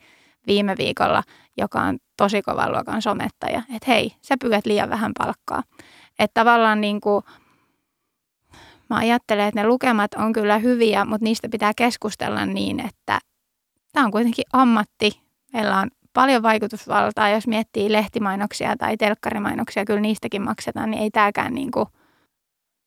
viime 0.46 0.74
viikolla, 0.78 1.22
joka 1.56 1.80
on 1.80 1.98
tosi 2.16 2.42
kovan 2.42 2.72
luokan 2.72 3.02
somettaja, 3.02 3.62
että 3.74 3.90
hei, 3.90 4.12
sä 4.22 4.34
pyydät 4.40 4.66
liian 4.66 4.90
vähän 4.90 5.12
palkkaa. 5.18 5.62
Että 6.18 6.40
tavallaan 6.40 6.80
niin 6.80 7.00
kuin, 7.00 7.22
mä 8.90 8.96
ajattelen, 8.96 9.48
että 9.48 9.60
ne 9.60 9.68
lukemat 9.68 10.14
on 10.14 10.32
kyllä 10.32 10.58
hyviä, 10.58 11.04
mutta 11.04 11.24
niistä 11.24 11.48
pitää 11.48 11.72
keskustella 11.76 12.46
niin, 12.46 12.80
että 12.80 13.18
tämä 13.92 14.06
on 14.06 14.12
kuitenkin 14.12 14.44
ammatti. 14.52 15.20
Meillä 15.52 15.78
on 15.78 15.90
paljon 16.12 16.42
vaikutusvaltaa, 16.42 17.28
jos 17.28 17.46
miettii 17.46 17.92
lehtimainoksia 17.92 18.76
tai 18.76 18.96
telkkarimainoksia, 18.96 19.84
kyllä 19.84 20.00
niistäkin 20.00 20.42
maksetaan, 20.42 20.90
niin 20.90 21.02
ei 21.02 21.10
tämäkään 21.10 21.54
niin 21.54 21.70
kuin, 21.70 21.86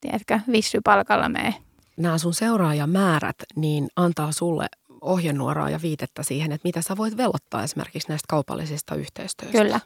tiedätkö, 0.02 0.40
palkalla 0.84 1.30
mene. 1.30 1.56
Nämä 1.98 2.18
sun 2.18 2.34
seuraajamäärät 2.34 3.36
niin 3.56 3.88
antaa 3.96 4.32
sulle 4.32 4.68
ohjenuoraa 5.02 5.70
ja 5.70 5.82
viitettä 5.82 6.24
siihen, 6.24 6.52
että 6.52 6.68
mitä 6.68 6.82
sä 6.82 6.98
voit 6.98 7.18
velottaa 7.18 7.64
esimerkiksi 7.64 8.10
näistä 8.10 8.26
kaupallisista 8.30 8.96
yhteistyöstä. 8.96 9.58
Kyllä. 9.58 9.80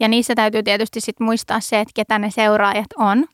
Ja 0.00 0.08
niissä 0.08 0.34
täytyy 0.34 0.62
tietysti 0.62 1.00
sit 1.00 1.20
muistaa 1.20 1.60
se, 1.60 1.80
että 1.80 1.92
ketä 1.94 2.18
ne 2.18 2.30
seuraajat 2.30 2.86
on. 2.96 3.26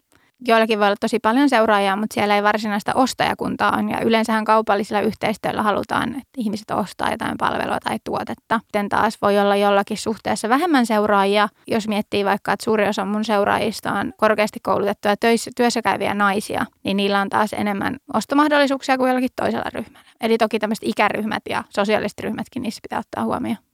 Joillakin 0.49 0.79
voi 0.79 0.87
olla 0.87 0.97
tosi 1.01 1.19
paljon 1.19 1.49
seuraajia, 1.49 1.97
mutta 1.97 2.15
siellä 2.15 2.37
ei 2.37 2.43
varsinaista 2.43 2.95
ostajakuntaa 2.95 3.77
on. 3.77 3.91
Ja 3.91 4.01
yleensähän 4.01 4.45
kaupallisilla 4.45 5.01
yhteistyöllä 5.01 5.63
halutaan, 5.63 6.09
että 6.09 6.31
ihmiset 6.37 6.71
ostaa 6.71 7.11
jotain 7.11 7.35
palvelua 7.39 7.79
tai 7.81 7.99
tuotetta. 8.05 8.61
Sitten 8.63 8.89
taas 8.89 9.19
voi 9.23 9.39
olla 9.39 9.57
jollakin 9.57 9.99
suhteessa 9.99 10.49
vähemmän 10.49 10.87
seuraajia. 10.87 11.49
Jos 11.67 11.89
miettii 11.89 12.25
vaikka, 12.25 12.53
että 12.53 12.65
suuri 12.65 12.89
osa 12.89 13.05
mun 13.05 13.25
seuraajista 13.25 13.93
on 13.93 14.13
korkeasti 14.17 14.61
koulutettuja 14.63 15.17
töissä, 15.17 15.51
työssä 15.57 15.83
käyviä 15.83 16.15
naisia, 16.15 16.67
niin 16.85 16.97
niillä 16.97 17.21
on 17.21 17.29
taas 17.29 17.53
enemmän 17.53 17.97
ostomahdollisuuksia 18.15 18.99
kuin 18.99 19.09
jollakin 19.09 19.31
toisella 19.37 19.71
ryhmällä. 19.75 20.09
Eli 20.21 20.39
toki 20.39 20.59
tämmöiset 20.59 20.85
ikäryhmät 20.89 21.43
ja 21.49 21.65
sosiaaliset 21.71 22.21
ryhmätkin, 22.21 22.63
niissä 22.63 22.81
pitää 22.83 22.99
ottaa 22.99 23.25
huomioon. 23.25 23.74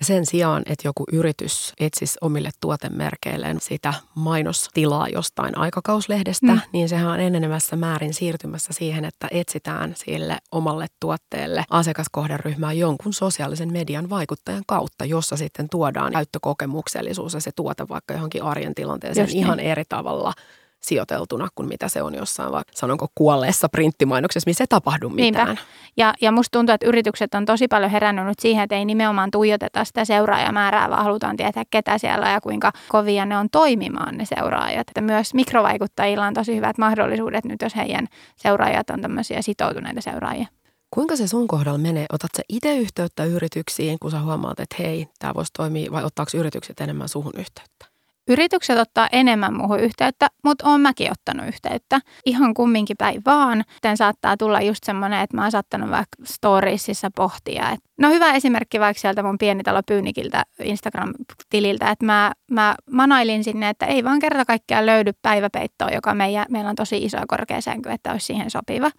Ja 0.00 0.06
sen 0.06 0.26
sijaan, 0.26 0.62
että 0.66 0.88
joku 0.88 1.04
yritys 1.12 1.72
etsisi 1.80 2.18
omille 2.20 2.50
tuotemerkeilleen 2.60 3.60
sitä 3.60 3.94
mainostilaa 4.14 5.08
jostain 5.08 5.58
aikakauslehdestä, 5.58 6.46
mm. 6.52 6.60
niin 6.72 6.88
sehän 6.88 7.10
on 7.10 7.20
enenevässä 7.20 7.76
määrin 7.76 8.14
siirtymässä 8.14 8.72
siihen, 8.72 9.04
että 9.04 9.28
etsitään 9.30 9.94
sille 9.96 10.38
omalle 10.52 10.86
tuotteelle 11.00 11.64
asiakaskohderyhmää 11.70 12.72
jonkun 12.72 13.12
sosiaalisen 13.12 13.72
median 13.72 14.10
vaikuttajan 14.10 14.62
kautta, 14.66 15.04
jossa 15.04 15.36
sitten 15.36 15.68
tuodaan 15.68 16.12
käyttökokemuksellisuus 16.12 17.34
ja 17.34 17.40
se 17.40 17.50
tuote 17.56 17.88
vaikka 17.88 18.14
johonkin 18.14 18.42
arjen 18.42 18.74
tilanteeseen 18.74 19.24
Just 19.24 19.34
ihan 19.34 19.56
niin. 19.56 19.70
eri 19.70 19.84
tavalla 19.88 20.32
sijoiteltuna 20.80 21.48
kuin 21.54 21.68
mitä 21.68 21.88
se 21.88 22.02
on 22.02 22.14
jossain 22.14 22.52
vaikka 22.52 22.72
sanonko 22.74 23.06
kuolleessa 23.14 23.68
printtimainoksessa, 23.68 24.48
missä 24.48 24.64
ei 24.64 24.68
tapahdu 24.68 25.08
mitään. 25.08 25.46
Niinpä. 25.46 25.62
Ja, 25.96 26.14
ja 26.20 26.32
musta 26.32 26.58
tuntuu, 26.58 26.74
että 26.74 26.86
yritykset 26.86 27.34
on 27.34 27.44
tosi 27.44 27.68
paljon 27.68 27.90
herännyt 27.90 28.26
nyt 28.26 28.38
siihen, 28.38 28.62
että 28.64 28.76
ei 28.76 28.84
nimenomaan 28.84 29.30
tuijoteta 29.30 29.84
sitä 29.84 30.04
seuraajamäärää, 30.04 30.90
vaan 30.90 31.04
halutaan 31.04 31.36
tietää, 31.36 31.64
ketä 31.70 31.98
siellä 31.98 32.30
ja 32.30 32.40
kuinka 32.40 32.72
kovia 32.88 33.26
ne 33.26 33.38
on 33.38 33.48
toimimaan 33.52 34.16
ne 34.16 34.24
seuraajat. 34.24 34.88
Että 34.88 35.00
myös 35.00 35.34
mikrovaikuttajilla 35.34 36.26
on 36.26 36.34
tosi 36.34 36.56
hyvät 36.56 36.78
mahdollisuudet 36.78 37.44
nyt, 37.44 37.62
jos 37.62 37.76
heidän 37.76 38.06
seuraajat 38.36 38.90
on 38.90 39.00
tämmöisiä 39.00 39.42
sitoutuneita 39.42 40.00
seuraajia. 40.00 40.46
Kuinka 40.90 41.16
se 41.16 41.26
sun 41.26 41.48
kohdalla 41.48 41.78
menee? 41.78 42.06
Otat 42.12 42.30
sä 42.36 42.42
itse 42.48 42.76
yhteyttä 42.76 43.24
yrityksiin, 43.24 43.98
kun 43.98 44.10
sä 44.10 44.20
huomaat, 44.20 44.60
että 44.60 44.76
hei, 44.78 45.08
tämä 45.18 45.34
voisi 45.34 45.52
toimia, 45.56 45.92
vai 45.92 46.04
ottaako 46.04 46.30
yritykset 46.34 46.80
enemmän 46.80 47.08
suhun 47.08 47.32
yhteyttä? 47.38 47.89
Yritykset 48.28 48.78
ottaa 48.78 49.08
enemmän 49.12 49.54
muuhun 49.54 49.80
yhteyttä, 49.80 50.28
mutta 50.44 50.68
oon 50.68 50.80
mäkin 50.80 51.12
ottanut 51.12 51.46
yhteyttä. 51.46 52.00
Ihan 52.26 52.54
kumminkin 52.54 52.96
päin 52.96 53.22
vaan. 53.26 53.64
Sitten 53.72 53.96
saattaa 53.96 54.36
tulla 54.36 54.60
just 54.60 54.84
semmoinen, 54.84 55.20
että 55.20 55.36
mä 55.36 55.42
oon 55.42 55.50
saattanut 55.50 55.90
vaikka 55.90 56.24
storiesissa 56.24 57.10
pohtia, 57.16 57.70
että 57.70 57.89
No 58.00 58.10
hyvä 58.10 58.32
esimerkki 58.32 58.80
vaikka 58.80 59.00
sieltä 59.00 59.22
mun 59.22 59.38
pienitalo 59.38 59.82
Pyynikiltä 59.86 60.44
Instagram-tililtä, 60.62 61.90
että 61.90 62.04
mä, 62.04 62.32
mä 62.50 62.74
manailin 62.90 63.44
sinne, 63.44 63.68
että 63.68 63.86
ei 63.86 64.04
vaan 64.04 64.18
kerta 64.18 64.44
kaikkiaan 64.44 64.86
löydy 64.86 65.12
päiväpeittoa, 65.22 65.90
joka 65.90 66.14
meidän, 66.14 66.46
meillä 66.50 66.70
on 66.70 66.76
tosi 66.76 67.04
iso 67.04 67.16
ja 67.16 67.24
korkea 67.28 67.60
sänky, 67.60 67.90
että 67.90 68.12
olisi 68.12 68.26
siihen 68.26 68.50
sopiva. 68.50 68.90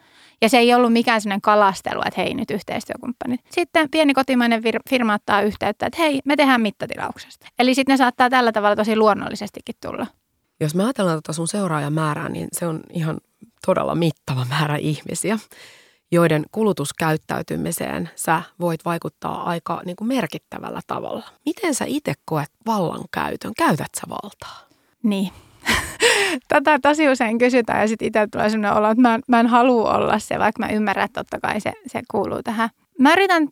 Ja 0.42 0.50
se 0.50 0.58
ei 0.58 0.74
ollut 0.74 0.94
mikään 0.94 1.22
sellainen 1.22 1.42
kalastelu, 1.42 2.02
että 2.06 2.22
hei 2.22 2.34
nyt 2.34 2.52
yhteistyökumppanit. 2.52 3.42
Sitten 3.52 3.90
pieni 3.92 4.14
kotimainen 4.14 4.62
firma 4.90 5.14
ottaa 5.14 5.42
yhteyttä, 5.42 5.86
että 5.86 6.02
hei 6.02 6.20
me 6.26 6.36
tehdään 6.36 6.62
mittatilauksesta. 6.62 7.48
Eli 7.60 7.76
sitten 7.76 7.94
ne 7.94 7.98
saattaa 7.98 8.30
tällä 8.30 8.52
tavalla 8.52 8.76
tosi 8.76 8.96
luonnollisestikin 8.96 9.76
tulla. 9.82 10.08
Jos 10.60 10.76
mä 10.76 10.84
ajatellaan 10.84 11.16
tuota 11.16 11.34
sun 11.34 11.48
seuraajamäärää, 11.48 12.30
niin 12.30 12.48
se 12.52 12.68
on 12.68 12.80
ihan 12.90 13.18
todella 13.66 13.96
mittava 13.96 14.46
määrä 14.50 14.78
ihmisiä 14.78 15.40
joiden 16.12 16.46
kulutuskäyttäytymiseen 16.52 18.10
sä 18.16 18.42
voit 18.60 18.86
vaikuttaa 18.86 19.44
aika 19.44 19.82
niin 19.86 19.96
kuin 19.96 20.08
merkittävällä 20.08 20.82
tavalla. 20.88 21.24
Miten 21.46 21.76
sä 21.76 21.86
itse 21.88 22.14
koet 22.26 22.50
vallankäytön? 22.66 23.52
Käytät 23.58 23.90
sä 23.96 24.02
valtaa? 24.10 24.68
Niin. 25.04 25.32
Tätä 26.48 26.80
tosi 26.82 27.10
usein 27.10 27.38
kysytään 27.38 27.82
ja 27.82 27.88
sitten 27.88 28.08
itse 28.08 28.28
tulee 28.32 28.50
sellainen 28.50 28.78
olo, 28.78 28.90
että 28.90 29.02
mä, 29.02 29.20
mä 29.28 29.40
en 29.40 29.48
halua 29.48 29.94
olla 29.94 30.20
se, 30.20 30.40
vaikka 30.40 30.66
mä 30.66 30.74
ymmärrän, 30.74 31.06
että 31.06 31.24
totta 31.24 31.40
kai 31.40 31.62
se, 31.62 31.74
se 31.88 32.02
kuuluu 32.12 32.44
tähän. 32.44 32.70
Mä 33.00 33.14
yritän 33.14 33.50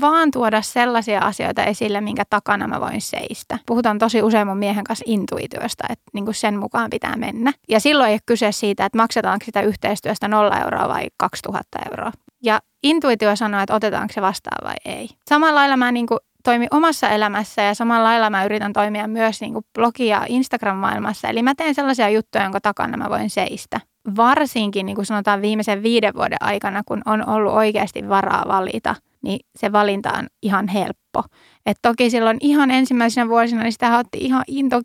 vaan 0.00 0.30
tuoda 0.30 0.62
sellaisia 0.62 1.20
asioita 1.20 1.64
esille, 1.64 2.00
minkä 2.00 2.24
takana 2.30 2.68
mä 2.68 2.80
voin 2.80 3.00
seistä. 3.00 3.58
Puhutaan 3.66 3.98
tosi 3.98 4.22
usein 4.22 4.46
mun 4.46 4.58
miehen 4.58 4.84
kanssa 4.84 5.04
intuitiosta, 5.08 5.84
että 5.90 6.04
niin 6.12 6.24
kuin 6.24 6.34
sen 6.34 6.58
mukaan 6.58 6.90
pitää 6.90 7.16
mennä. 7.16 7.52
Ja 7.68 7.80
silloin 7.80 8.08
ei 8.08 8.14
ole 8.14 8.20
kyse 8.26 8.52
siitä, 8.52 8.84
että 8.84 8.98
maksetaanko 8.98 9.44
sitä 9.44 9.62
yhteistyöstä 9.62 10.28
nolla 10.28 10.60
euroa 10.60 10.88
vai 10.88 11.06
2000 11.16 11.78
euroa. 11.90 12.12
Ja 12.42 12.60
intuitio 12.82 13.36
sanoo, 13.36 13.60
että 13.60 13.74
otetaanko 13.74 14.12
se 14.12 14.22
vastaan 14.22 14.68
vai 14.68 14.76
ei. 14.84 15.08
Samalla 15.28 15.54
lailla 15.54 15.76
mä 15.76 15.92
niin 15.92 16.06
kuin 16.06 16.18
toimi 16.44 16.66
omassa 16.70 17.08
elämässä 17.08 17.62
ja 17.62 17.74
samalla 17.74 18.04
lailla 18.04 18.30
mä 18.30 18.44
yritän 18.44 18.72
toimia 18.72 19.08
myös 19.08 19.40
niin 19.40 19.52
kuin 19.52 19.64
blogi- 19.78 20.06
ja 20.06 20.24
Instagram-maailmassa. 20.28 21.28
Eli 21.28 21.42
mä 21.42 21.54
teen 21.54 21.74
sellaisia 21.74 22.08
juttuja, 22.08 22.44
jonka 22.44 22.60
takana 22.60 22.96
mä 22.96 23.10
voin 23.10 23.30
seistä. 23.30 23.80
Varsinkin 24.16 24.86
niin 24.86 24.96
kuin 24.96 25.06
sanotaan 25.06 25.42
viimeisen 25.42 25.82
viiden 25.82 26.14
vuoden 26.14 26.42
aikana, 26.42 26.82
kun 26.86 27.02
on 27.06 27.28
ollut 27.28 27.52
oikeasti 27.52 28.08
varaa 28.08 28.44
valita– 28.48 28.94
niin 29.22 29.40
se 29.56 29.72
valinta 29.72 30.12
on 30.12 30.26
ihan 30.42 30.68
helppo. 30.68 31.22
Et 31.66 31.76
toki 31.82 32.10
silloin 32.10 32.36
ihan 32.40 32.70
ensimmäisenä 32.70 33.28
vuosina 33.28 33.62
niin 33.62 33.72
sitä 33.72 33.98
otti 33.98 34.18
ihan 34.18 34.44
into 34.46 34.80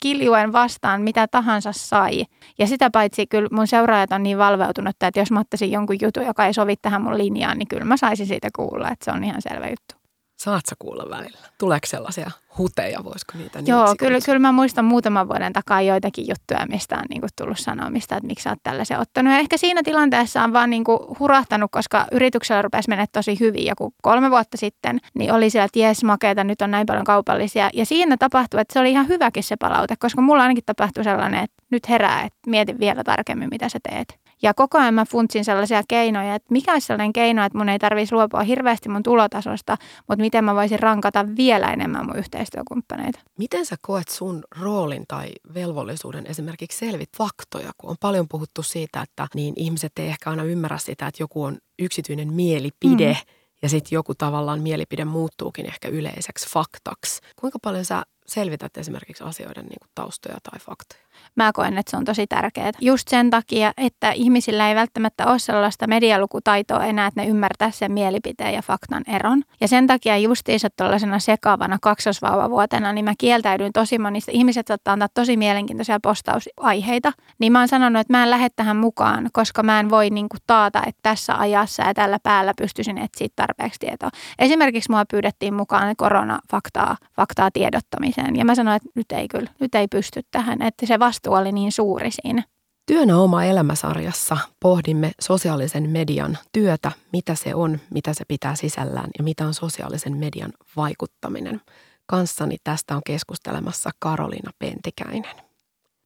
kiljuen 0.00 0.52
vastaan 0.52 1.02
mitä 1.02 1.28
tahansa 1.28 1.72
sai. 1.72 2.24
Ja 2.58 2.66
sitä 2.66 2.90
paitsi 2.90 3.26
kyllä 3.26 3.48
mun 3.52 3.66
seuraajat 3.66 4.12
on 4.12 4.22
niin 4.22 4.38
valveutunut, 4.38 4.96
että 5.02 5.20
jos 5.20 5.30
mä 5.30 5.40
ottaisin 5.40 5.72
jonkun 5.72 5.96
jutun, 6.02 6.26
joka 6.26 6.46
ei 6.46 6.54
sovi 6.54 6.76
tähän 6.76 7.02
mun 7.02 7.18
linjaan, 7.18 7.58
niin 7.58 7.68
kyllä 7.68 7.84
mä 7.84 7.96
saisin 7.96 8.26
siitä 8.26 8.48
kuulla, 8.56 8.90
että 8.90 9.04
se 9.04 9.10
on 9.10 9.24
ihan 9.24 9.42
selvä 9.42 9.66
juttu. 9.66 9.97
Saat 10.38 10.66
sä 10.66 10.76
kuulla 10.78 11.10
välillä? 11.10 11.38
Tuleeko 11.58 11.86
sellaisia 11.86 12.30
huteja, 12.58 13.04
voisiko 13.04 13.32
niitä 13.38 13.58
Joo, 13.66 13.86
niin 13.86 13.96
kyllä, 13.96 14.18
kyllä 14.24 14.38
mä 14.38 14.52
muistan 14.52 14.84
muutaman 14.84 15.28
vuoden 15.28 15.52
takaa 15.52 15.82
joitakin 15.82 16.28
juttuja, 16.28 16.66
mistä 16.68 16.96
on 16.96 17.04
niin 17.10 17.20
kuin 17.20 17.30
tullut 17.36 17.58
sanomista, 17.58 18.16
että 18.16 18.26
miksi 18.26 18.42
sä 18.42 18.50
oot 18.50 18.58
tällaisen 18.62 19.00
ottanut. 19.00 19.32
Ja 19.32 19.38
ehkä 19.38 19.56
siinä 19.56 19.82
tilanteessa 19.82 20.42
on 20.42 20.52
vaan 20.52 20.70
niin 20.70 20.84
kuin 20.84 20.98
hurahtanut, 21.18 21.70
koska 21.70 22.06
yrityksellä 22.12 22.62
rupesi 22.62 22.88
mennä 22.88 23.06
tosi 23.12 23.40
hyvin. 23.40 23.64
Ja 23.64 23.74
kun 23.76 23.92
kolme 24.02 24.30
vuotta 24.30 24.56
sitten, 24.56 25.00
niin 25.14 25.32
oli 25.32 25.50
siellä, 25.50 25.64
että 25.64 25.78
jes 25.78 26.04
makeita, 26.04 26.44
nyt 26.44 26.62
on 26.62 26.70
näin 26.70 26.86
paljon 26.86 27.04
kaupallisia. 27.04 27.70
Ja 27.74 27.86
siinä 27.86 28.16
tapahtui, 28.16 28.60
että 28.60 28.72
se 28.72 28.80
oli 28.80 28.90
ihan 28.90 29.08
hyväkin 29.08 29.42
se 29.42 29.56
palaute, 29.56 29.94
koska 29.98 30.22
mulla 30.22 30.42
ainakin 30.42 30.64
tapahtui 30.66 31.04
sellainen, 31.04 31.44
että 31.44 31.62
nyt 31.70 31.88
herää, 31.88 32.22
että 32.22 32.38
mietin 32.46 32.78
vielä 32.78 33.04
tarkemmin, 33.04 33.48
mitä 33.50 33.68
sä 33.68 33.78
teet. 33.90 34.27
Ja 34.42 34.54
koko 34.54 34.78
ajan 34.78 34.94
mä 34.94 35.04
funtsin 35.04 35.44
sellaisia 35.44 35.82
keinoja, 35.88 36.34
että 36.34 36.46
mikä 36.50 36.72
olisi 36.72 36.86
sellainen 36.86 37.12
keino, 37.12 37.44
että 37.44 37.58
mun 37.58 37.68
ei 37.68 37.78
tarvitsisi 37.78 38.14
luopua 38.14 38.42
hirveästi 38.42 38.88
mun 38.88 39.02
tulotasosta, 39.02 39.76
mutta 40.08 40.22
miten 40.22 40.44
mä 40.44 40.54
voisin 40.54 40.80
rankata 40.80 41.26
vielä 41.36 41.72
enemmän 41.72 42.06
mun 42.06 42.16
yhteistyökumppaneita. 42.16 43.18
Miten 43.38 43.66
sä 43.66 43.76
koet 43.80 44.08
sun 44.08 44.44
roolin 44.60 45.04
tai 45.08 45.28
velvollisuuden 45.54 46.26
esimerkiksi 46.26 46.78
selvit 46.78 47.10
faktoja, 47.16 47.70
kun 47.78 47.90
on 47.90 47.96
paljon 48.00 48.28
puhuttu 48.28 48.62
siitä, 48.62 49.02
että 49.02 49.28
niin 49.34 49.54
ihmiset 49.56 49.92
ei 49.98 50.06
ehkä 50.06 50.30
aina 50.30 50.42
ymmärrä 50.42 50.78
sitä, 50.78 51.06
että 51.06 51.22
joku 51.22 51.42
on 51.42 51.58
yksityinen 51.78 52.32
mielipide 52.32 53.12
mm. 53.12 53.32
ja 53.62 53.68
sitten 53.68 53.96
joku 53.96 54.14
tavallaan 54.14 54.60
mielipide 54.60 55.04
muuttuukin 55.04 55.66
ehkä 55.66 55.88
yleiseksi 55.88 56.48
faktaksi. 56.50 57.20
Kuinka 57.36 57.58
paljon 57.62 57.84
sä 57.84 58.02
selvität 58.26 58.76
esimerkiksi 58.76 59.24
asioiden 59.24 59.64
niin 59.64 59.78
kuin 59.80 59.90
taustoja 59.94 60.38
tai 60.50 60.58
faktoja? 60.58 61.07
Mä 61.34 61.50
koen, 61.54 61.78
että 61.78 61.90
se 61.90 61.96
on 61.96 62.04
tosi 62.04 62.26
tärkeää. 62.26 62.70
Just 62.80 63.08
sen 63.08 63.30
takia, 63.30 63.72
että 63.76 64.10
ihmisillä 64.10 64.68
ei 64.68 64.74
välttämättä 64.74 65.26
ole 65.26 65.38
sellaista 65.38 65.86
medialukutaitoa 65.86 66.84
enää, 66.84 67.06
että 67.06 67.20
ne 67.20 67.26
ymmärtää 67.26 67.70
sen 67.70 67.92
mielipiteen 67.92 68.54
ja 68.54 68.62
faktan 68.62 69.02
eron. 69.06 69.42
Ja 69.60 69.68
sen 69.68 69.86
takia 69.86 70.18
justiinsa 70.18 70.68
tuollaisena 70.76 71.18
sekaavana 71.18 71.78
kaksosvauvavuotena, 71.82 72.92
niin 72.92 73.04
mä 73.04 73.14
kieltäydyin 73.18 73.72
tosi 73.72 73.98
monista. 73.98 74.30
Ihmiset 74.34 74.66
saattaa 74.66 74.92
antaa 74.92 75.08
tosi 75.14 75.36
mielenkiintoisia 75.36 76.00
postausaiheita. 76.02 77.12
Niin 77.38 77.52
mä 77.52 77.58
oon 77.58 77.68
sanonut, 77.68 78.00
että 78.00 78.12
mä 78.12 78.22
en 78.22 78.30
lähde 78.30 78.48
tähän 78.56 78.76
mukaan, 78.76 79.30
koska 79.32 79.62
mä 79.62 79.80
en 79.80 79.90
voi 79.90 80.10
niin 80.10 80.28
kuin 80.28 80.40
taata, 80.46 80.82
että 80.86 81.00
tässä 81.02 81.38
ajassa 81.38 81.82
ja 81.82 81.94
tällä 81.94 82.18
päällä 82.22 82.52
pystyisin 82.58 82.98
etsiä 82.98 83.28
tarpeeksi 83.36 83.80
tietoa. 83.80 84.10
Esimerkiksi 84.38 84.90
mua 84.90 85.04
pyydettiin 85.10 85.54
mukaan 85.54 85.96
koronafaktaa 85.96 86.96
faktaa 87.16 87.50
tiedottamiseen. 87.50 88.36
Ja 88.36 88.44
mä 88.44 88.54
sanoin, 88.54 88.76
että 88.76 88.88
nyt 88.94 89.12
ei 89.12 89.28
kyllä, 89.28 89.50
nyt 89.60 89.74
ei 89.74 89.88
pysty 89.88 90.20
tähän. 90.30 90.62
Että 90.62 90.86
se 90.86 90.98
vastuu 91.08 91.34
oli 91.34 91.52
niin 91.52 91.72
suuri 91.72 92.10
siinä. 92.10 92.42
Työnä 92.86 93.18
oma 93.18 93.44
elämäsarjassa 93.44 94.36
pohdimme 94.60 95.12
sosiaalisen 95.20 95.90
median 95.90 96.38
työtä, 96.52 96.92
mitä 97.12 97.34
se 97.34 97.54
on, 97.54 97.78
mitä 97.90 98.14
se 98.14 98.24
pitää 98.28 98.54
sisällään 98.54 99.10
ja 99.18 99.24
mitä 99.24 99.46
on 99.46 99.54
sosiaalisen 99.54 100.16
median 100.16 100.52
vaikuttaminen. 100.76 101.60
Kanssani 102.06 102.56
tästä 102.64 102.96
on 102.96 103.02
keskustelemassa 103.06 103.90
Karolina 103.98 104.50
Pentikäinen. 104.58 105.36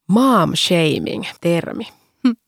Mom 0.07 0.51
shaming, 0.55 1.23
termi 1.41 1.87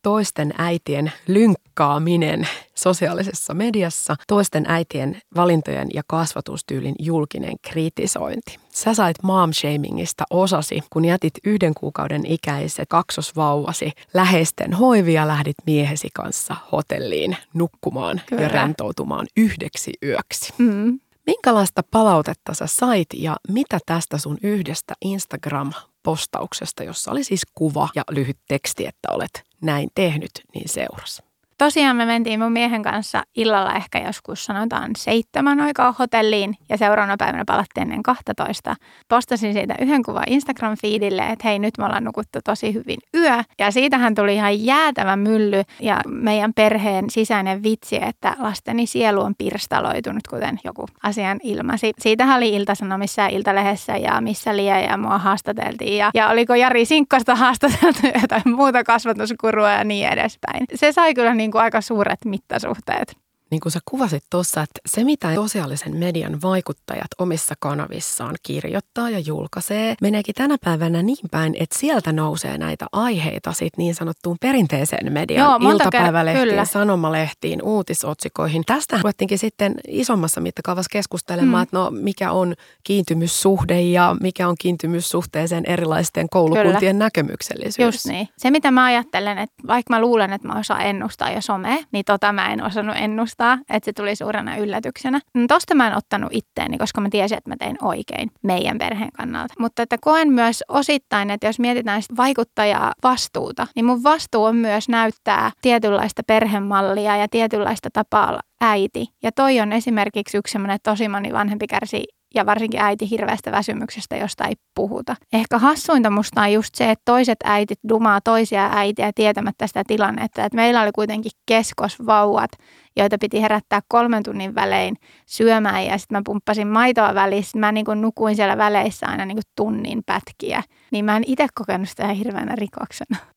toisten 0.04 0.54
äitien 0.58 1.12
lynkkaaminen 1.28 2.48
sosiaalisessa 2.76 3.54
mediassa, 3.54 4.16
toisten 4.28 4.66
äitien 4.68 5.22
valintojen 5.36 5.88
ja 5.94 6.02
kasvatustyylin 6.08 6.96
julkinen 7.00 7.56
kritisointi. 7.62 8.58
Sä 8.70 8.94
sait 8.94 9.24
momshamingista 9.24 10.24
osasi, 10.30 10.82
kun 10.90 11.06
jätit 11.06 11.34
yhden 11.46 11.74
kuukauden 11.74 12.26
ikäiset 12.26 12.90
kaksosvauvasi 12.90 13.92
läheisten 14.14 14.74
hoivia 14.74 15.28
lähdit 15.28 15.56
miehesi 15.66 16.08
kanssa 16.14 16.56
hotelliin 16.72 17.38
nukkumaan 17.54 18.22
Kyllä. 18.26 18.42
ja 18.42 18.48
rentoutumaan 18.48 19.28
yhdeksi 19.38 19.94
yöksi. 20.04 20.54
Mm. 20.58 21.00
Minkälaista 21.28 21.82
palautetta 21.92 22.54
sä 22.54 22.68
sait 22.68 23.08
ja 23.14 23.36
mitä 23.48 23.80
tästä 23.86 24.18
sun 24.18 24.38
yhdestä 24.44 24.94
Instagram 25.02 25.74
postauksesta, 26.06 26.84
jossa 26.84 27.12
oli 27.12 27.24
siis 27.24 27.41
kuva 27.56 27.89
ja 27.96 28.04
lyhyt 28.10 28.38
teksti, 28.48 28.86
että 28.86 29.12
olet 29.12 29.44
näin 29.62 29.89
tehnyt, 29.96 30.32
niin 30.54 30.70
seurasi. 30.70 31.24
Tosiaan 31.58 31.96
me 31.96 32.06
mentiin 32.06 32.39
mun 32.39 32.52
miehen 32.52 32.84
kanssa 32.84 33.24
illalla 33.36 33.74
ehkä 33.74 34.00
joskus 34.00 34.46
sanotaan 34.46 34.91
seitsemän 34.98 35.60
aikaa 35.60 35.96
hotelliin 36.00 36.58
ja 36.70 36.78
seuraavana 36.78 37.15
päivänä 37.18 37.44
palattiin 37.48 37.82
ennen 37.82 38.04
12. 38.04 38.76
Postasin 39.08 39.54
siitä 39.54 39.76
yhden 39.82 40.04
kuvan 40.04 40.24
Instagram-feedille, 40.30 41.32
että 41.32 41.48
hei 41.48 41.60
nyt 41.60 41.78
me 41.78 41.86
ollaan 41.86 42.04
nukuttu 42.04 42.39
tosi 42.44 42.74
hyvin 42.74 42.98
yö. 43.13 43.44
Ja 43.60 43.72
siitähän 43.72 44.15
tuli 44.15 44.36
ihan 44.36 44.65
jäätävä 44.65 45.15
mylly 45.15 45.62
ja 45.80 46.02
meidän 46.08 46.54
perheen 46.54 47.10
sisäinen 47.10 47.63
vitsi, 47.63 48.00
että 48.02 48.36
lasteni 48.39 48.88
sielu 48.88 49.22
on 49.22 49.36
pirstaloitunut, 49.38 50.28
kuten 50.30 50.60
joku 50.63 50.86
asian 51.04 51.39
ilmasi. 51.44 51.91
Siitähän 52.00 52.38
oli 52.38 52.50
Iltasanomissa 52.50 53.22
ja 53.22 53.28
Iltalehdessä 53.28 53.98
ja 53.98 54.22
missä 54.22 54.58
lie 54.58 54.82
ja 54.82 54.98
mua 54.98 55.18
haastateltiin. 55.18 55.98
Ja, 55.98 56.12
ja 56.13 56.30
oliko 56.30 56.56
Jari 56.56 56.86
Sinkkosta 56.86 57.36
haastateltu 57.36 58.08
jotain 58.22 58.56
muuta 58.56 58.84
kasvatuskurua 58.84 59.72
ja 59.72 59.84
niin 59.84 60.08
edespäin. 60.08 60.65
Se 60.76 60.91
sai 60.91 61.13
kyllä 61.13 61.34
niin 61.34 61.45
niin 61.46 61.52
kuin 61.52 61.62
aika 61.62 61.82
suuret 61.82 62.26
mittasuhteet 62.26 63.18
niin 63.56 63.62
kuin 63.62 63.72
sä 63.72 63.80
kuvasit 63.86 64.24
tuossa, 64.30 64.62
että 64.62 64.80
se 64.86 65.04
mitä 65.04 65.36
sosiaalisen 65.36 65.98
median 65.98 66.41
vaikuttajat 66.41 67.08
omissa 67.18 67.56
kanavissaan 67.60 68.36
kirjoittaa 68.44 69.10
ja 69.10 69.20
julkaisee, 69.20 69.96
meneekin 70.02 70.36
tänä 70.36 70.58
päivänä 70.63 71.04
niin 71.04 71.30
päin, 71.32 71.56
että 71.60 71.78
sieltä 71.78 72.12
nousee 72.12 72.58
näitä 72.58 72.86
aiheita 72.91 73.54
sit 73.54 73.78
niin 73.78 73.96
sanottuun 73.96 74.38
perinteiseen 74.41 75.13
median, 75.13 75.60
Joo, 75.62 75.72
iltapäivälehtiin, 75.72 76.48
kyllä. 76.48 76.65
sanomalehtiin, 76.65 77.63
uutisotsikoihin. 77.63 78.63
Tästä 78.65 78.98
ruvettiinkin 78.98 79.39
sitten 79.39 79.76
isommassa 79.88 80.41
mittakaavassa 80.41 80.89
keskustelemaan, 80.91 81.62
mm. 81.62 81.63
että 81.63 81.78
no 81.78 81.91
mikä 81.91 82.32
on 82.32 82.54
kiintymyssuhde 82.84 83.82
ja 83.82 84.15
mikä 84.22 84.48
on 84.48 84.56
kiintymyssuhteeseen 84.60 85.65
erilaisten 85.65 86.30
koulukuntien 86.30 86.80
kyllä. 86.80 86.94
näkemyksellisyys. 86.94 87.96
Just 87.96 88.06
niin. 88.06 88.30
Se 88.38 88.52
mitä 88.52 88.72
mä 88.72 88.86
ajattelen, 88.86 89.38
että 89.38 89.56
vaikka 89.68 89.94
mä 89.94 90.02
luulen, 90.02 90.34
että 90.34 90.48
mä 90.48 90.60
osaan 90.60 90.82
ennustaa 90.82 91.32
jo 91.32 91.41
some, 91.41 91.86
niin 91.91 92.06
tota 92.06 92.34
mä 92.34 92.54
en 92.54 92.63
osannut 92.63 92.96
ennustaa 93.00 93.45
ennustaa, 93.54 93.76
että 93.76 93.86
se 93.86 93.94
tuli 93.94 94.16
suurena 94.16 94.58
yllätyksenä. 94.58 95.22
No 95.34 95.46
tosta 95.48 95.76
mä 95.76 95.88
en 95.88 95.98
ottanut 95.98 96.30
itteeni, 96.34 96.78
koska 96.78 97.02
mä 97.02 97.10
tiesin, 97.10 97.38
että 97.38 97.50
mä 97.50 97.56
tein 97.60 97.78
oikein 97.82 98.32
meidän 98.42 98.78
perheen 98.78 99.12
kannalta. 99.12 99.54
Mutta 99.60 99.82
että 99.82 99.98
koen 100.02 100.34
myös 100.34 100.64
osittain, 100.68 101.32
että 101.32 101.48
jos 101.48 101.60
mietitään 101.60 102.02
vaikuttajaa 102.18 102.94
vastuuta, 103.04 103.68
niin 103.76 103.86
mun 103.86 104.04
vastuu 104.04 104.44
on 104.44 104.56
myös 104.56 104.90
näyttää 104.90 105.52
tietynlaista 105.62 106.22
perhemallia 106.28 107.18
ja 107.18 107.28
tietynlaista 107.28 107.90
tapaa 107.94 108.40
äiti. 108.62 109.06
Ja 109.24 109.32
toi 109.32 109.60
on 109.60 109.74
esimerkiksi 109.74 110.38
yksi 110.38 110.52
semmoinen, 110.52 110.76
että 110.76 110.92
tosi 110.92 111.08
moni 111.08 111.34
vanhempi 111.34 111.68
kärsii 111.68 112.06
ja 112.36 112.45
varsinkin 112.45 112.80
äiti 112.80 113.10
hirveästä 113.10 113.52
väsymyksestä, 113.52 114.17
josta 114.17 114.45
ei 114.45 114.54
puhuta. 114.76 115.15
Ehkä 115.34 115.58
hassuinta 115.58 116.10
musta 116.10 116.41
on 116.41 116.54
just 116.54 116.76
se, 116.76 116.91
että 116.91 117.02
toiset 117.06 117.38
äitit 117.43 117.80
dumaa 117.89 118.21
toisia 118.21 118.69
äitiä 118.74 119.12
tietämättä 119.15 119.67
sitä 119.67 119.84
tilannetta. 119.88 120.45
Että 120.45 120.56
meillä 120.56 120.82
oli 120.82 120.91
kuitenkin 120.95 121.32
keskosvauvat, 121.45 122.52
joita 122.95 123.17
piti 123.17 123.41
herättää 123.41 123.82
kolmen 123.88 124.24
tunnin 124.24 124.56
välein 124.56 124.95
syömään 125.26 125.86
ja 125.86 125.98
sitten 125.98 126.17
mä 126.17 126.21
pumppasin 126.26 126.67
maitoa 126.67 127.15
välissä. 127.15 127.60
Mä 127.60 127.71
niin 127.71 127.86
nukuin 127.95 128.36
siellä 128.36 128.58
väleissä 128.58 129.08
aina 129.08 129.26
niin 129.26 129.39
tunnin 129.56 130.04
pätkiä. 130.06 130.63
Niin 130.91 131.06
mä 131.06 131.17
en 131.17 131.24
itse 131.28 131.48
kokenut 131.54 131.89
sitä 131.89 132.08
hirveänä 132.08 132.56
rikoksena. 132.56 133.35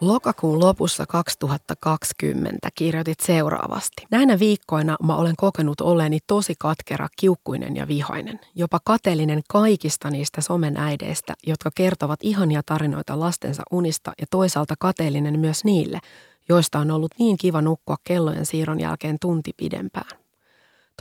Lokakuun 0.00 0.60
lopussa 0.60 1.06
2020 1.06 2.68
kirjoitit 2.74 3.20
seuraavasti. 3.20 4.06
Näinä 4.10 4.38
viikkoina 4.38 4.96
mä 5.02 5.16
olen 5.16 5.36
kokenut 5.36 5.80
olleeni 5.80 6.18
tosi 6.26 6.54
katkera, 6.58 7.08
kiukkuinen 7.16 7.76
ja 7.76 7.88
vihainen. 7.88 8.40
Jopa 8.54 8.80
kateellinen 8.84 9.42
kaikista 9.48 10.10
niistä 10.10 10.40
somen 10.40 10.76
äideistä, 10.76 11.34
jotka 11.46 11.70
kertovat 11.74 12.18
ihania 12.22 12.62
tarinoita 12.66 13.20
lastensa 13.20 13.62
unista 13.70 14.12
ja 14.20 14.26
toisaalta 14.30 14.74
kateellinen 14.78 15.40
myös 15.40 15.64
niille, 15.64 15.98
joista 16.48 16.78
on 16.78 16.90
ollut 16.90 17.14
niin 17.18 17.38
kiva 17.38 17.62
nukkua 17.62 17.96
kellojen 18.04 18.46
siirron 18.46 18.80
jälkeen 18.80 19.16
tunti 19.20 19.52
pidempään. 19.56 20.18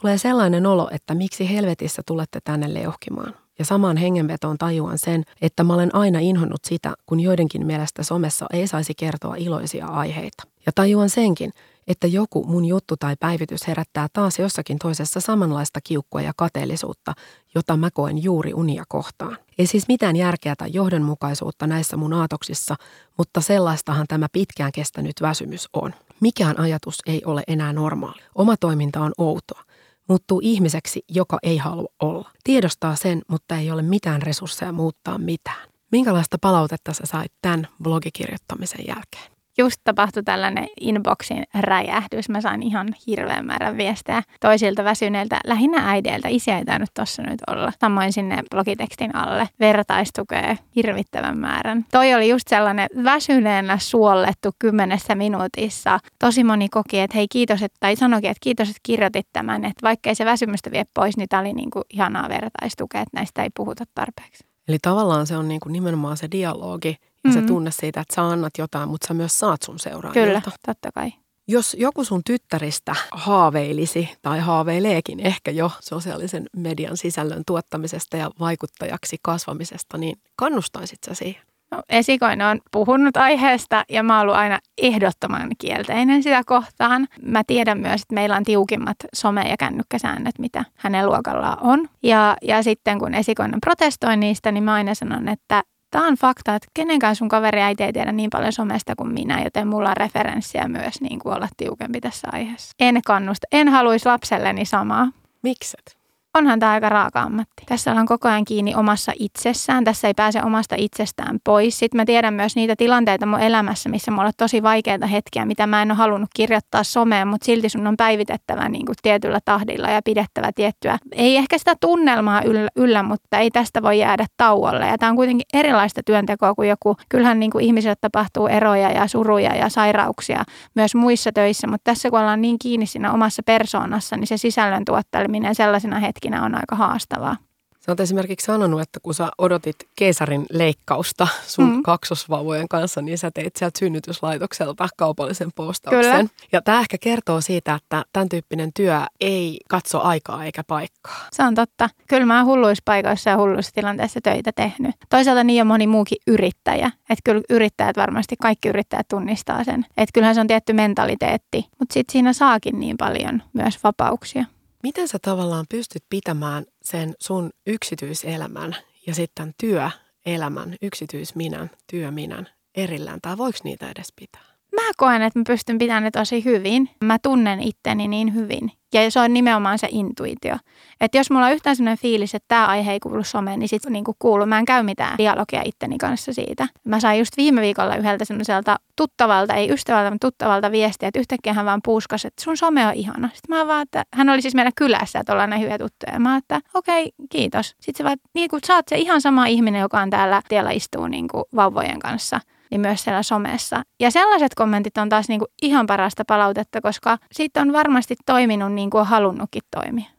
Tulee 0.02 0.18
sellainen 0.18 0.66
olo, 0.66 0.90
että 0.92 1.16
miksi 1.16 1.50
helvetissä 1.50 2.02
tulette 2.06 2.40
tänne 2.44 2.74
leuhkimaan. 2.74 3.34
Ja 3.60 3.66
samaan 3.66 3.98
hengenvetoon 3.98 4.58
tajuan 4.58 4.98
sen, 4.98 5.24
että 5.42 5.64
mä 5.64 5.74
olen 5.74 5.96
aina 5.96 6.20
inhonnut 6.20 6.66
sitä, 6.66 6.94
kun 7.06 7.20
joidenkin 7.20 7.66
mielestä 7.66 8.04
somessa 8.04 8.46
ei 8.54 8.68
saisi 8.68 8.94
kertoa 8.98 9.36
iloisia 9.36 9.88
aiheita. 9.88 10.44
Ja 10.66 10.72
tajuan 10.76 11.10
senkin, 11.10 11.52
että 11.88 12.08
joku 12.08 12.44
mun 12.44 12.66
juttu 12.66 12.98
tai 12.98 13.16
päivitys 13.20 13.68
herättää 13.68 14.08
taas 14.14 14.40
jossakin 14.40 14.80
toisessa 14.80 15.20
samanlaista 15.20 15.80
kiukkua 15.84 16.22
ja 16.22 16.34
kateellisuutta, 16.36 17.14
jota 17.56 17.78
mä 17.78 17.90
koen 17.94 18.24
juuri 18.24 18.54
unia 18.54 18.84
kohtaan. 18.88 19.38
Ei 19.58 19.68
siis 19.68 19.88
mitään 19.88 20.16
järkeä 20.16 20.56
tai 20.56 20.70
johdonmukaisuutta 20.74 21.68
näissä 21.68 21.98
mun 21.98 22.14
aatoksissa, 22.14 22.76
mutta 23.18 23.42
sellaistahan 23.42 24.06
tämä 24.08 24.28
pitkään 24.32 24.72
kestänyt 24.72 25.22
väsymys 25.22 25.70
on. 25.74 25.94
Mikään 26.20 26.60
ajatus 26.60 26.98
ei 27.06 27.22
ole 27.26 27.44
enää 27.48 27.74
normaali. 27.74 28.22
Oma 28.36 28.58
toiminta 28.58 29.02
on 29.02 29.12
outoa 29.18 29.67
muuttuu 30.08 30.40
ihmiseksi, 30.44 31.04
joka 31.10 31.38
ei 31.44 31.58
halua 31.58 31.94
olla. 32.02 32.32
Tiedostaa 32.44 32.96
sen, 32.96 33.22
mutta 33.28 33.58
ei 33.58 33.72
ole 33.72 33.82
mitään 33.82 34.22
resursseja 34.22 34.72
muuttaa 34.72 35.18
mitään. 35.18 35.70
Minkälaista 35.92 36.38
palautetta 36.42 36.94
sä 36.94 37.04
sait 37.06 37.32
tämän 37.42 37.68
blogikirjoittamisen 37.84 38.86
jälkeen? 38.88 39.37
Just 39.58 39.82
tapahtui 39.84 40.24
tällainen 40.24 40.68
inboxin 40.82 41.44
räjähdys. 41.60 42.30
Mä 42.30 42.42
sain 42.42 42.64
ihan 42.64 42.88
hirveän 43.08 43.46
määrän 43.46 43.78
viestejä 43.78 44.24
toisilta 44.40 44.84
väsyneiltä, 44.84 45.40
lähinnä 45.46 45.90
äideiltä. 45.92 46.28
Isiä 46.28 46.58
ei 46.58 46.66
tainnut 46.66 46.90
tossa 46.94 47.22
nyt 47.22 47.40
olla. 47.48 47.72
Samoin 47.80 48.14
sinne 48.14 48.44
blogitekstin 48.52 49.16
alle 49.16 49.50
vertaistukee 49.60 50.58
hirvittävän 50.76 51.38
määrän. 51.38 51.86
Toi 51.92 52.14
oli 52.14 52.30
just 52.30 52.48
sellainen 52.48 52.90
väsyneenä 53.04 53.78
suollettu 53.78 54.52
kymmenessä 54.60 55.16
minuutissa. 55.16 56.00
Tosi 56.20 56.44
moni 56.44 56.70
koki, 56.70 57.00
että 57.00 57.18
hei 57.18 57.28
kiitos, 57.32 57.64
että, 57.64 57.78
tai 57.80 57.96
sanoikin, 57.96 58.30
että 58.30 58.44
kiitos, 58.44 58.70
että 58.70 58.80
kirjoitit 58.84 59.28
tämän. 59.34 59.66
Että 59.66 59.84
vaikkei 59.84 60.16
se 60.16 60.26
väsymystä 60.26 60.72
vie 60.72 60.84
pois, 60.94 61.18
niin 61.18 61.30
tämä 61.30 61.40
oli 61.40 61.54
niin 61.54 61.72
kuin 61.72 61.84
ihanaa 61.90 62.30
vertaistukea, 62.30 63.02
että 63.02 63.18
näistä 63.18 63.44
ei 63.44 63.50
puhuta 63.56 63.84
tarpeeksi. 63.96 64.44
Eli 64.68 64.78
tavallaan 64.82 65.28
se 65.28 65.38
on 65.38 65.48
niin 65.48 65.60
kuin 65.60 65.74
nimenomaan 65.74 66.18
se 66.18 66.28
dialogi 66.32 66.98
mm-hmm. 67.28 67.42
se 67.42 67.48
tunne 67.48 67.72
siitä, 67.72 68.02
että 68.02 68.16
sä 68.16 68.28
annat 68.28 68.54
jotain, 68.58 68.90
mutta 68.90 69.08
sä 69.08 69.14
myös 69.14 69.38
saat 69.38 69.62
sun 69.62 69.80
seuraajilta. 69.80 70.28
Kyllä, 70.28 70.42
totta 70.66 70.92
kai. 70.92 71.12
Jos 71.48 71.76
joku 71.80 72.04
sun 72.04 72.22
tyttäristä 72.26 72.96
haaveilisi 73.12 74.10
tai 74.22 74.40
haaveileekin 74.40 75.20
ehkä 75.20 75.52
jo 75.52 75.72
sosiaalisen 75.80 76.46
median 76.56 76.98
sisällön 76.98 77.44
tuottamisesta 77.48 78.18
ja 78.18 78.32
vaikuttajaksi 78.40 79.18
kasvamisesta, 79.22 79.98
niin 79.98 80.20
kannustaisit 80.36 81.00
sä 81.06 81.14
siihen? 81.14 81.42
No, 81.72 81.84
esikoinen 81.90 82.48
on 82.48 82.62
puhunut 82.72 83.18
aiheesta 83.18 83.86
ja 83.90 84.04
mä 84.04 84.14
oon 84.14 84.22
ollut 84.22 84.36
aina 84.36 84.60
ehdottoman 84.78 85.50
kielteinen 85.58 86.24
sitä 86.24 86.42
kohtaan. 86.46 87.08
Mä 87.22 87.44
tiedän 87.48 87.80
myös, 87.80 88.02
että 88.02 88.14
meillä 88.14 88.36
on 88.36 88.44
tiukimmat 88.44 88.98
some- 89.18 89.50
ja 89.50 89.58
kännykkäsäännöt, 89.58 90.40
mitä 90.40 90.66
hänen 90.76 91.06
luokallaan 91.06 91.58
on. 91.62 91.90
Ja, 92.04 92.38
ja 92.42 92.64
sitten 92.64 93.00
kun 93.00 93.14
esikoinen 93.14 93.62
protestoi 93.62 94.18
niistä, 94.18 94.52
niin 94.52 94.64
mä 94.64 94.74
aina 94.74 94.96
sanon, 94.96 95.28
että 95.28 95.64
Tämä 95.92 96.08
on 96.08 96.16
fakta, 96.16 96.56
että 96.56 96.68
kenenkään 96.74 97.16
sun 97.16 97.30
kaveri 97.30 97.62
äiti 97.62 97.84
ei 97.84 97.94
tiedä 97.94 98.12
niin 98.12 98.30
paljon 98.30 98.54
somesta 98.54 98.96
kuin 98.96 99.14
minä, 99.14 99.42
joten 99.44 99.68
mulla 99.68 99.90
on 99.90 99.98
referenssiä 99.98 100.68
myös 100.68 101.02
niin 101.02 101.20
kuin 101.20 101.36
olla 101.36 101.48
tiukempi 101.58 102.02
tässä 102.02 102.28
aiheessa. 102.32 102.76
En 102.80 103.02
kannusta. 103.06 103.48
En 103.52 103.70
haluaisi 103.70 104.06
lapselleni 104.06 104.66
samaa. 104.66 105.12
Mikset? 105.44 105.97
Onhan 106.38 106.60
tämä 106.60 106.72
aika 106.72 106.90
raaka 106.90 107.22
ammatti. 107.22 107.64
Tässä 107.66 107.92
ollaan 107.92 108.08
koko 108.08 108.28
ajan 108.28 108.46
kiinni 108.46 108.76
omassa 108.76 109.12
itsessään. 109.20 109.84
Tässä 109.84 110.08
ei 110.08 110.14
pääse 110.14 110.44
omasta 110.44 110.76
itsestään 110.78 111.40
pois. 111.44 111.80
Sitten 111.80 112.02
mä 112.02 112.06
tiedän 112.06 112.34
myös 112.34 112.56
niitä 112.56 112.76
tilanteita 112.76 113.26
mun 113.26 113.40
elämässä, 113.40 113.90
missä 113.90 114.12
mulla 114.12 114.28
on 114.28 114.34
tosi 114.38 114.64
vaikeita 114.64 115.08
hetkiä, 115.08 115.46
mitä 115.46 115.68
mä 115.68 115.82
en 115.82 115.92
ole 115.92 115.98
halunnut 115.98 116.30
kirjoittaa 116.36 116.84
someen, 116.84 117.28
mutta 117.28 117.46
silti 117.46 117.70
sun 117.70 117.88
on 117.88 117.98
päivitettävä 117.98 118.70
niin 118.70 118.86
kuin 118.86 118.96
tietyllä 119.02 119.40
tahdilla 119.46 119.90
ja 119.90 120.02
pidettävä 120.06 120.52
tiettyä. 120.56 120.98
Ei 121.12 121.38
ehkä 121.38 121.58
sitä 121.58 121.76
tunnelmaa 121.82 122.42
yllä, 122.42 122.70
yllä 122.76 123.04
mutta 123.04 123.38
ei 123.38 123.52
tästä 123.52 123.82
voi 123.82 124.00
jäädä 124.00 124.26
tauolle. 124.38 124.88
Ja 124.88 124.98
tämä 124.98 125.10
on 125.10 125.16
kuitenkin 125.16 125.46
erilaista 125.54 126.02
työntekoa 126.06 126.56
kuin 126.56 126.70
joku. 126.70 126.96
Kyllähän 127.10 127.40
niin 127.40 127.52
kuin 127.52 127.66
ihmisille 127.66 127.96
tapahtuu 128.02 128.48
eroja 128.48 128.92
ja 128.92 129.08
suruja 129.08 129.56
ja 129.56 129.70
sairauksia 129.70 130.44
myös 130.76 130.96
muissa 130.96 131.32
töissä, 131.32 131.68
mutta 131.68 131.92
tässä 131.92 132.10
kun 132.10 132.20
ollaan 132.20 132.42
niin 132.42 132.60
kiinni 132.60 132.86
siinä 132.86 133.14
omassa 133.14 133.44
persoonassa, 133.46 134.18
niin 134.18 134.28
se 134.28 134.38
sisällön 134.38 134.86
tuotteleminen 134.86 135.56
sellaisena 135.56 136.00
hetki 136.00 136.27
ikinä 136.28 136.46
on 136.46 136.56
aika 136.56 136.76
haastavaa. 136.76 137.38
Sä 137.80 137.92
oot 137.92 138.00
esimerkiksi 138.00 138.46
sanonut, 138.46 138.82
että 138.82 139.00
kun 139.04 139.14
sä 139.14 139.30
odotit 139.38 139.76
keisarin 139.96 140.46
leikkausta 140.50 141.28
sun 141.48 141.76
mm. 141.76 141.84
kaksosvauvojen 141.84 142.68
kanssa, 142.68 143.02
niin 143.02 143.18
sä 143.18 143.32
teit 143.32 143.56
sieltä 143.56 143.80
synnytyslaitokselta 143.80 144.88
kaupallisen 144.98 145.50
postauksen. 145.56 146.12
Kyllä. 146.12 146.30
Ja 146.52 146.62
tämä 146.62 146.80
ehkä 146.80 146.98
kertoo 146.98 147.42
siitä, 147.42 147.76
että 147.76 148.06
tämän 148.14 148.30
tyyppinen 148.30 148.74
työ 148.74 149.00
ei 149.22 149.60
katso 149.70 150.02
aikaa 150.02 150.46
eikä 150.46 150.64
paikkaa. 150.64 151.28
Se 151.32 151.44
on 151.44 151.56
totta. 151.56 151.90
Kyllä 152.08 152.26
mä 152.26 152.38
oon 152.38 152.46
hulluissa 152.46 152.82
paikoissa 152.86 153.30
ja 153.30 153.38
hulluissa 153.38 153.72
tilanteissa 153.76 154.20
töitä 154.24 154.52
tehnyt. 154.52 154.96
Toisaalta 155.10 155.44
niin 155.44 155.62
on 155.62 155.68
moni 155.68 155.88
muukin 155.88 156.18
yrittäjä. 156.28 156.92
Että 157.10 157.22
kyllä 157.24 157.42
yrittäjät 157.50 157.98
varmasti, 157.98 158.36
kaikki 158.42 158.70
yrittäjät 158.70 159.08
tunnistaa 159.08 159.64
sen. 159.64 159.86
Että 159.98 160.14
kyllähän 160.14 160.36
se 160.36 160.42
on 160.42 160.48
tietty 160.48 160.74
mentaliteetti, 160.74 161.66
mutta 161.80 161.94
sitten 161.94 162.12
siinä 162.12 162.34
saakin 162.34 162.80
niin 162.80 162.98
paljon 162.98 163.44
myös 163.54 163.84
vapauksia. 163.84 164.46
Miten 164.88 165.08
sä 165.08 165.20
tavallaan 165.22 165.66
pystyt 165.70 166.04
pitämään 166.10 166.66
sen 166.82 167.16
sun 167.20 167.50
yksityiselämän 167.66 168.76
ja 169.08 169.16
sitten 169.16 169.54
työelämän, 169.60 170.76
yksityisminän, 170.82 171.70
työminän 171.92 172.50
erillään, 172.76 173.22
tai 173.22 173.38
voiko 173.38 173.60
niitä 173.64 173.90
edes 173.90 174.14
pitää? 174.16 174.57
Mä 174.76 174.92
koen, 174.98 175.22
että 175.22 175.40
mä 175.40 175.44
pystyn 175.48 175.78
pitämään 175.78 176.04
ne 176.04 176.12
tosi 176.12 176.46
hyvin. 176.46 176.90
Mä 177.04 177.18
tunnen 177.24 177.62
itteni 177.62 178.08
niin 178.08 178.34
hyvin. 178.34 178.72
Ja 178.94 179.12
se 179.12 179.20
on 179.20 179.34
nimenomaan 179.34 179.80
se 179.80 179.88
intuitio. 179.92 180.56
Että 181.02 181.18
jos 181.18 181.32
mulla 181.32 181.46
on 181.46 181.52
yhtään 181.52 181.76
sellainen 181.76 181.98
fiilis, 181.98 182.36
että 182.36 182.46
tämä 182.48 182.66
aihe 182.66 182.92
ei 182.92 183.00
kuulu 183.00 183.24
someen, 183.24 183.60
niin 183.60 183.70
sitten 183.70 183.94
niinku 183.94 184.16
kuuluu. 184.20 184.46
Mä 184.46 184.60
en 184.60 184.66
käy 184.66 184.84
mitään 184.84 185.18
dialogia 185.18 185.62
itteni 185.66 185.98
kanssa 185.98 186.34
siitä. 186.34 186.68
Mä 186.84 187.00
sain 187.00 187.20
just 187.20 187.38
viime 187.38 187.62
viikolla 187.62 187.96
yhdeltä 187.96 188.26
semmoiselta 188.26 188.80
tuttavalta, 188.96 189.54
ei 189.54 189.72
ystävältä, 189.72 190.12
mutta 190.12 190.28
tuttavalta 190.28 190.72
viestiä, 190.72 191.08
että 191.08 191.20
yhtäkkiä 191.20 191.54
hän 191.54 191.66
vaan 191.66 191.82
puuskasi, 191.84 192.28
että 192.28 192.44
sun 192.44 192.58
some 192.58 192.88
on 192.88 192.94
ihana. 192.94 193.30
Sitten 193.34 193.58
mä 193.58 193.68
vaan, 193.68 193.82
että 193.82 194.04
hän 194.14 194.30
oli 194.30 194.42
siis 194.42 194.56
meillä 194.56 194.72
kylässä, 194.76 195.20
että 195.20 195.34
ollaan 195.34 195.50
näin 195.50 195.62
hyviä 195.62 195.78
tuttuja. 195.78 196.20
Mä 196.20 196.38
että 196.38 196.62
okei, 196.74 197.06
okay, 197.06 197.28
kiitos. 197.30 197.76
Sitten 197.80 197.98
se 197.98 198.04
vaan, 198.04 198.18
niin 198.34 198.50
kuin 198.50 198.62
sä 198.68 198.76
oot 198.76 198.88
se 198.88 198.98
ihan 198.98 199.22
sama 199.22 199.46
ihminen, 199.46 199.82
joka 199.82 200.02
on 200.02 200.10
täällä 200.10 200.42
tiellä 200.48 200.72
istuu 200.72 201.08
niin 201.08 201.28
vauvojen 201.56 202.00
kanssa– 202.00 202.42
niin 202.72 202.82
myös 202.82 203.04
siellä 203.04 203.24
somessa. 203.24 203.84
Ja 204.00 204.12
sellaiset 204.12 204.56
kommentit 204.56 204.98
on 204.98 205.10
taas 205.10 205.28
niin 205.28 205.40
kuin 205.40 205.52
ihan 205.62 205.88
parasta 205.88 206.26
palautetta, 206.26 206.82
koska 206.82 207.18
siitä 207.32 207.62
on 207.62 207.74
varmasti 207.74 208.16
toiminut 208.26 208.74
niin 208.74 208.90
kuin 208.90 209.02
on 209.02 209.08
halunnutkin 209.08 209.64
toimia. 209.72 210.10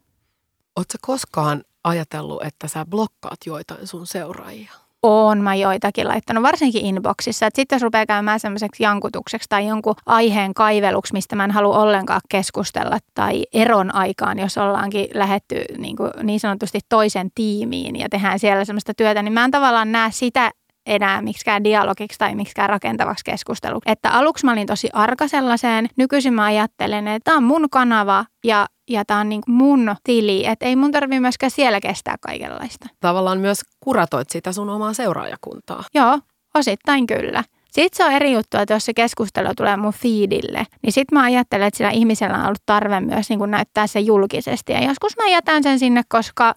Oletko 0.77 0.99
koskaan 1.01 1.63
ajatellut, 1.85 2.45
että 2.45 2.69
sä 2.69 2.87
blokkaat 2.87 3.39
joitain 3.47 3.87
sun 3.87 4.07
seuraajia? 4.07 4.73
Oon 5.03 5.39
mä 5.39 5.55
joitakin 5.55 6.09
laittanut, 6.09 6.43
varsinkin 6.43 6.87
inboxissa. 6.87 7.49
Sitten 7.55 7.77
jos 7.77 7.83
rupeaa 7.83 8.07
käymään 8.07 8.41
semmoiseksi 8.41 8.83
jankutukseksi 8.83 9.49
tai 9.49 9.67
jonkun 9.67 9.95
aiheen 10.07 10.55
kaiveluksi, 10.55 11.13
mistä 11.13 11.37
mä 11.37 11.45
en 11.45 11.51
halua 11.51 11.79
ollenkaan 11.79 12.21
keskustella, 12.29 12.99
tai 13.15 13.45
eron 13.53 13.95
aikaan, 13.95 14.39
jos 14.39 14.59
ollaankin 14.59 15.09
lähetty 15.15 15.65
niin, 15.79 15.97
kuin 15.97 16.11
niin 16.23 16.41
sanotusti 16.41 16.81
toisen 16.89 17.31
tiimiin 17.35 17.97
ja 17.97 18.09
tehdään 18.09 18.39
siellä 18.39 18.65
semmoista 18.65 18.95
työtä, 18.95 19.23
niin 19.23 19.33
mä 19.33 19.45
en 19.45 19.51
tavallaan 19.51 19.93
näe 19.93 20.11
sitä 20.11 20.51
enää 20.89 21.23
miksikään 21.23 21.65
dialogiksi 21.65 22.19
tai 22.19 22.35
miksikään 22.35 22.69
rakentavaksi 22.69 23.25
keskusteluksi. 23.25 23.91
Että 23.91 24.11
aluksi 24.11 24.45
mä 24.45 24.53
olin 24.53 24.67
tosi 24.67 24.89
arka 24.93 25.29
sellaiseen. 25.29 25.89
Nykyisin 25.97 26.35
mä 26.35 26.45
ajattelen, 26.45 27.09
että 27.09 27.25
tämä 27.25 27.37
on 27.37 27.43
mun 27.43 27.71
kanava 27.71 28.25
ja 28.45 28.67
ja 28.91 29.05
tämä 29.05 29.21
on 29.21 29.29
niin 29.29 29.43
mun 29.47 29.97
tili, 30.05 30.47
että 30.47 30.67
ei 30.67 30.77
mun 30.77 30.93
tarvitse 30.93 31.21
myöskään 31.21 31.51
siellä 31.51 31.81
kestää 31.81 32.17
kaikenlaista. 32.21 32.89
Tavallaan 33.01 33.39
myös 33.39 33.61
kuratoit 33.81 34.31
sitä 34.31 34.53
sun 34.53 34.71
omaa 34.71 34.93
seuraajakuntaa. 34.93 35.85
Joo, 35.95 36.19
osittain 36.55 37.07
kyllä. 37.07 37.45
Sitten 37.71 37.97
se 37.97 38.05
on 38.05 38.13
eri 38.13 38.33
juttu, 38.33 38.57
että 38.57 38.75
jos 38.75 38.85
se 38.85 38.95
keskustelu 38.95 39.49
tulee 39.57 39.77
mun 39.77 39.93
feedille, 39.93 40.67
niin 40.83 40.93
sitten 40.93 41.19
mä 41.19 41.25
ajattelen, 41.25 41.67
että 41.67 41.79
sillä 41.79 41.91
ihmisellä 41.91 42.39
on 42.39 42.45
ollut 42.45 42.63
tarve 42.67 43.01
myös 43.01 43.31
niin 43.31 43.51
näyttää 43.51 43.87
se 43.87 44.01
julkisesti. 44.01 44.73
Ja 44.73 44.85
joskus 44.85 45.17
mä 45.17 45.29
jätän 45.29 45.63
sen 45.63 45.79
sinne, 45.79 46.03
koska 46.09 46.55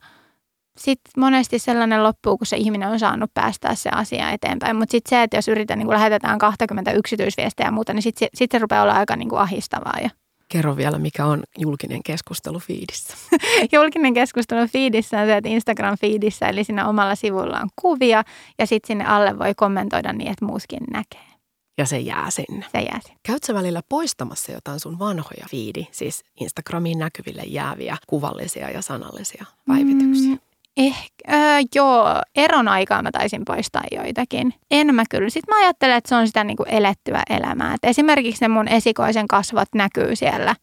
sitten 0.83 1.11
monesti 1.17 1.59
sellainen 1.59 2.03
loppuu, 2.03 2.37
kun 2.37 2.47
se 2.47 2.57
ihminen 2.57 2.89
on 2.89 2.99
saanut 2.99 3.33
päästää 3.33 3.75
se 3.75 3.89
asia 3.89 4.31
eteenpäin. 4.31 4.75
Mutta 4.75 4.91
sitten 4.91 5.09
se, 5.09 5.23
että 5.23 5.37
jos 5.37 5.47
yritän, 5.47 5.79
niin 5.79 5.85
kun 5.85 5.95
lähetetään 5.95 6.39
20 6.39 6.91
yksityisviestejä 6.91 7.67
ja 7.67 7.71
muuta, 7.71 7.93
niin 7.93 8.03
sitten 8.03 8.29
sit 8.33 8.51
se 8.51 8.59
rupeaa 8.59 8.83
olla 8.83 8.93
aika 8.93 9.15
niin 9.15 9.29
kuin 9.29 9.39
ahistavaa. 9.39 9.99
Ja. 10.03 10.09
Kerro 10.47 10.77
vielä, 10.77 10.99
mikä 10.99 11.25
on 11.25 11.43
julkinen 11.57 12.03
keskustelu 12.03 12.59
fiidissä. 12.59 13.17
julkinen 13.73 14.13
keskustelu 14.13 14.67
fiidissä 14.67 15.19
on 15.19 15.27
se, 15.27 15.37
että 15.37 15.49
Instagram 15.49 15.97
fiidissä, 16.01 16.47
eli 16.47 16.63
siinä 16.63 16.87
omalla 16.87 17.15
sivulla 17.15 17.59
on 17.59 17.69
kuvia 17.81 18.23
ja 18.59 18.67
sitten 18.67 18.87
sinne 18.87 19.05
alle 19.05 19.39
voi 19.39 19.53
kommentoida 19.55 20.13
niin, 20.13 20.31
että 20.31 20.45
muuskin 20.45 20.79
näkee. 20.93 21.31
Ja 21.77 21.85
se 21.85 21.99
jää 21.99 22.29
sinne. 22.29 22.65
Se 22.71 22.81
jää 22.81 22.99
sinne. 23.03 23.19
Käytkö 23.23 23.53
välillä 23.53 23.81
poistamassa 23.89 24.51
jotain 24.51 24.79
sun 24.79 24.99
vanhoja 24.99 25.45
fiidi, 25.49 25.87
siis 25.91 26.23
Instagramiin 26.39 26.99
näkyville 26.99 27.41
jääviä 27.41 27.97
kuvallisia 28.07 28.69
ja 28.69 28.81
sanallisia 28.81 29.45
päivityksiä? 29.67 30.29
Mm, 30.29 30.39
Ehkä, 30.77 31.15
äh, 31.33 31.63
joo, 31.75 32.21
eron 32.35 32.67
aikaa 32.67 33.01
mä 33.01 33.11
taisin 33.11 33.45
poistaa 33.45 33.83
joitakin. 33.91 34.53
En 34.71 34.95
mä 34.95 35.03
kyllä. 35.09 35.29
Sitten 35.29 35.55
mä 35.55 35.63
ajattelen, 35.63 35.97
että 35.97 36.09
se 36.09 36.15
on 36.15 36.27
sitä 36.27 36.43
niin 36.43 36.57
kuin 36.57 36.69
elettyä 36.69 37.23
elämää. 37.29 37.73
Et 37.73 37.89
esimerkiksi 37.89 38.41
ne 38.41 38.47
mun 38.47 38.67
esikoisen 38.67 39.27
kasvot 39.27 39.67
näkyy 39.75 40.15
siellä 40.15 40.55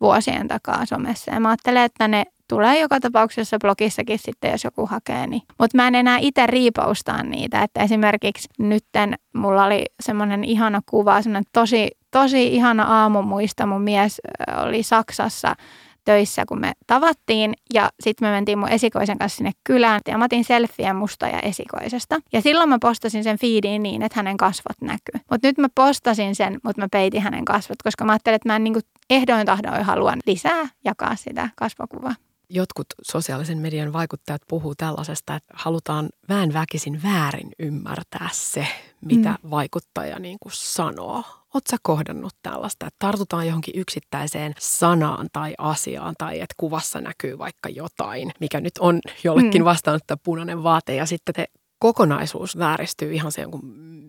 vuosien 0.00 0.48
takaa 0.48 0.86
somessa. 0.86 1.34
Ja 1.34 1.40
mä 1.40 1.48
ajattelen, 1.48 1.82
että 1.82 2.08
ne 2.08 2.24
tulee 2.48 2.80
joka 2.80 3.00
tapauksessa 3.00 3.58
blogissakin 3.58 4.18
sitten, 4.18 4.50
jos 4.50 4.64
joku 4.64 4.86
hakee. 4.86 5.26
Niin. 5.26 5.42
Mutta 5.58 5.76
mä 5.76 5.88
en 5.88 5.94
enää 5.94 6.18
itse 6.20 6.46
riipaustaa 6.46 7.22
niitä. 7.22 7.62
Että 7.62 7.80
esimerkiksi 7.80 8.48
nytten 8.58 9.14
mulla 9.34 9.64
oli 9.64 9.84
semmoinen 10.00 10.44
ihana 10.44 10.80
kuva, 10.86 11.22
semmoinen 11.22 11.50
tosi, 11.52 11.90
tosi 12.10 12.54
ihana 12.54 12.82
aamu 12.82 13.22
muista. 13.22 13.66
Mun 13.66 13.82
mies 13.82 14.20
oli 14.62 14.82
Saksassa 14.82 15.56
töissä, 16.04 16.44
kun 16.48 16.60
me 16.60 16.72
tavattiin 16.86 17.54
ja 17.74 17.90
sitten 18.00 18.28
me 18.28 18.32
mentiin 18.32 18.58
mun 18.58 18.68
esikoisen 18.68 19.18
kanssa 19.18 19.36
sinne 19.36 19.52
kylään 19.64 20.00
ja 20.08 20.18
mä 20.18 20.24
otin 20.24 20.44
selfieä 20.44 20.94
musta 20.94 21.28
ja 21.28 21.40
esikoisesta. 21.40 22.20
Ja 22.32 22.40
silloin 22.40 22.68
mä 22.68 22.78
postasin 22.80 23.24
sen 23.24 23.38
feediin 23.38 23.82
niin, 23.82 24.02
että 24.02 24.18
hänen 24.18 24.36
kasvot 24.36 24.80
näkyy. 24.80 25.20
Mutta 25.30 25.48
nyt 25.48 25.58
mä 25.58 25.68
postasin 25.74 26.34
sen, 26.34 26.60
mutta 26.64 26.82
mä 26.82 26.88
peitin 26.92 27.22
hänen 27.22 27.44
kasvot, 27.44 27.82
koska 27.82 28.04
mä 28.04 28.12
ajattelin, 28.12 28.36
että 28.36 28.48
mä 28.48 28.56
en 28.56 28.64
niinku 28.64 28.80
ehdoin 29.10 29.46
tahdoin 29.46 29.84
haluan 29.84 30.18
lisää 30.26 30.68
jakaa 30.84 31.16
sitä 31.16 31.48
kasvokuvaa. 31.56 32.14
Jotkut 32.48 32.86
sosiaalisen 33.02 33.58
median 33.58 33.92
vaikuttajat 33.92 34.42
puhuu 34.48 34.74
tällaisesta, 34.74 35.34
että 35.34 35.54
halutaan 35.56 36.08
vähän 36.28 36.52
väkisin 36.52 37.02
väärin 37.02 37.50
ymmärtää 37.58 38.28
se, 38.32 38.66
mitä 39.00 39.38
mm. 39.42 39.50
vaikuttaja 39.50 40.18
niin 40.18 40.38
kuin 40.40 40.52
sanoo. 40.54 41.24
Oletko 41.54 41.70
sä 41.70 41.76
kohdannut 41.82 42.32
tällaista, 42.42 42.86
että 42.86 42.96
tartutaan 42.98 43.46
johonkin 43.46 43.80
yksittäiseen 43.80 44.54
sanaan 44.58 45.28
tai 45.32 45.54
asiaan 45.58 46.14
tai 46.18 46.40
että 46.40 46.54
kuvassa 46.56 47.00
näkyy 47.00 47.38
vaikka 47.38 47.68
jotain, 47.68 48.32
mikä 48.40 48.60
nyt 48.60 48.78
on 48.80 49.00
jollekin 49.24 49.62
mm. 49.62 49.64
vastaanottaa 49.64 50.16
punainen 50.24 50.62
vaate 50.62 50.94
ja 50.94 51.06
sitten 51.06 51.34
te 51.34 51.46
kokonaisuus 51.78 52.58
vääristyy 52.58 53.12
ihan 53.12 53.32
se 53.32 53.42
jonkun 53.42 53.62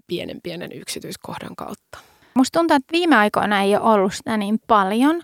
pienen 0.07 0.39
pienen 0.43 0.71
yksityiskohdan 0.71 1.55
kautta? 1.55 1.97
Musta 2.35 2.59
tuntuu, 2.59 2.75
että 2.75 2.91
viime 2.91 3.15
aikoina 3.15 3.61
ei 3.61 3.75
ole 3.75 3.93
ollut 3.93 4.13
sitä 4.13 4.37
niin 4.37 4.59
paljon, 4.67 5.21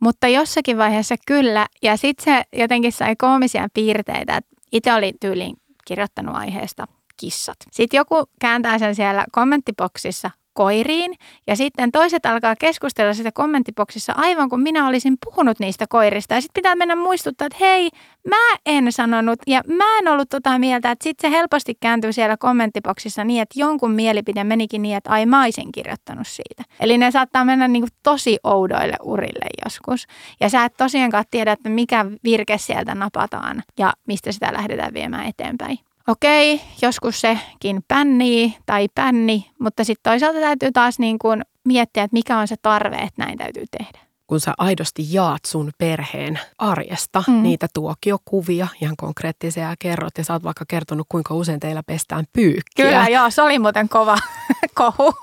mutta 0.00 0.28
jossakin 0.28 0.78
vaiheessa 0.78 1.14
kyllä. 1.26 1.66
Ja 1.82 1.96
sitten 1.96 2.24
se 2.24 2.58
jotenkin 2.60 2.92
sai 2.92 3.16
koomisia 3.16 3.68
piirteitä. 3.74 4.40
Itse 4.72 4.92
oli 4.92 5.12
tyyliin 5.20 5.56
kirjoittanut 5.84 6.36
aiheesta 6.36 6.86
kissat. 7.16 7.56
Sitten 7.70 7.98
joku 7.98 8.24
kääntää 8.40 8.78
sen 8.78 8.94
siellä 8.94 9.24
kommenttiboksissa 9.32 10.30
koiriin 10.54 11.14
ja 11.46 11.56
sitten 11.56 11.92
toiset 11.92 12.26
alkaa 12.26 12.56
keskustella 12.56 13.14
sitä 13.14 13.32
kommenttiboksissa 13.32 14.12
aivan 14.16 14.48
kun 14.48 14.60
minä 14.60 14.88
olisin 14.88 15.16
puhunut 15.24 15.58
niistä 15.58 15.86
koirista. 15.88 16.34
Ja 16.34 16.40
sitten 16.40 16.62
pitää 16.62 16.74
mennä 16.74 16.96
muistuttaa, 16.96 17.46
että 17.46 17.58
hei, 17.60 17.90
mä 18.28 18.56
en 18.66 18.92
sanonut 18.92 19.38
ja 19.46 19.62
mä 19.66 19.98
en 19.98 20.08
ollut 20.08 20.28
tota 20.28 20.58
mieltä, 20.58 20.90
että 20.90 21.04
sitten 21.04 21.30
se 21.30 21.36
helposti 21.36 21.74
kääntyy 21.80 22.12
siellä 22.12 22.36
kommenttiboksissa 22.36 23.24
niin, 23.24 23.42
että 23.42 23.60
jonkun 23.60 23.90
mielipide 23.90 24.44
menikin 24.44 24.82
niin, 24.82 24.96
että 24.96 25.10
ai 25.10 25.26
mä 25.26 25.42
olisin 25.42 25.72
kirjoittanut 25.72 26.26
siitä. 26.26 26.62
Eli 26.80 26.98
ne 26.98 27.10
saattaa 27.10 27.44
mennä 27.44 27.68
niin 27.68 27.82
kuin 27.82 27.90
tosi 28.02 28.38
oudoille 28.44 28.96
urille 29.02 29.46
joskus. 29.64 30.06
Ja 30.40 30.48
sä 30.48 30.64
et 30.64 30.76
tosiaankaan 30.76 31.24
tiedä, 31.30 31.52
että 31.52 31.68
mikä 31.68 32.06
virke 32.24 32.58
sieltä 32.58 32.94
napataan 32.94 33.62
ja 33.78 33.92
mistä 34.06 34.32
sitä 34.32 34.52
lähdetään 34.52 34.94
viemään 34.94 35.26
eteenpäin 35.26 35.78
okei, 36.08 36.60
joskus 36.82 37.20
sekin 37.20 37.84
pännii 37.88 38.56
tai 38.66 38.88
pänni, 38.94 39.50
mutta 39.58 39.84
sitten 39.84 40.10
toisaalta 40.10 40.40
täytyy 40.40 40.72
taas 40.72 40.98
niin 40.98 41.18
kuin 41.18 41.42
miettiä, 41.64 42.02
että 42.02 42.14
mikä 42.14 42.38
on 42.38 42.48
se 42.48 42.56
tarve, 42.62 42.96
että 42.96 43.24
näin 43.24 43.38
täytyy 43.38 43.64
tehdä 43.78 44.04
kun 44.26 44.40
sä 44.40 44.54
aidosti 44.58 45.06
jaat 45.10 45.44
sun 45.44 45.70
perheen 45.78 46.40
arjesta, 46.58 47.24
mm. 47.28 47.42
niitä 47.42 47.66
tuokiokuvia, 47.74 48.66
ihan 48.80 48.96
konkreettisia 48.96 49.68
ja 49.68 49.74
kerrot. 49.78 50.18
Ja 50.18 50.24
sä 50.24 50.32
oot 50.32 50.42
vaikka 50.42 50.64
kertonut, 50.68 51.06
kuinka 51.08 51.34
usein 51.34 51.60
teillä 51.60 51.82
pestään 51.82 52.24
pyykkiä. 52.32 52.86
Kyllä, 52.86 53.08
joo, 53.08 53.30
se 53.30 53.42
oli 53.42 53.58
muuten 53.58 53.88
kova 53.88 54.18
kohu. 54.74 55.14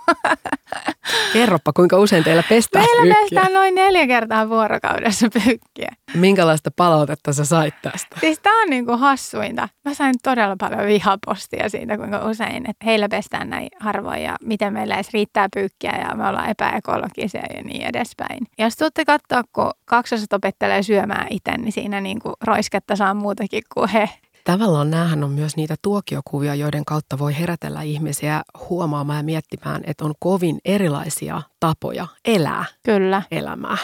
Kerropa, 1.33 1.73
kuinka 1.73 1.97
usein 1.97 2.23
teillä 2.23 2.43
pestään 2.49 2.85
Meillä 2.85 3.01
pyykkiä. 3.15 3.21
pestään 3.21 3.53
noin 3.53 3.75
neljä 3.75 4.07
kertaa 4.07 4.49
vuorokaudessa 4.49 5.27
pyykkiä. 5.33 5.91
Minkälaista 6.13 6.71
palautetta 6.75 7.33
sä 7.33 7.45
sait 7.45 7.73
tästä? 7.81 8.15
Siis 8.19 8.39
tää 8.39 8.53
on 8.53 8.69
niinku 8.69 8.97
hassuinta. 8.97 9.69
Mä 9.85 9.93
sain 9.93 10.15
todella 10.23 10.55
paljon 10.59 10.87
vihapostia 10.87 11.69
siitä, 11.69 11.97
kuinka 11.97 12.29
usein, 12.29 12.69
että 12.69 12.85
heillä 12.85 13.09
pestään 13.09 13.49
näin 13.49 13.69
harvoin 13.79 14.23
ja 14.23 14.35
miten 14.43 14.73
meillä 14.73 14.95
edes 14.95 15.13
riittää 15.13 15.47
pyykkiä 15.53 16.05
ja 16.09 16.15
me 16.15 16.27
ollaan 16.27 16.49
epäekologisia 16.49 17.43
ja 17.55 17.63
niin 17.63 17.81
edespäin. 17.81 18.47
Jos 18.57 18.75
tuutte 18.75 19.05
katsoa, 19.05 19.41
kun 19.53 19.71
kaksoset 19.85 20.33
opettelee 20.33 20.83
syömään 20.83 21.27
itse, 21.29 21.57
niin 21.57 21.71
siinä 21.71 22.01
niinku 22.01 22.33
roisketta 22.41 22.95
saa 22.95 23.13
muutakin 23.13 23.63
kuin 23.73 23.89
he. 23.89 24.09
Tavallaan 24.43 24.91
näähän 24.91 25.23
on 25.23 25.31
myös 25.31 25.55
niitä 25.55 25.75
tuokiokuvia, 25.81 26.55
joiden 26.55 26.85
kautta 26.85 27.19
voi 27.19 27.39
herätellä 27.39 27.81
ihmisiä 27.81 28.41
huomaamaan 28.69 29.17
ja 29.17 29.23
miettimään, 29.23 29.81
että 29.87 30.05
on 30.05 30.13
kovin 30.19 30.59
erilaisia 30.65 31.41
tapoja 31.59 32.07
elää 32.25 32.65
Kyllä. 32.83 33.21
elämää. 33.31 33.77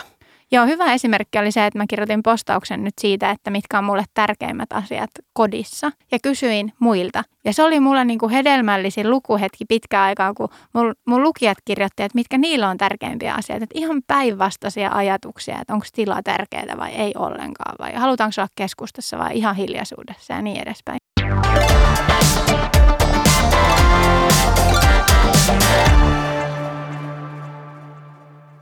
Joo, 0.52 0.66
hyvä 0.66 0.94
esimerkki 0.94 1.40
oli 1.40 1.52
se, 1.52 1.66
että 1.66 1.80
mä 1.80 1.86
kirjoitin 1.90 2.24
postauksen 2.24 2.84
nyt 2.84 2.94
siitä, 3.02 3.32
että 3.32 3.50
mitkä 3.50 3.78
on 3.78 3.84
mulle 3.84 4.04
tärkeimmät 4.14 4.74
asiat 4.74 5.10
kodissa. 5.34 5.92
Ja 6.12 6.20
kysyin 6.24 6.74
muilta. 6.80 7.24
Ja 7.46 7.54
se 7.54 7.64
oli 7.64 7.80
mulle 7.80 8.06
niin 8.06 8.20
kuin 8.20 8.32
hedelmällisin 8.32 9.10
lukuhetki 9.10 9.66
pitkään 9.66 10.04
aikaa, 10.04 10.34
kun 10.34 10.50
mun, 10.74 10.96
mun 11.06 11.24
lukijat 11.24 11.58
kirjoitti, 11.66 12.04
että 12.04 12.16
mitkä 12.16 12.38
niillä 12.38 12.70
on 12.70 12.78
tärkeimpiä 12.78 13.34
asioita. 13.34 13.64
Että 13.64 13.80
ihan 13.80 14.02
päinvastaisia 14.08 14.92
ajatuksia, 14.92 15.58
että 15.62 15.74
onko 15.74 15.86
tila 15.94 16.22
tärkeää 16.24 16.78
vai 16.78 16.92
ei 16.92 17.14
ollenkaan. 17.18 17.76
Vai 17.80 17.94
halutaanko 17.94 18.34
olla 18.38 18.50
keskustassa 18.56 19.18
vai 19.18 19.38
ihan 19.38 19.56
hiljaisuudessa 19.56 20.34
ja 20.34 20.42
niin 20.42 20.62
edespäin. 20.62 20.98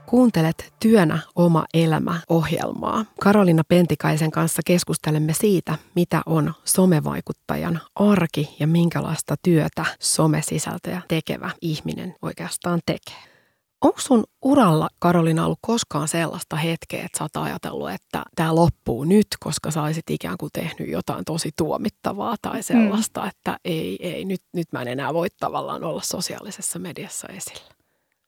Kuuntelet 0.06 0.72
Työnä 0.80 1.18
oma 1.34 1.64
elämä 1.74 2.20
ohjelmaa. 2.28 3.04
Karolina 3.20 3.62
Pentikaisen 3.68 4.30
kanssa 4.30 4.62
keskustelemme 4.66 5.32
siitä, 5.32 5.78
mitä 5.94 6.22
on 6.26 6.54
somevaikuttajan 6.64 7.80
arki 7.94 8.56
ja 8.60 8.66
minkälaista 8.66 9.34
työtä 9.42 9.84
somesisältöjä 10.00 11.02
tekevä 11.08 11.50
ihminen 11.60 12.14
oikeastaan 12.22 12.80
tekee. 12.86 13.36
Onko 13.80 14.00
sun 14.00 14.24
uralla, 14.42 14.88
Karolina, 14.98 15.44
ollut 15.44 15.58
koskaan 15.62 16.08
sellaista 16.08 16.56
hetkeä, 16.56 17.04
että 17.04 17.18
sä 17.18 17.24
oot 17.24 17.36
ajatellut, 17.36 17.90
että 17.90 18.22
tämä 18.36 18.54
loppuu 18.54 19.04
nyt, 19.04 19.26
koska 19.40 19.70
sä 19.70 19.82
olisit 19.82 20.10
ikään 20.10 20.38
kuin 20.38 20.50
tehnyt 20.52 20.88
jotain 20.90 21.24
tosi 21.24 21.50
tuomittavaa 21.56 22.36
tai 22.42 22.62
sellaista, 22.62 23.20
mm. 23.20 23.28
että 23.28 23.58
ei, 23.64 23.96
ei, 24.00 24.24
nyt, 24.24 24.42
nyt 24.52 24.72
mä 24.72 24.82
en 24.82 24.88
enää 24.88 25.14
voi 25.14 25.26
tavallaan 25.40 25.84
olla 25.84 26.02
sosiaalisessa 26.02 26.78
mediassa 26.78 27.28
esillä? 27.28 27.75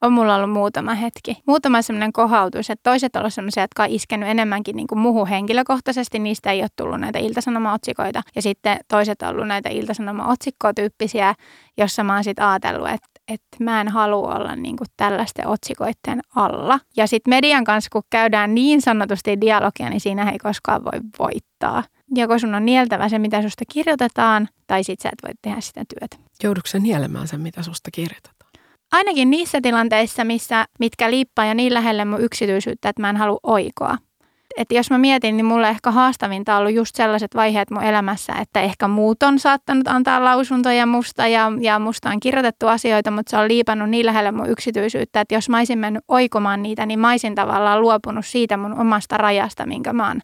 On 0.02 0.12
mulla 0.12 0.34
ollut 0.34 0.50
muutama 0.50 0.94
hetki. 0.94 1.42
Muutama 1.46 1.82
semmoinen 1.82 2.12
kohautus, 2.12 2.70
että 2.70 2.90
toiset 2.90 3.16
ovat 3.16 3.34
sellaisia, 3.34 3.62
jotka 3.62 3.82
on 3.82 3.88
iskenyt 3.90 4.28
enemmänkin 4.28 4.76
niin 4.76 4.86
kuin 4.86 4.98
muuhun 4.98 5.28
henkilökohtaisesti. 5.28 6.18
Niistä 6.18 6.52
ei 6.52 6.60
ole 6.60 6.68
tullut 6.76 7.00
näitä 7.00 7.18
iltasanoma-otsikoita. 7.18 8.22
Ja 8.36 8.42
sitten 8.42 8.78
toiset 8.88 9.22
on 9.22 9.28
ollut 9.28 9.48
näitä 9.48 9.68
iltasanoma-otsikkotyyppisiä, 9.68 11.34
jossa 11.78 12.04
mä 12.04 12.14
oon 12.14 12.24
sitten 12.24 12.44
ajatellut, 12.44 12.88
että, 12.88 13.08
että 13.28 13.64
mä 13.64 13.80
en 13.80 13.88
halua 13.88 14.34
olla 14.34 14.56
niin 14.56 14.76
kuin 14.76 14.88
tällaisten 14.96 15.46
otsikoiden 15.46 16.20
alla. 16.34 16.80
Ja 16.96 17.06
sitten 17.06 17.30
median 17.30 17.64
kanssa, 17.64 17.88
kun 17.92 18.02
käydään 18.10 18.54
niin 18.54 18.82
sanotusti 18.82 19.40
dialogia, 19.40 19.90
niin 19.90 20.00
siinä 20.00 20.30
ei 20.30 20.38
koskaan 20.38 20.84
voi 20.84 21.00
voittaa. 21.18 21.84
Joko 22.14 22.38
sun 22.38 22.54
on 22.54 22.64
nieltävä 22.64 23.08
se, 23.08 23.18
mitä 23.18 23.42
susta 23.42 23.64
kirjoitetaan, 23.72 24.48
tai 24.66 24.84
sitten 24.84 25.02
sä 25.02 25.08
et 25.08 25.28
voi 25.28 25.34
tehdä 25.42 25.60
sitä 25.60 25.84
työtä. 25.98 26.16
Joudutko 26.42 26.66
sä 26.66 26.78
nielemään 26.78 27.28
sen, 27.28 27.40
mitä 27.40 27.62
susta 27.62 27.90
kirjoitetaan? 27.90 28.37
Ainakin 28.92 29.30
niissä 29.30 29.60
tilanteissa, 29.60 30.24
missä, 30.24 30.64
mitkä 30.78 31.10
liippaa 31.10 31.44
ja 31.44 31.54
niin 31.54 31.74
lähelle 31.74 32.04
mun 32.04 32.20
yksityisyyttä, 32.20 32.88
että 32.88 33.02
mä 33.02 33.10
en 33.10 33.16
halua 33.16 33.40
oikoa. 33.42 33.98
Että 34.56 34.74
jos 34.74 34.90
mä 34.90 34.98
mietin, 34.98 35.36
niin 35.36 35.46
mulle 35.46 35.68
ehkä 35.68 35.90
haastavinta 35.90 36.54
on 36.54 36.60
ollut 36.60 36.74
just 36.74 36.96
sellaiset 36.96 37.34
vaiheet 37.34 37.70
mun 37.70 37.82
elämässä, 37.82 38.32
että 38.40 38.60
ehkä 38.60 38.88
muut 38.88 39.22
on 39.22 39.38
saattanut 39.38 39.88
antaa 39.88 40.24
lausuntoja 40.24 40.86
musta 40.86 41.26
ja, 41.26 41.52
ja 41.60 41.78
musta 41.78 42.10
on 42.10 42.20
kirjoitettu 42.20 42.66
asioita, 42.66 43.10
mutta 43.10 43.30
se 43.30 43.36
on 43.36 43.48
liipannut 43.48 43.90
niin 43.90 44.06
lähelle 44.06 44.32
mun 44.32 44.50
yksityisyyttä, 44.50 45.20
että 45.20 45.34
jos 45.34 45.48
mä 45.48 45.58
olisin 45.58 45.78
mennyt 45.78 46.04
oikomaan 46.08 46.62
niitä, 46.62 46.86
niin 46.86 46.98
mä 46.98 47.10
olisin 47.10 47.34
tavallaan 47.34 47.80
luopunut 47.80 48.26
siitä 48.26 48.56
mun 48.56 48.80
omasta 48.80 49.16
rajasta, 49.16 49.66
minkä 49.66 49.92
mä 49.92 50.08
oon 50.08 50.20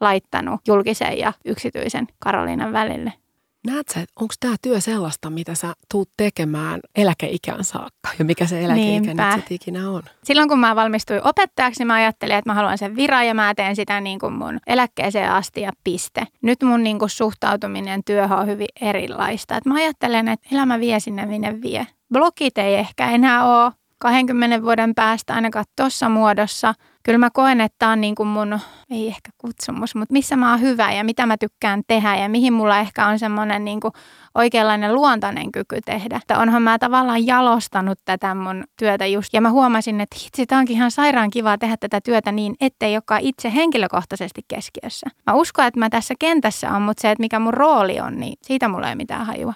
laittanut 0.00 0.60
julkisen 0.66 1.18
ja 1.18 1.32
yksityisen 1.44 2.06
Karoliinan 2.18 2.72
välille. 2.72 3.19
Näet 3.66 3.88
sä, 3.88 4.00
että 4.00 4.12
onko 4.20 4.34
tämä 4.40 4.56
työ 4.62 4.80
sellaista, 4.80 5.30
mitä 5.30 5.54
sä 5.54 5.74
tuut 5.90 6.10
tekemään 6.16 6.80
eläkeikään 6.96 7.64
saakka 7.64 8.10
ja 8.18 8.24
mikä 8.24 8.46
se 8.46 8.64
eläkeikä 8.64 9.00
Niinpä. 9.00 9.36
nyt 9.36 9.50
ikinä 9.50 9.90
on? 9.90 10.02
Silloin 10.24 10.48
kun 10.48 10.58
mä 10.58 10.76
valmistuin 10.76 11.26
opettajaksi, 11.26 11.84
mä 11.84 11.94
ajattelin, 11.94 12.36
että 12.36 12.50
mä 12.50 12.54
haluan 12.54 12.78
sen 12.78 12.96
viran 12.96 13.26
ja 13.26 13.34
mä 13.34 13.54
teen 13.54 13.76
sitä 13.76 14.00
niin 14.00 14.18
kuin 14.18 14.32
mun 14.32 14.58
eläkkeeseen 14.66 15.32
asti 15.32 15.60
ja 15.60 15.70
piste. 15.84 16.26
Nyt 16.42 16.62
mun 16.62 16.82
niin 16.82 16.98
kuin 16.98 17.10
suhtautuminen 17.10 18.04
työhön 18.04 18.38
on 18.38 18.46
hyvin 18.46 18.68
erilaista. 18.80 19.56
Et 19.56 19.66
mä 19.66 19.74
ajattelen, 19.74 20.28
että 20.28 20.48
elämä 20.52 20.80
vie 20.80 21.00
sinne 21.00 21.26
minne 21.26 21.62
vie. 21.62 21.86
Blogit 22.12 22.58
ei 22.58 22.74
ehkä 22.74 23.10
enää 23.10 23.64
ole 23.64 23.72
20 24.00 24.62
vuoden 24.62 24.94
päästä 24.94 25.34
ainakaan 25.34 25.64
tuossa 25.76 26.08
muodossa– 26.08 26.74
kyllä 27.02 27.18
mä 27.18 27.30
koen, 27.32 27.60
että 27.60 27.76
tämä 27.78 27.92
on 27.92 28.00
niin 28.00 28.14
kuin 28.14 28.26
mun, 28.26 28.58
ei 28.90 29.06
ehkä 29.06 29.30
kutsumus, 29.38 29.94
mutta 29.94 30.12
missä 30.12 30.36
mä 30.36 30.50
oon 30.50 30.60
hyvä 30.60 30.92
ja 30.92 31.04
mitä 31.04 31.26
mä 31.26 31.36
tykkään 31.36 31.82
tehdä 31.86 32.16
ja 32.16 32.28
mihin 32.28 32.52
mulla 32.52 32.78
ehkä 32.78 33.06
on 33.06 33.18
semmoinen 33.18 33.64
niin 33.64 33.80
kuin 33.80 33.92
oikeanlainen 34.34 34.94
luontainen 34.94 35.52
kyky 35.52 35.80
tehdä. 35.84 36.16
Että 36.16 36.38
onhan 36.38 36.62
mä 36.62 36.78
tavallaan 36.78 37.26
jalostanut 37.26 37.98
tätä 38.04 38.34
mun 38.34 38.64
työtä 38.76 39.06
just. 39.06 39.34
Ja 39.34 39.40
mä 39.40 39.50
huomasin, 39.50 40.00
että 40.00 40.16
hitsi, 40.24 40.46
tämä 40.46 40.58
onkin 40.58 40.76
ihan 40.76 40.90
sairaan 40.90 41.30
kivaa 41.30 41.58
tehdä 41.58 41.76
tätä 41.76 42.00
työtä 42.00 42.32
niin, 42.32 42.54
ettei 42.60 42.94
olekaan 42.94 43.20
itse 43.20 43.54
henkilökohtaisesti 43.54 44.40
keskiössä. 44.48 45.06
Mä 45.26 45.34
uskon, 45.34 45.66
että 45.66 45.80
mä 45.80 45.90
tässä 45.90 46.14
kentässä 46.18 46.70
on, 46.70 46.82
mutta 46.82 47.00
se, 47.00 47.10
että 47.10 47.22
mikä 47.22 47.38
mun 47.38 47.54
rooli 47.54 48.00
on, 48.00 48.20
niin 48.20 48.34
siitä 48.42 48.68
mulla 48.68 48.88
ei 48.88 48.96
mitään 48.96 49.26
hajua. 49.26 49.54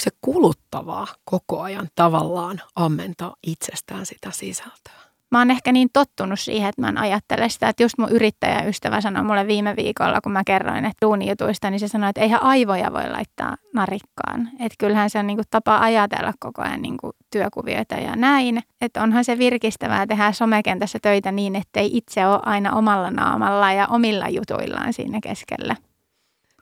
Se 0.00 0.10
kuluttavaa 0.20 1.06
koko 1.24 1.60
ajan 1.60 1.88
tavallaan 1.94 2.60
ammentaa 2.76 3.36
itsestään 3.42 4.06
sitä 4.06 4.30
sisältöä? 4.30 5.10
mä 5.30 5.38
oon 5.38 5.50
ehkä 5.50 5.72
niin 5.72 5.88
tottunut 5.92 6.40
siihen, 6.40 6.68
että 6.68 6.82
mä 6.82 6.88
en 6.88 6.98
ajattele 6.98 7.48
sitä, 7.48 7.68
että 7.68 7.82
just 7.82 7.98
mun 7.98 8.10
yrittäjäystävä 8.10 9.00
sanoi 9.00 9.24
mulle 9.24 9.46
viime 9.46 9.76
viikolla, 9.76 10.20
kun 10.20 10.32
mä 10.32 10.42
kerroin, 10.46 10.84
että 10.84 11.06
duunijutuista, 11.06 11.70
niin 11.70 11.80
se 11.80 11.88
sanoi, 11.88 12.10
että 12.10 12.20
eihän 12.20 12.42
aivoja 12.42 12.92
voi 12.92 13.10
laittaa 13.10 13.56
narikkaan. 13.74 14.48
Että 14.52 14.76
kyllähän 14.78 15.10
se 15.10 15.18
on 15.18 15.26
niin 15.26 15.36
kuin 15.36 15.46
tapa 15.50 15.78
ajatella 15.78 16.32
koko 16.40 16.62
ajan 16.62 16.82
niin 16.82 16.96
kuin 16.96 17.12
työkuvioita 17.30 17.94
ja 17.94 18.16
näin. 18.16 18.62
Että 18.80 19.02
onhan 19.02 19.24
se 19.24 19.38
virkistävää 19.38 20.06
tehdä 20.06 20.32
somekentässä 20.32 20.98
töitä 21.02 21.32
niin, 21.32 21.56
ettei 21.56 21.96
itse 21.96 22.26
ole 22.26 22.40
aina 22.42 22.72
omalla 22.72 23.10
naamalla 23.10 23.72
ja 23.72 23.86
omilla 23.86 24.28
jutuillaan 24.28 24.92
siinä 24.92 25.18
keskellä. 25.22 25.76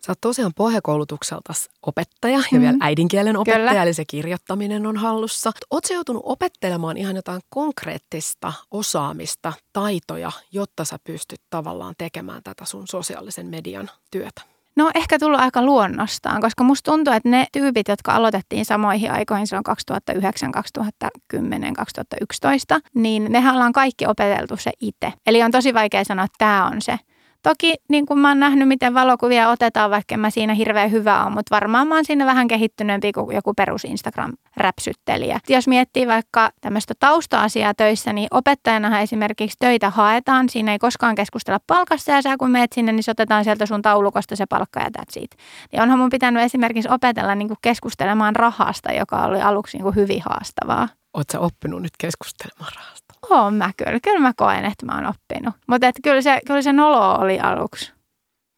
Sä 0.07 0.13
oot 0.13 0.21
tosiaan 0.21 0.53
pohjakoulutukselta 0.57 1.53
opettaja 1.87 2.39
ja 2.39 2.59
mm. 2.59 2.61
vielä 2.61 2.77
äidinkielen 2.81 3.37
opettaja, 3.37 3.69
Kyllä. 3.69 3.83
eli 3.83 3.95
se 3.95 4.05
kirjoittaminen 4.05 4.87
on 4.87 4.97
hallussa. 4.97 5.53
Oot 5.71 5.85
sä 5.85 5.95
joutunut 5.95 6.23
opettelemaan 6.27 6.97
ihan 6.97 7.17
jotain 7.17 7.41
konkreettista 7.49 8.53
osaamista, 8.71 9.53
taitoja, 9.73 10.33
jotta 10.53 10.85
sä 10.85 10.99
pystyt 11.05 11.41
tavallaan 11.51 11.95
tekemään 11.99 12.43
tätä 12.43 12.65
sun 12.65 12.89
sosiaalisen 12.89 13.47
median 13.47 13.91
työtä? 14.11 14.43
No 14.79 14.91
ehkä 14.95 15.19
tullut 15.19 15.41
aika 15.41 15.63
luonnostaan, 15.63 16.41
koska 16.41 16.65
musta 16.65 16.91
tuntuu, 16.91 17.15
että 17.15 17.29
ne 17.29 17.47
tyypit, 17.53 17.89
jotka 17.89 18.13
aloitettiin 18.13 18.65
samoihin 18.65 19.11
aikoihin 19.11 19.47
silloin 19.47 19.65
2009, 19.65 20.53
2010, 20.53 21.75
2011, 21.75 22.81
niin 22.95 23.27
nehän 23.29 23.55
ollaan 23.55 23.73
kaikki 23.73 24.07
opeteltu 24.07 24.57
se 24.57 24.71
itse. 24.81 25.13
Eli 25.27 25.43
on 25.43 25.51
tosi 25.51 25.75
vaikea 25.75 26.05
sanoa, 26.05 26.25
että 26.25 26.37
tämä 26.39 26.67
on 26.67 26.83
se. 26.83 26.99
Toki 27.43 27.75
niin 27.89 28.07
kuin 28.07 28.19
mä 28.19 28.29
oon 28.29 28.41
nähnyt, 28.41 28.69
miten 28.69 28.95
valokuvia 28.95 29.49
otetaan, 29.49 29.91
vaikka 29.91 30.17
mä 30.17 30.31
siinä 30.31 30.55
hirveän 30.55 30.91
hyvä 30.91 31.25
on, 31.25 31.33
mutta 31.33 31.55
varmaan 31.55 31.89
mä 31.89 31.95
oon 31.95 32.05
siinä 32.05 32.27
vähän 32.27 32.49
kehittyneempi 32.49 33.13
kuin 33.13 33.37
joku 33.37 33.55
perus 33.55 33.85
Instagram-räpsyttelijä. 33.85 35.41
Jos 35.49 35.69
miettii 35.69 36.07
vaikka 36.07 36.51
tämmöistä 36.61 36.95
tausta-asiaa 37.01 37.75
töissä, 37.75 38.13
niin 38.13 38.29
opettajanahan 38.31 39.03
esimerkiksi 39.03 39.57
töitä 39.61 39.91
haetaan. 39.91 40.49
Siinä 40.49 40.73
ei 40.73 40.79
koskaan 40.79 41.15
keskustella 41.15 41.61
palkasta 41.67 42.11
ja 42.11 42.23
sä 42.23 42.37
kun 42.37 42.51
meet 42.51 42.73
sinne, 42.73 42.93
niin 42.93 43.03
se 43.03 43.11
otetaan 43.11 43.45
sieltä 43.45 43.67
sun 43.67 43.83
taulukosta 43.83 44.37
se 44.37 44.47
palkka 44.47 44.81
ja 44.81 44.87
that's 44.99 45.23
it. 45.23 45.31
Ja 45.73 45.83
onhan 45.83 45.99
mun 45.99 46.11
pitänyt 46.11 46.43
esimerkiksi 46.43 46.89
opetella 46.93 47.35
niin 47.35 47.49
kuin 47.49 47.59
keskustelemaan 47.63 48.37
rahasta, 48.37 48.93
joka 48.93 49.25
oli 49.25 49.41
aluksi 49.41 49.77
niin 49.77 49.83
kuin 49.83 49.97
hyvin 49.97 50.23
haastavaa. 50.25 50.89
Oletko 51.15 51.39
oppinut 51.41 51.83
nyt 51.83 51.93
keskustelemaan 51.99 52.73
rahasta? 52.77 53.08
Oon 53.31 53.55
mä 53.55 53.71
kyllä. 53.77 54.01
Kyllä 54.03 54.21
mä 54.21 54.33
koen, 54.37 54.65
että 54.65 54.87
mä 54.87 54.95
oon 54.95 55.07
oppinut. 55.07 55.55
Mutta 55.67 55.87
kyllä 56.03 56.23
se, 56.23 56.41
kyllä 56.47 56.63
se 56.63 56.73
nolo 56.73 57.15
oli 57.15 57.41
aluksi. 57.41 57.93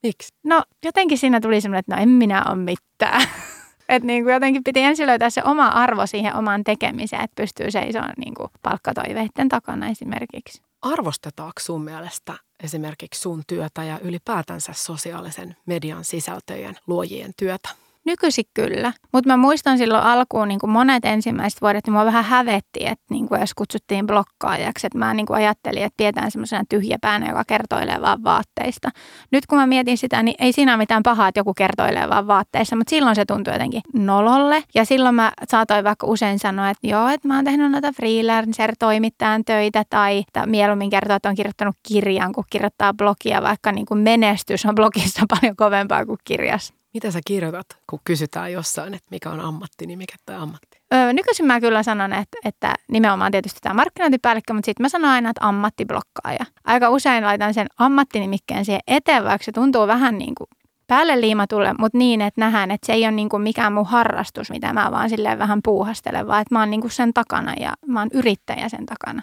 Miksi? 0.03 0.29
No 0.45 0.63
jotenkin 0.85 1.19
siinä 1.19 1.41
tuli 1.41 1.61
semmoinen, 1.61 1.79
että 1.79 1.97
no 1.97 2.03
en 2.03 2.09
minä 2.09 2.45
ole 2.49 2.57
mitään. 2.57 3.23
että 3.89 4.07
niin 4.07 4.25
kuin 4.25 4.35
jotenkin 4.35 4.65
piti 4.65 4.81
ensin 4.81 5.07
löytää 5.07 5.31
se 5.31 5.43
oma 5.45 5.67
arvo 5.67 6.07
siihen 6.07 6.37
omaan 6.37 6.65
tekemiseen, 6.65 7.25
että 7.25 7.43
pystyy 7.43 7.71
seisomaan 7.71 8.13
niin 8.17 8.35
kuin 8.35 8.49
palkkatoiveiden 8.63 9.49
takana 9.49 9.89
esimerkiksi. 9.89 10.63
Arvostetaanko 10.83 11.61
sun 11.61 11.85
mielestä 11.85 12.35
esimerkiksi 12.63 13.21
sun 13.21 13.43
työtä 13.47 13.85
ja 13.85 13.99
ylipäätänsä 13.99 14.73
sosiaalisen 14.73 15.57
median 15.67 16.05
sisältöjen 16.05 16.77
luojien 16.87 17.33
työtä? 17.37 17.69
Nykyisin 18.07 18.45
kyllä, 18.55 18.93
mutta 19.13 19.31
mä 19.31 19.37
muistan 19.37 19.79
silloin 19.79 20.05
alkuun 20.05 20.49
niin 20.49 20.61
kuin 20.61 20.71
monet 20.71 21.05
ensimmäiset 21.05 21.63
vuodet, 21.63 21.87
niin 21.87 21.95
mua 21.95 22.05
vähän 22.05 22.25
hävetti, 22.25 22.87
että 22.87 23.05
niin 23.11 23.29
kuin 23.29 23.41
jos 23.41 23.55
kutsuttiin 23.55 24.07
blokkaajaksi, 24.07 24.87
että 24.87 24.99
mä 24.99 25.15
niin 25.15 25.27
kuin 25.27 25.37
ajattelin, 25.37 25.83
että 25.83 25.97
pidetään 25.97 26.31
semmoisena 26.31 26.65
tyhjäpäänä, 26.69 27.29
joka 27.29 27.45
kertoilee 27.47 28.01
vaan 28.01 28.25
vaatteista. 28.25 28.89
Nyt 29.33 29.47
kun 29.47 29.59
mä 29.59 29.67
mietin 29.67 29.99
sitä, 29.99 30.23
niin 30.23 30.35
ei 30.39 30.53
siinä 30.53 30.73
ole 30.73 30.79
mitään 30.79 31.03
pahaa, 31.03 31.29
että 31.29 31.41
joku 31.41 31.55
kertoilee 31.55 32.09
vaan 32.09 32.27
vaatteissa, 32.27 32.77
mutta 32.77 32.91
silloin 32.91 33.17
se 33.17 33.25
tuntui 33.25 33.55
jotenkin 33.55 33.83
nololle. 33.95 34.65
Ja 34.75 34.85
silloin 34.85 35.15
mä 35.15 35.33
saatoin 35.49 35.85
vaikka 35.85 36.07
usein 36.07 36.39
sanoa, 36.39 36.71
että 36.71 36.87
joo, 36.87 37.09
että 37.09 37.29
mä 37.29 37.37
oon 37.37 37.45
tehnyt 37.45 37.71
noita 37.71 37.93
freelancer-toimittajan 37.93 39.45
töitä 39.45 39.85
tai 39.91 40.25
mieluummin 40.47 40.91
kertoa, 40.91 41.17
että 41.17 41.29
on 41.29 41.35
kirjoittanut 41.35 41.77
kirjan, 41.89 42.33
kun 42.33 42.45
kirjoittaa 42.51 42.95
blogia, 42.95 43.43
vaikka 43.43 43.73
niin 43.73 43.87
kuin 43.87 44.01
menestys 44.01 44.67
on 44.67 44.75
blogissa 44.75 45.23
paljon 45.41 45.57
kovempaa 45.57 46.07
kuin 46.07 46.19
kirjassa. 46.25 46.80
Mitä 46.95 47.11
sä 47.11 47.21
kirjoitat, 47.27 47.67
kun 47.91 48.01
kysytään 48.05 48.53
jossain, 48.53 48.95
että 48.95 49.07
mikä 49.11 49.31
on 49.31 49.41
ammatti, 49.41 49.87
niin 49.87 49.99
mikä 49.99 50.17
toi 50.27 50.35
ammatti? 50.35 50.81
Öö, 50.95 51.13
nykyisin 51.13 51.47
mä 51.47 51.61
kyllä 51.61 51.83
sanon, 51.83 52.13
että, 52.13 52.39
että 52.45 52.75
nimenomaan 52.89 53.33
tietysti 53.33 53.59
tämä 53.63 53.75
markkinointipäällikkö, 53.75 54.53
mutta 54.53 54.67
sitten 54.67 54.85
mä 54.85 54.89
sanon 54.89 55.11
aina, 55.11 55.31
että 55.31 55.49
ammattiblokkaaja. 55.49 56.47
Aika 56.65 56.91
usein 56.91 57.25
laitan 57.25 57.55
sen 57.55 57.67
ammattinimikkeen 57.79 58.65
siihen 58.65 58.81
eteen, 58.87 59.25
vaikka 59.25 59.45
se 59.45 59.53
tuntuu 59.53 59.87
vähän 59.87 60.19
niin 60.19 60.35
kuin 60.35 60.49
päälle 60.87 61.21
liimatulle, 61.21 61.75
mutta 61.79 61.99
niin, 61.99 62.21
että 62.21 62.41
nähdään, 62.41 62.71
että 62.71 62.87
se 62.87 62.93
ei 62.93 63.05
ole 63.05 63.13
niin 63.13 63.29
kuin 63.29 63.43
mikään 63.43 63.73
mun 63.73 63.87
harrastus, 63.87 64.51
mitä 64.51 64.73
mä 64.73 64.91
vaan 64.91 65.11
silleen 65.11 65.39
vähän 65.39 65.61
puuhastelen, 65.65 66.27
vaan 66.27 66.43
että 66.43 66.55
mä 66.55 66.59
oon 66.59 66.71
niin 66.71 66.81
kuin 66.81 66.91
sen 66.91 67.15
takana 67.15 67.55
ja 67.61 67.75
mä 67.87 68.01
oon 68.01 68.11
yrittäjä 68.13 68.69
sen 68.69 68.87
takana. 68.87 69.23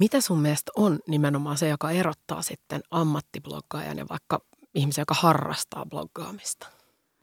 Mitä 0.00 0.20
sun 0.20 0.38
mielestä 0.38 0.72
on 0.76 0.98
nimenomaan 1.08 1.58
se, 1.58 1.68
joka 1.68 1.90
erottaa 1.90 2.42
sitten 2.42 2.80
ammattibloggaajan 2.90 3.98
ja 3.98 4.06
vaikka 4.10 4.40
ihmisen, 4.74 5.02
joka 5.02 5.14
harrastaa 5.14 5.86
bloggaamista? 5.86 6.75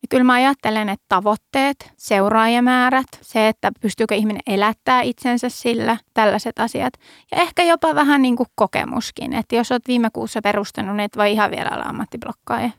Ja 0.04 0.08
kyllä 0.10 0.24
mä 0.24 0.34
ajattelen, 0.34 0.90
että 0.90 1.06
tavoitteet, 1.10 1.92
seuraajamäärät, 1.98 3.08
se, 3.22 3.48
että 3.48 3.72
pystyykö 3.82 4.16
ihminen 4.16 4.42
elättää 4.48 5.02
itsensä 5.02 5.50
sillä, 5.50 5.98
tällaiset 6.14 6.60
asiat. 6.60 6.94
Ja 7.32 7.42
ehkä 7.42 7.64
jopa 7.64 7.96
vähän 7.96 8.22
niin 8.22 8.36
kuin 8.36 8.50
kokemuskin, 8.56 9.34
että 9.34 9.56
jos 9.56 9.72
olet 9.72 9.88
viime 9.88 10.10
kuussa 10.14 10.42
perustanut, 10.42 10.96
niin 10.96 11.06
et 11.06 11.18
voi 11.18 11.32
ihan 11.32 11.52
vielä 11.52 11.70
olla 11.74 11.84
ammattiblokkaaja. 11.84 12.70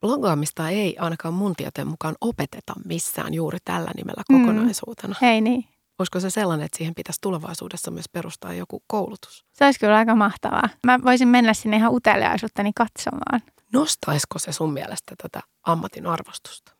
Bloggaamista 0.00 0.68
ei 0.68 0.96
ainakaan 0.98 1.34
mun 1.34 1.56
tietojen 1.56 1.88
mukaan 1.88 2.14
opeteta 2.20 2.72
missään 2.84 3.34
juuri 3.34 3.58
tällä 3.64 3.90
nimellä 3.96 4.22
mm. 4.28 4.40
kokonaisuutena. 4.40 5.14
Mm, 5.20 5.28
ei 5.28 5.40
niin. 5.40 5.64
Olisiko 5.98 6.20
se 6.20 6.30
sellainen, 6.30 6.64
että 6.66 6.78
siihen 6.78 6.94
pitäisi 6.94 7.20
tulevaisuudessa 7.20 7.90
myös 7.90 8.08
perustaa 8.12 8.54
joku 8.54 8.82
koulutus? 8.86 9.44
Se 9.52 9.64
olisi 9.64 9.80
kyllä 9.80 9.96
aika 9.96 10.14
mahtavaa. 10.14 10.68
Mä 10.86 10.98
voisin 11.04 11.28
mennä 11.28 11.54
sinne 11.54 11.76
ihan 11.76 11.92
uteliaisuuttani 11.92 12.70
katsomaan. 12.74 13.40
Nostaisiko 13.72 14.38
se 14.38 14.52
sun 14.52 14.72
mielestä 14.72 15.14
tätä 15.22 15.40
ammatin 15.62 16.06
arvostusta? 16.06 16.72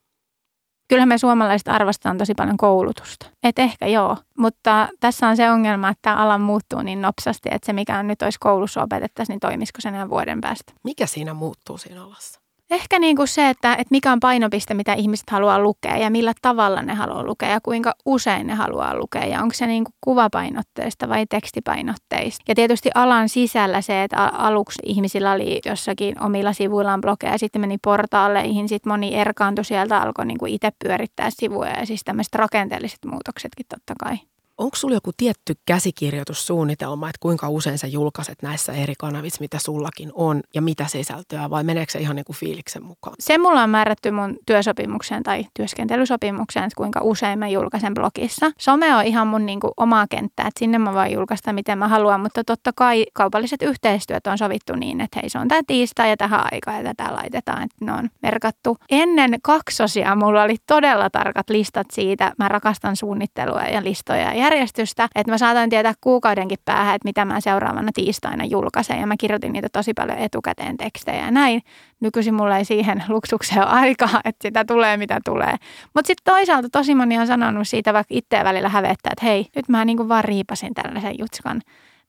Kyllähän 0.89 1.09
me 1.09 1.19
suomalaiset 1.19 1.69
arvostetaan 1.69 2.19
tosi 2.19 2.35
paljon 2.35 2.57
koulutusta. 2.57 3.27
Et 3.43 3.59
ehkä 3.59 3.87
joo, 3.87 4.17
mutta 4.39 4.89
tässä 5.01 5.29
on 5.29 5.37
se 5.37 5.51
ongelma, 5.51 5.89
että 5.89 6.03
tämä 6.03 6.17
ala 6.17 6.39
muuttuu 6.39 6.83
niin 6.83 7.03
nopsasti, 7.03 7.49
että 7.53 7.67
se 7.67 7.73
mikä 7.73 8.03
nyt 8.03 8.23
olisi 8.23 8.39
koulussa 8.41 8.83
opetettaisiin, 8.83 9.35
niin 9.35 9.41
toimisiko 9.41 9.81
se 9.81 9.89
enää 9.89 10.09
vuoden 10.09 10.41
päästä. 10.41 10.73
Mikä 10.85 11.07
siinä 11.07 11.35
muuttuu 11.35 11.79
siinä 11.79 12.05
alassa? 12.05 12.40
Ehkä 12.71 12.99
niin 12.99 13.17
kuin 13.17 13.29
se, 13.29 13.49
että, 13.49 13.73
että 13.73 13.91
mikä 13.91 14.13
on 14.13 14.21
painopiste, 14.21 14.75
mitä 14.75 14.93
ihmiset 14.93 15.31
haluaa 15.31 15.59
lukea 15.59 15.97
ja 15.97 16.11
millä 16.11 16.33
tavalla 16.43 16.83
ne 16.83 16.95
haluaa 16.95 17.25
lukea 17.25 17.49
ja 17.49 17.61
kuinka 17.61 17.95
usein 18.07 18.47
ne 18.47 18.55
haluaa 18.55 18.97
lukea 18.97 19.25
ja 19.25 19.43
onko 19.43 19.55
se 19.55 19.67
niin 19.67 19.85
kuin 19.85 19.95
kuvapainotteista 20.01 21.09
vai 21.09 21.27
tekstipainotteista. 21.27 22.45
Ja 22.49 22.55
tietysti 22.55 22.91
alan 22.95 23.29
sisällä 23.29 23.81
se, 23.81 24.03
että 24.03 24.25
aluksi 24.27 24.83
ihmisillä 24.85 25.33
oli 25.33 25.61
jossakin 25.67 26.23
omilla 26.23 26.53
sivuillaan 26.53 27.01
blogeja 27.01 27.33
ja 27.33 27.39
sitten 27.39 27.61
meni 27.61 27.79
portaaleihin, 27.83 28.69
sitten 28.69 28.93
moni 28.93 29.15
erkaantui 29.15 29.65
sieltä, 29.65 29.99
alkoi 29.99 30.27
niin 30.27 30.39
kuin 30.39 30.53
itse 30.53 30.73
pyörittää 30.85 31.29
sivuja 31.31 31.79
ja 31.81 31.87
siis 31.87 32.05
tämmöiset 32.05 32.35
rakenteelliset 32.35 33.05
muutoksetkin 33.07 33.67
totta 33.69 33.95
kai. 34.05 34.19
Onko 34.61 34.77
sulla 34.77 34.95
joku 34.95 35.11
tietty 35.17 35.55
käsikirjoitussuunnitelma, 35.67 37.09
että 37.09 37.19
kuinka 37.21 37.49
usein 37.49 37.79
sä 37.79 37.87
julkaiset 37.87 38.43
näissä 38.43 38.73
eri 38.73 38.95
kanavissa, 38.99 39.41
mitä 39.41 39.59
sullakin 39.59 40.11
on 40.15 40.41
ja 40.55 40.63
mitä 40.63 40.87
sisältöä 40.87 41.51
vai 41.51 41.65
meneekö 41.65 41.93
se 41.93 41.99
ihan 41.99 42.17
niin 42.17 42.25
kuin 42.25 42.37
fiiliksen 42.37 42.85
mukaan? 42.85 43.17
Se 43.21 43.39
mulla 43.39 43.63
on 43.63 43.71
määrätty 43.71 44.11
mun 44.11 44.37
työsopimukseen 44.47 45.23
tai 45.23 45.47
työskentelysopimukseen, 45.55 46.65
että 46.65 46.77
kuinka 46.77 47.01
usein 47.03 47.39
mä 47.39 47.49
julkaisen 47.49 47.95
blogissa. 47.95 48.51
Some 48.59 48.95
on 48.95 49.05
ihan 49.05 49.27
mun 49.27 49.47
niin 49.47 49.61
kuin 49.61 49.73
omaa 49.77 50.07
kenttää, 50.11 50.47
että 50.47 50.59
sinne 50.59 50.79
mä 50.79 50.95
voin 50.95 51.13
julkaista 51.13 51.53
miten 51.53 51.79
mä 51.79 51.89
haluan, 51.89 52.21
mutta 52.21 52.45
totta 52.45 52.71
kai 52.77 53.07
kaupalliset 53.15 53.63
yhteistyöt 53.63 54.27
on 54.27 54.39
sovittu 54.39 54.75
niin, 54.75 55.01
että 55.01 55.21
hei 55.23 55.31
se 55.31 55.39
on 55.39 55.49
tämä 55.49 55.61
tiistai 55.67 56.11
ja 56.11 56.17
tähän 56.17 56.47
aikaan 56.53 56.77
ja 56.77 56.95
tätä 56.95 57.15
laitetaan, 57.15 57.63
että 57.63 57.85
ne 57.85 57.93
on 57.93 58.09
merkattu. 58.23 58.77
Ennen 58.91 59.39
kaksosia 59.43 60.17
mulla 60.17 60.43
oli 60.43 60.57
todella 60.67 61.11
tarkat 61.11 61.51
listat 61.51 61.87
siitä. 61.93 62.33
Mä 62.39 62.49
rakastan 62.49 62.97
suunnittelua 62.97 63.63
ja 63.63 63.85
listoja 63.85 64.35
ja 64.35 64.50
järjestystä, 64.51 65.09
että 65.15 65.33
mä 65.33 65.39
saatoin 65.39 65.71
tietää 65.71 65.95
kuukaudenkin 66.01 66.59
päähän, 66.65 66.95
että 66.95 67.09
mitä 67.09 67.25
mä 67.25 67.41
seuraavana 67.41 67.91
tiistaina 67.95 68.45
julkaisen 68.45 69.01
ja 69.01 69.07
mä 69.07 69.15
kirjoitin 69.17 69.53
niitä 69.53 69.69
tosi 69.73 69.95
paljon 69.95 70.19
etukäteen 70.19 70.77
tekstejä 70.77 71.25
ja 71.25 71.31
näin. 71.31 71.63
Nykyisin 72.01 72.35
mulla 72.35 72.57
ei 72.57 72.65
siihen 72.65 73.05
luksukseen 73.09 73.63
ole 73.63 73.71
aikaa, 73.71 74.21
että 74.25 74.49
sitä 74.49 74.65
tulee 74.65 74.97
mitä 74.97 75.21
tulee. 75.25 75.55
Mutta 75.95 76.07
sitten 76.07 76.35
toisaalta 76.35 76.69
tosi 76.73 76.95
moni 76.95 77.19
on 77.19 77.27
sanonut 77.27 77.69
siitä 77.69 77.93
vaikka 77.93 78.15
itseä 78.15 78.45
välillä 78.45 78.69
hävettää, 78.69 79.13
että 79.13 79.27
hei, 79.27 79.47
nyt 79.57 79.69
mä 79.69 79.85
niin 79.85 79.97
kuin 79.97 80.09
vaan 80.09 80.25
riipasin 80.25 80.75
tällaisen 80.75 81.19
jutskan. 81.19 81.63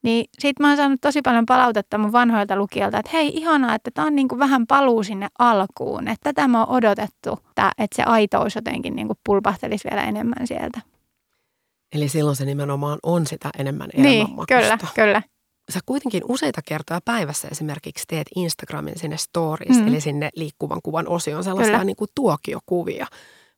Niin 0.04 0.26
sit 0.40 0.60
mä 0.60 0.68
oon 0.68 0.78
saanut 0.78 1.02
tosi 1.02 1.22
paljon 1.22 1.46
palautetta 1.46 1.98
mun 1.98 2.12
vanhoilta 2.12 2.56
lukijoilta, 2.56 3.00
että 3.00 3.12
hei 3.14 3.32
ihanaa, 3.38 3.76
että 3.76 3.92
tää 3.94 4.06
on 4.06 4.16
niinku 4.16 4.40
vähän 4.40 4.68
paluu 4.68 5.04
sinne 5.04 5.28
alkuun. 5.40 6.08
Että 6.08 6.34
tätä 6.34 6.48
mä 6.48 6.60
oon 6.60 6.78
odotettu, 6.78 7.40
että 7.58 7.96
se 7.96 8.04
aitous 8.04 8.56
jotenkin 8.56 8.96
niinku 8.96 9.14
pulpahtelisi 9.24 9.88
vielä 9.90 10.04
enemmän 10.04 10.48
sieltä. 10.48 10.91
Eli 11.94 12.10
silloin 12.10 12.36
se 12.36 12.46
nimenomaan 12.46 13.00
on 13.04 13.28
sitä 13.28 13.50
enemmän 13.58 13.90
Niin, 13.98 14.28
kyllä, 14.48 14.78
kyllä. 14.96 15.22
Sä 15.70 15.80
kuitenkin 15.86 16.24
useita 16.30 16.62
kertoja 16.66 17.00
päivässä 17.06 17.48
esimerkiksi 17.52 18.04
teet 18.08 18.28
Instagramin 18.36 19.00
sinne 19.00 19.18
stories, 19.18 19.78
mm. 19.78 19.88
eli 19.88 20.02
sinne 20.02 20.30
liikkuvan 20.36 20.80
kuvan 20.84 21.08
osioon 21.08 21.44
sellaisia 21.44 21.84
niin 21.84 21.96
kuin 21.96 22.10
tuokiokuvia. 22.16 23.08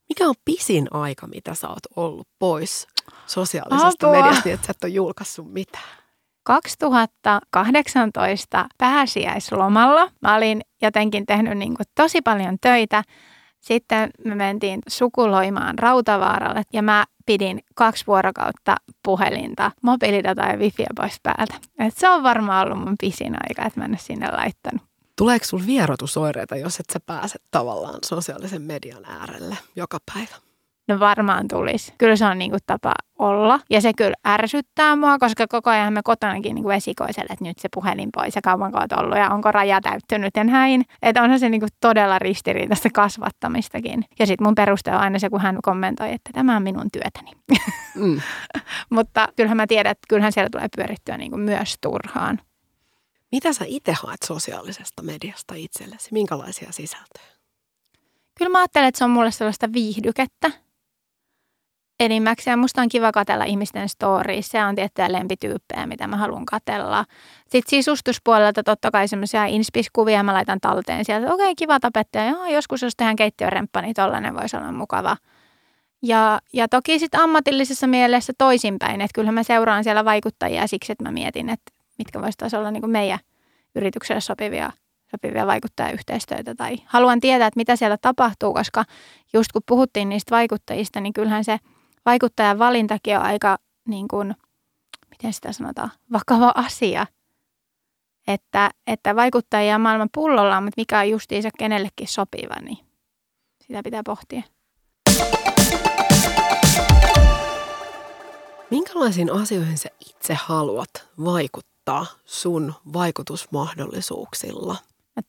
Mikä 0.08 0.28
on 0.28 0.34
pisin 0.44 0.88
aika, 0.90 1.26
mitä 1.26 1.54
sä 1.54 1.68
oot 1.68 1.86
ollut 1.96 2.28
pois 2.38 2.86
sosiaalisesta 3.26 4.06
Apua. 4.06 4.22
mediasta, 4.22 4.42
niin 4.44 4.54
että 4.54 4.66
sä 4.66 4.70
et 4.70 4.84
ole 4.84 4.92
julkaissut 4.92 5.52
mitään? 5.52 6.04
2018 6.44 8.68
pääsiäislomalla 8.78 10.10
mä 10.22 10.36
olin 10.36 10.60
jotenkin 10.82 11.26
tehnyt 11.26 11.58
niin 11.58 11.76
kuin 11.76 11.86
tosi 11.94 12.22
paljon 12.22 12.56
töitä. 12.60 13.04
Sitten 13.60 14.10
me 14.24 14.34
mentiin 14.34 14.80
sukuloimaan 14.88 15.78
Rautavaaralle 15.78 16.62
ja 16.72 16.82
mä 16.82 17.04
pidin 17.26 17.60
kaksi 17.74 18.06
vuorokautta 18.06 18.76
puhelinta, 19.02 19.70
mobiilidata 19.82 20.42
ja 20.42 20.56
wifiä 20.56 20.86
pois 20.96 21.20
päältä. 21.22 21.54
Et 21.78 21.96
se 21.96 22.08
on 22.08 22.22
varmaan 22.22 22.66
ollut 22.66 22.84
mun 22.84 22.94
pisin 23.00 23.36
aika, 23.48 23.64
että 23.64 23.80
mä 23.80 23.84
en 23.84 23.98
sinne 23.98 24.30
laittanut. 24.30 24.82
Tuleeko 25.18 25.44
sulla 25.44 25.66
vierotusoireita, 25.66 26.56
jos 26.56 26.80
et 26.80 26.86
sä 26.92 27.00
pääse 27.00 27.38
tavallaan 27.50 27.98
sosiaalisen 28.04 28.62
median 28.62 29.04
äärelle 29.04 29.58
joka 29.76 29.98
päivä? 30.14 30.36
No 30.88 31.00
varmaan 31.00 31.48
tulisi. 31.48 31.94
Kyllä 31.98 32.16
se 32.16 32.24
on 32.24 32.38
niin 32.38 32.50
kuin 32.50 32.60
tapa 32.66 32.94
olla. 33.18 33.60
Ja 33.70 33.80
se 33.80 33.92
kyllä 33.92 34.14
ärsyttää 34.26 34.96
mua, 34.96 35.18
koska 35.18 35.46
koko 35.46 35.70
ajan 35.70 35.92
me 35.92 36.00
kotonakin 36.04 36.54
niin 36.54 36.62
kuin 36.62 36.76
esikoiselle, 36.76 37.32
että 37.32 37.44
nyt 37.44 37.58
se 37.58 37.68
puhelin 37.74 38.08
pois 38.14 38.36
ja 38.36 38.42
kauan 38.42 38.76
olet 38.76 38.92
ollut 38.92 39.18
ja 39.18 39.30
onko 39.30 39.52
raja 39.52 39.80
täyttynyt 39.80 40.36
ja 40.36 40.44
näin. 40.44 40.84
Että 41.02 41.22
onhan 41.22 41.40
se 41.40 41.48
niin 41.48 41.60
kuin 41.60 41.70
todella 41.80 42.18
ristiriitaista 42.18 42.88
kasvattamistakin. 42.94 44.04
Ja 44.18 44.26
sitten 44.26 44.46
mun 44.46 44.54
peruste 44.54 44.90
on 44.90 44.96
aina 44.96 45.18
se, 45.18 45.30
kun 45.30 45.40
hän 45.40 45.58
kommentoi, 45.62 46.12
että 46.12 46.30
tämä 46.32 46.56
on 46.56 46.62
minun 46.62 46.90
työtäni. 46.92 47.30
Mm. 47.94 48.20
Mutta 48.96 49.28
kyllähän 49.36 49.56
mä 49.56 49.66
tiedän, 49.66 49.90
että 49.90 50.06
kyllähän 50.08 50.32
siellä 50.32 50.50
tulee 50.50 50.68
pyörittyä 50.76 51.16
niin 51.16 51.30
kuin 51.30 51.42
myös 51.42 51.74
turhaan. 51.80 52.40
Mitä 53.32 53.52
sä 53.52 53.64
itse 53.68 53.92
haet 53.92 54.22
sosiaalisesta 54.24 55.02
mediasta 55.02 55.54
itsellesi? 55.56 56.08
Minkälaisia 56.12 56.72
sisältöjä? 56.72 57.34
Kyllä 58.38 58.50
mä 58.50 58.58
ajattelen, 58.58 58.88
että 58.88 58.98
se 58.98 59.04
on 59.04 59.10
mulle 59.10 59.30
sellaista 59.30 59.72
viihdykettä 59.72 60.63
enimmäkseen. 62.04 62.58
Musta 62.58 62.82
on 62.82 62.88
kiva 62.88 63.12
katella 63.12 63.44
ihmisten 63.44 63.88
stories. 63.88 64.48
Se 64.48 64.64
on 64.64 64.74
tiettyjä 64.74 65.12
lempityyppejä, 65.12 65.86
mitä 65.86 66.06
mä 66.06 66.16
haluan 66.16 66.46
katella. 66.46 67.04
Sitten 67.42 67.70
sisustuspuolelta 67.70 68.62
totta 68.62 68.90
kai 68.90 69.08
semmoisia 69.08 69.46
inspiskuvia 69.46 70.22
mä 70.22 70.34
laitan 70.34 70.60
talteen 70.60 71.04
sieltä. 71.04 71.34
Okei, 71.34 71.44
okay, 71.44 71.54
kiva 71.54 71.80
tapettaja. 71.80 72.30
Joo, 72.30 72.46
joskus 72.46 72.82
jos 72.82 72.96
tehdään 72.96 73.16
keittiöremppa, 73.16 73.82
niin 73.82 73.94
tollainen 73.94 74.34
voisi 74.34 74.56
olla 74.56 74.72
mukava. 74.72 75.16
Ja, 76.02 76.40
ja 76.52 76.68
toki 76.68 76.98
sitten 76.98 77.20
ammatillisessa 77.20 77.86
mielessä 77.86 78.32
toisinpäin. 78.38 79.00
Että 79.00 79.14
kyllähän 79.14 79.34
mä 79.34 79.42
seuraan 79.42 79.84
siellä 79.84 80.04
vaikuttajia 80.04 80.66
siksi, 80.66 80.92
että 80.92 81.04
mä 81.04 81.10
mietin, 81.10 81.48
että 81.48 81.72
mitkä 81.98 82.20
voisi 82.20 82.56
olla 82.56 82.70
niin 82.70 82.90
meidän 82.90 83.18
yritykselle 83.74 84.20
sopivia 84.20 84.72
sopivia 85.10 85.46
vaikuttajayhteistyötä 85.46 86.54
tai 86.54 86.76
haluan 86.86 87.20
tietää, 87.20 87.46
että 87.46 87.60
mitä 87.60 87.76
siellä 87.76 87.96
tapahtuu, 88.00 88.54
koska 88.54 88.84
just 89.32 89.52
kun 89.52 89.62
puhuttiin 89.66 90.08
niistä 90.08 90.36
vaikuttajista, 90.36 91.00
niin 91.00 91.12
kyllähän 91.12 91.44
se– 91.44 91.58
vaikuttajan 92.06 92.58
valintakin 92.58 93.16
on 93.16 93.22
aika, 93.22 93.58
niin 93.88 94.08
kuin, 94.08 94.34
miten 95.10 95.32
sitä 95.32 95.52
sanotaan, 95.52 95.90
vakava 96.12 96.52
asia. 96.54 97.06
Että, 98.26 98.70
että 98.86 99.16
vaikuttajia 99.16 99.78
maailman 99.78 100.08
pullolla 100.14 100.60
mutta 100.60 100.80
mikä 100.80 100.98
on 100.98 101.10
justiinsa 101.10 101.48
kenellekin 101.58 102.08
sopiva, 102.08 102.60
niin 102.60 102.78
sitä 103.66 103.82
pitää 103.82 104.02
pohtia. 104.04 104.42
Minkälaisiin 108.70 109.32
asioihin 109.32 109.78
sä 109.78 109.88
itse 110.08 110.34
haluat 110.34 110.90
vaikuttaa 111.24 112.06
sun 112.24 112.74
vaikutusmahdollisuuksilla? 112.92 114.76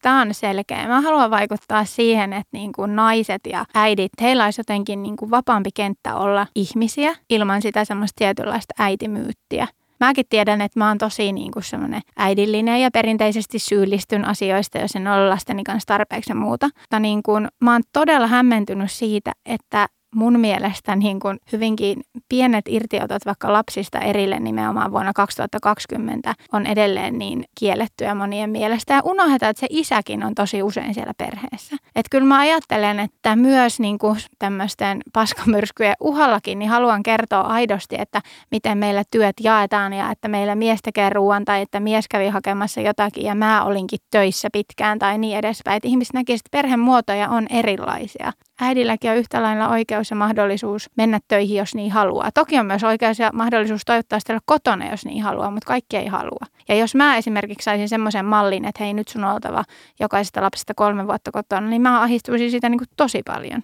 Tämä 0.02 0.22
on 0.22 0.34
selkeä. 0.34 0.88
Mä 0.88 1.02
haluan 1.02 1.32
vaikuttaa 1.32 1.86
siihen, 1.86 2.34
että 2.34 2.50
niin 2.52 2.72
kuin 2.74 2.96
naiset 2.96 3.42
ja 3.50 3.66
äidit, 3.74 4.12
heillä 4.22 4.46
olisi 4.46 4.60
jotenkin 4.60 5.04
niin 5.04 5.18
kuin 5.18 5.32
vapaampi 5.32 5.70
kenttä 5.74 6.16
olla 6.16 6.48
ihmisiä 6.56 7.16
ilman 7.30 7.62
sitä 7.62 7.86
semmoista 7.86 8.16
tietynlaista 8.18 8.74
äitimyyttiä. 8.80 9.68
Mäkin 10.00 10.26
tiedän, 10.30 10.62
että 10.62 10.80
mä 10.80 10.88
oon 10.88 10.98
tosi 10.98 11.32
niin 11.32 11.52
kuin 11.52 11.64
semmoinen 11.64 12.02
äidillinen 12.18 12.82
ja 12.82 12.92
perinteisesti 12.92 13.60
syyllistyn 13.60 14.26
asioista, 14.26 14.78
jos 14.78 14.96
en 14.96 15.08
ole 15.08 15.30
lasteni 15.30 15.64
kanssa 15.64 15.88
tarpeeksi 15.88 16.34
muuta. 16.34 16.70
Mutta 16.80 17.00
niin 17.00 17.24
kuin, 17.24 17.48
mä 17.62 17.72
oon 17.72 17.82
todella 17.94 18.28
hämmentynyt 18.28 18.92
siitä, 18.92 19.32
että 19.46 19.88
mun 20.16 20.40
mielestä 20.40 20.96
niin 20.96 21.20
kuin 21.20 21.40
hyvinkin 21.52 22.02
pienet 22.30 22.66
irtiotot 22.68 23.26
vaikka 23.26 23.54
lapsista 23.54 24.00
erille 24.00 24.40
nimenomaan 24.40 24.92
vuonna 24.92 25.14
2020 25.14 26.34
on 26.54 26.66
edelleen 26.66 27.18
niin 27.18 27.46
kiellettyä 27.60 28.16
monien 28.16 28.50
mielestä. 28.50 28.94
Ja 28.94 29.02
unohdetaan, 29.04 29.50
että 29.50 29.60
se 29.60 29.68
isäkin 29.70 30.24
on 30.24 30.36
tosi 30.36 30.64
usein 30.64 30.94
siellä 30.94 31.14
perheessä. 31.18 31.76
Että 31.96 32.10
kyllä 32.12 32.26
mä 32.26 32.40
ajattelen, 32.40 33.00
että 33.00 33.36
myös 33.36 33.80
niin 33.80 33.98
kuin 33.98 34.18
tämmöisten 34.40 35.02
paskamyrskyjen 35.14 35.96
uhallakin, 36.00 36.60
niin 36.60 36.70
haluan 36.70 37.04
kertoa 37.04 37.42
aidosti, 37.42 37.96
että 38.00 38.22
miten 38.52 38.78
meillä 38.78 39.04
työt 39.12 39.36
jaetaan 39.44 39.94
ja 39.94 40.12
että 40.12 40.28
meillä 40.28 40.56
mies 40.56 40.80
tekee 40.82 41.10
ruoan 41.10 41.46
tai 41.46 41.62
että 41.62 41.80
mies 41.80 42.06
kävi 42.08 42.30
hakemassa 42.30 42.82
jotakin 42.82 43.24
ja 43.24 43.36
mä 43.36 43.64
olinkin 43.64 44.00
töissä 44.12 44.50
pitkään 44.54 45.00
tai 45.00 45.18
niin 45.18 45.38
edespäin. 45.38 45.78
Että 45.78 45.88
ihmiset 45.88 46.14
näkisivät, 46.14 46.40
että 46.40 46.58
perhemuotoja 46.58 47.30
on 47.30 47.48
erilaisia. 47.50 48.32
Äidilläkin 48.62 49.12
on 49.12 49.18
yhtä 49.18 49.42
lailla 49.42 49.70
oikeus 49.70 50.05
ja 50.10 50.16
mahdollisuus 50.16 50.90
mennä 50.98 51.20
töihin, 51.28 51.58
jos 51.58 51.76
niin 51.76 51.92
haluaa. 51.92 52.32
Toki 52.32 52.60
on 52.60 52.66
myös 52.66 52.84
oikeus 52.84 53.20
ja 53.20 53.30
mahdollisuus 53.34 53.82
toivottavasti 53.86 54.32
olla 54.32 54.42
kotona, 54.46 54.92
jos 54.92 55.06
niin 55.06 55.24
haluaa, 55.24 55.52
mutta 55.52 55.68
kaikki 55.68 55.98
ei 55.98 56.08
halua. 56.08 56.46
Ja 56.68 56.76
jos 56.76 56.96
mä 56.96 57.18
esimerkiksi 57.18 57.66
saisin 57.66 57.90
semmoisen 57.90 58.26
mallin, 58.26 58.66
että 58.66 58.84
hei 58.84 58.94
nyt 58.94 59.08
sun 59.08 59.24
on 59.24 59.34
oltava 59.34 59.64
jokaisesta 60.00 60.42
lapsesta 60.42 60.74
kolme 60.74 61.08
vuotta 61.08 61.32
kotona, 61.32 61.68
niin 61.68 61.82
mä 61.82 62.02
ahistuisin 62.02 62.52
siitä 62.52 62.70
niin 62.70 62.80
kuin 62.80 62.90
tosi 62.98 63.22
paljon 63.26 63.62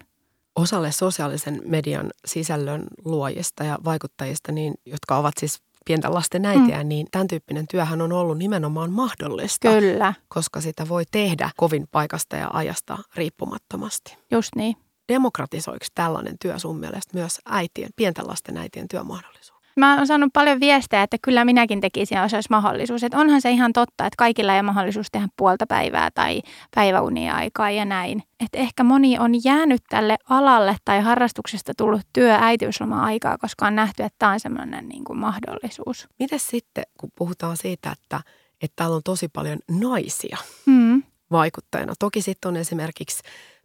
osalle 0.56 0.92
sosiaalisen 0.92 1.62
median 1.64 2.10
sisällön 2.24 2.84
luojista 3.04 3.64
ja 3.64 3.78
vaikuttajista, 3.84 4.52
niin, 4.52 4.74
jotka 4.86 5.16
ovat 5.16 5.34
siis 5.38 5.62
pienten 5.84 6.14
lasten 6.14 6.46
äitiä, 6.46 6.82
mm. 6.82 6.88
niin 6.88 7.06
tämän 7.10 7.28
tyyppinen 7.28 7.66
työhän 7.66 8.00
on 8.00 8.12
ollut 8.12 8.38
nimenomaan 8.38 8.92
mahdollista. 8.92 9.68
Kyllä. 9.68 10.14
Koska 10.28 10.60
sitä 10.60 10.88
voi 10.88 11.02
tehdä 11.10 11.50
kovin 11.56 11.86
paikasta 11.90 12.36
ja 12.36 12.50
ajasta 12.52 12.98
riippumattomasti. 13.14 14.18
Just 14.30 14.50
niin. 14.56 14.76
Demokratisoiko 15.14 15.86
tällainen 15.94 16.38
työ 16.38 16.58
sun 16.58 16.78
mielestä 16.78 17.18
myös 17.18 17.40
äitien, 17.46 17.90
pienten 17.96 18.28
lasten 18.28 18.56
äitien 18.56 18.88
työmahdollisuus? 18.88 19.62
Mä 19.76 19.96
oon 19.96 20.06
saanut 20.06 20.32
paljon 20.32 20.60
viestejä, 20.60 21.02
että 21.02 21.16
kyllä 21.22 21.44
minäkin 21.44 21.80
tekisin, 21.80 22.18
jos 22.18 22.34
olisi 22.34 22.50
mahdollisuus. 22.50 23.04
Että 23.04 23.18
onhan 23.18 23.40
se 23.40 23.50
ihan 23.50 23.72
totta, 23.72 24.06
että 24.06 24.16
kaikilla 24.18 24.52
ei 24.52 24.56
ole 24.56 24.62
mahdollisuus 24.62 25.06
tehdä 25.12 25.28
puolta 25.36 25.66
päivää 25.66 26.10
tai 26.10 26.42
päiväunia 26.74 27.34
aikaa 27.34 27.70
ja 27.70 27.84
näin. 27.84 28.22
Että 28.40 28.58
ehkä 28.58 28.84
moni 28.84 29.18
on 29.18 29.44
jäänyt 29.44 29.82
tälle 29.88 30.16
alalle 30.28 30.76
tai 30.84 31.00
harrastuksesta 31.00 31.72
tullut 31.76 32.00
työ 32.12 32.36
äitiysloma-aikaa, 32.40 33.38
koska 33.38 33.66
on 33.66 33.76
nähty, 33.76 34.02
että 34.02 34.16
tämä 34.18 34.32
on 34.32 34.40
semmoinen 34.40 34.88
niin 34.88 35.04
kuin 35.04 35.18
mahdollisuus. 35.18 36.08
Miten 36.18 36.40
sitten, 36.40 36.84
kun 37.00 37.10
puhutaan 37.16 37.56
siitä, 37.56 37.90
että, 37.90 38.20
että 38.62 38.76
täällä 38.76 38.96
on 38.96 39.02
tosi 39.04 39.28
paljon 39.28 39.58
naisia 39.70 40.38
mm. 40.66 41.02
vaikuttajana. 41.30 41.92
Toki 41.98 42.22
sitten 42.22 42.48
on 42.48 42.56
esimerkiksi 42.56 43.22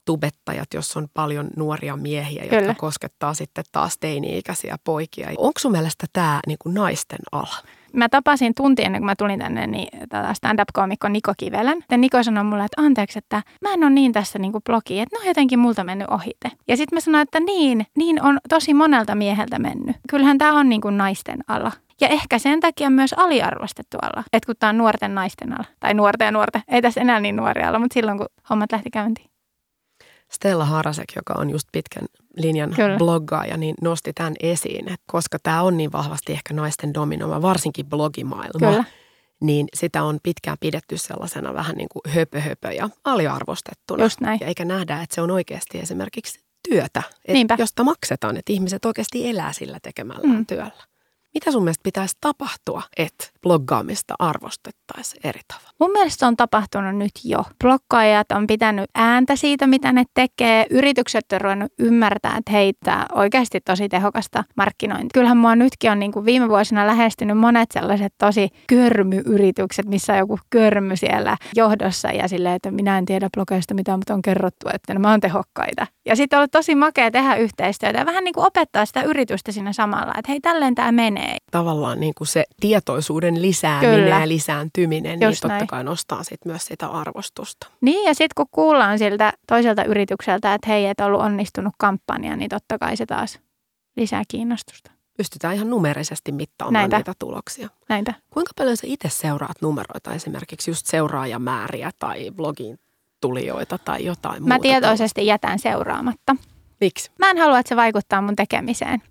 tubettajat, 0.08 0.74
jos 0.74 0.98
on 0.98 1.08
paljon 1.14 1.48
nuoria 1.56 1.96
miehiä, 1.96 2.44
jotka 2.44 2.60
Kyllä. 2.60 2.74
koskettaa 2.74 3.34
sitten 3.34 3.64
taas 3.72 3.98
teini-ikäisiä 3.98 4.78
poikia. 4.84 5.30
Onko 5.38 5.60
sun 5.60 5.72
mielestä 5.72 6.06
tämä 6.14 6.40
niin 6.48 6.58
kuin 6.64 6.74
naisten 6.74 7.20
ala? 7.32 7.56
Mä 7.94 8.10
tapasin 8.10 8.54
tunti 8.56 8.84
ennen 8.84 9.02
kuin 9.02 9.06
mä 9.06 9.16
tulin 9.16 9.40
tänne 9.40 9.68
niin, 9.68 9.88
tätä 10.10 10.34
stand-up-koomikko 10.34 11.08
Niko 11.10 11.34
Kivelän. 11.38 11.84
Ja 11.92 11.98
Niko 11.98 12.24
sanoi 12.24 12.44
mulle, 12.44 12.66
että 12.66 12.82
anteeksi, 12.82 13.20
että 13.20 13.44
mä 13.62 13.74
en 13.74 13.84
ole 13.84 13.90
niin 13.90 14.12
tässä 14.12 14.40
niin 14.40 14.52
blogi, 14.66 15.00
että 15.00 15.18
no 15.18 15.28
jotenkin 15.28 15.60
multa 15.60 15.84
mennyt 15.84 16.10
ohite. 16.10 16.52
Ja 16.68 16.78
sitten 16.78 16.96
mä 16.96 17.00
sanoin, 17.00 17.22
että 17.22 17.40
niin, 17.40 17.86
niin 17.96 18.22
on 18.22 18.40
tosi 18.50 18.74
monelta 18.74 19.16
mieheltä 19.16 19.60
mennyt. 19.60 19.96
Kyllähän 20.10 20.38
tämä 20.38 20.60
on 20.60 20.70
niin 20.70 20.82
kuin 20.82 20.98
naisten 20.98 21.40
ala. 21.48 21.72
Ja 22.02 22.08
ehkä 22.08 22.40
sen 22.40 22.60
takia 22.60 22.90
myös 22.90 23.14
aliarvostettu 23.14 23.98
ala. 24.02 24.24
Että 24.34 24.46
kun 24.46 24.56
tämä 24.60 24.70
on 24.70 24.78
nuorten 24.78 25.16
naisten 25.16 25.54
ala. 25.54 25.66
Tai 25.80 25.94
nuorten 25.94 26.26
ja 26.26 26.32
nuorten. 26.32 26.64
Ei 26.68 26.82
tässä 26.82 27.02
enää 27.02 27.20
niin 27.20 27.36
nuoria 27.36 27.68
olla, 27.68 27.80
mutta 27.80 27.94
silloin 27.94 28.18
kun 28.18 28.28
hommat 28.50 28.72
lähti 28.72 28.90
käyntiin. 28.90 29.30
Stella 30.32 30.66
Harasek, 30.66 31.16
joka 31.16 31.34
on 31.38 31.50
just 31.50 31.68
pitkän 31.72 32.08
linjan 32.38 32.74
Kyllä. 32.76 32.98
bloggaaja, 32.98 33.58
niin 33.58 33.76
nosti 33.82 34.14
tämän 34.14 34.34
esiin, 34.40 34.88
että 34.88 35.04
koska 35.06 35.38
tämä 35.44 35.62
on 35.62 35.78
niin 35.78 35.92
vahvasti 35.92 36.34
ehkä 36.34 36.54
naisten 36.54 36.94
dominoima, 36.94 37.42
varsinkin 37.42 37.86
blogimaailma, 37.86 38.70
Kyllä. 38.72 38.84
niin 39.40 39.68
sitä 39.74 40.04
on 40.04 40.20
pitkään 40.24 40.58
pidetty 40.60 40.98
sellaisena 40.98 41.54
vähän 41.54 41.76
niin 41.76 41.90
kuin 41.90 42.14
höpö, 42.14 42.42
höpö 42.42 42.72
ja 42.72 42.90
aliarvostettuna. 43.04 44.04
Just 44.04 44.22
näin. 44.22 44.40
Ja 44.42 44.48
eikä 44.48 44.66
nähdä, 44.66 45.02
että 45.02 45.16
se 45.16 45.22
on 45.22 45.32
oikeasti 45.32 45.80
esimerkiksi 45.80 46.40
työtä, 46.70 47.04
että 47.26 47.56
josta 47.58 47.84
maksetaan, 47.84 48.38
että 48.38 48.54
ihmiset 48.54 48.86
oikeasti 48.86 49.30
elää 49.30 49.54
sillä 49.54 49.80
tekemällä 49.84 50.28
mm. 50.28 50.46
työllä. 50.46 50.72
Mitä 51.38 51.52
sun 51.52 51.64
mielestä 51.64 51.84
pitäisi 51.84 52.18
tapahtua, 52.22 52.84
että 52.98 53.28
bloggaamista 53.42 54.14
arvostettaisiin 54.20 55.22
eri 55.24 55.40
tavalla? 55.48 55.70
Mun 55.80 55.92
mielestä 55.92 56.28
on 56.28 56.38
tapahtunut 56.38 56.96
nyt 56.96 57.12
jo. 57.24 57.44
Bloggaajat 57.64 58.32
on 58.32 58.48
pitänyt 58.48 58.86
ääntä 58.96 59.36
siitä, 59.36 59.68
mitä 59.68 59.92
ne 59.92 60.04
tekee. 60.14 60.66
Yritykset 60.70 61.26
on 61.34 61.42
ruvennut 61.42 61.72
ymmärtää, 61.80 62.38
että 62.38 62.52
heitä 62.52 63.06
oikeasti 63.16 63.62
tosi 63.62 63.90
tehokasta 63.90 64.44
markkinointia. 64.56 65.10
Kyllähän 65.14 65.38
mua 65.38 65.56
nytkin 65.56 65.92
on 65.92 66.00
niin 66.00 66.12
kuin 66.12 66.26
viime 66.26 66.50
vuosina 66.50 66.88
lähestynyt 66.88 67.38
monet 67.38 67.72
sellaiset 67.72 68.14
tosi 68.18 68.50
körmyyritykset, 68.68 69.86
missä 69.86 70.14
on 70.14 70.20
joku 70.20 70.40
körmy 70.50 70.96
siellä 70.96 71.38
johdossa 71.56 72.08
ja 72.08 72.28
silleen, 72.28 72.56
että 72.56 72.72
minä 72.72 72.98
en 72.98 73.06
tiedä 73.06 73.30
blogeista 73.34 73.74
mitä, 73.74 73.98
mutta 73.98 74.14
on 74.14 74.22
kerrottu, 74.22 74.70
että 74.74 74.94
nämä 74.94 75.12
on 75.12 75.20
tehokkaita. 75.20 75.88
Ja 76.06 76.16
sitten 76.16 76.38
on 76.38 76.40
ollut 76.40 76.52
tosi 76.52 76.76
makea 76.76 77.12
tehdä 77.12 77.36
yhteistyötä 77.36 78.00
ja 78.00 78.06
vähän 78.06 78.24
niin 78.24 78.34
kuin 78.34 78.48
opettaa 78.48 78.86
sitä 78.86 79.02
yritystä 79.02 79.52
siinä 79.52 79.74
samalla, 79.74 80.14
että 80.18 80.32
hei, 80.32 80.40
tälleen 80.40 80.76
tämä 80.76 80.92
menee. 80.92 81.27
Tavallaan 81.52 82.00
niin 82.00 82.14
kuin 82.18 82.28
se 82.28 82.44
tietoisuuden 82.60 83.42
lisääminen 83.42 83.96
Kyllä. 84.00 84.20
ja 84.20 84.28
lisääntyminen, 84.28 85.20
niin 85.20 85.28
Just 85.28 85.34
niin 85.34 85.42
totta 85.42 85.58
näin. 85.58 85.68
kai 85.68 85.84
nostaa 85.84 86.24
sit 86.24 86.46
myös 86.46 86.66
sitä 86.66 86.88
arvostusta. 86.88 87.68
Niin 87.82 88.08
ja 88.08 88.14
sitten 88.14 88.34
kun 88.36 88.46
kuullaan 88.52 89.00
siltä 89.00 89.34
toiselta 89.48 89.84
yritykseltä, 89.84 90.54
että 90.54 90.70
hei, 90.70 90.86
et 90.86 91.00
ollut 91.00 91.22
onnistunut 91.22 91.74
kampanja, 91.78 92.36
niin 92.36 92.50
totta 92.50 92.78
kai 92.78 92.98
se 92.98 93.06
taas 93.06 93.40
lisää 93.96 94.24
kiinnostusta. 94.28 94.92
Pystytään 95.18 95.56
ihan 95.56 95.70
numerisesti 95.70 96.32
mittaamaan 96.32 96.74
Näitä. 96.74 96.98
niitä 96.98 97.14
tuloksia. 97.20 97.70
Näitä. 97.90 98.14
Kuinka 98.30 98.52
paljon 98.58 98.78
sä 98.78 98.88
itse 98.88 99.10
seuraat 99.10 99.62
numeroita, 99.62 100.14
esimerkiksi 100.14 100.72
just 100.72 100.86
seuraajamääriä 100.86 101.92
tai 102.00 102.32
blogin 102.32 102.80
tulijoita 103.22 103.78
tai 103.78 104.06
jotain 104.06 104.34
Mä 104.34 104.40
muuta? 104.40 104.54
Mä 104.54 104.60
tietoisesti 104.60 105.26
jätän 105.26 105.60
seuraamatta. 105.60 106.36
Miksi? 106.82 107.12
Mä 107.20 107.30
en 107.30 107.38
halua, 107.38 107.60
että 107.60 107.70
se 107.70 107.76
vaikuttaa 107.76 108.22
mun 108.22 108.36
tekemiseen. 108.36 109.02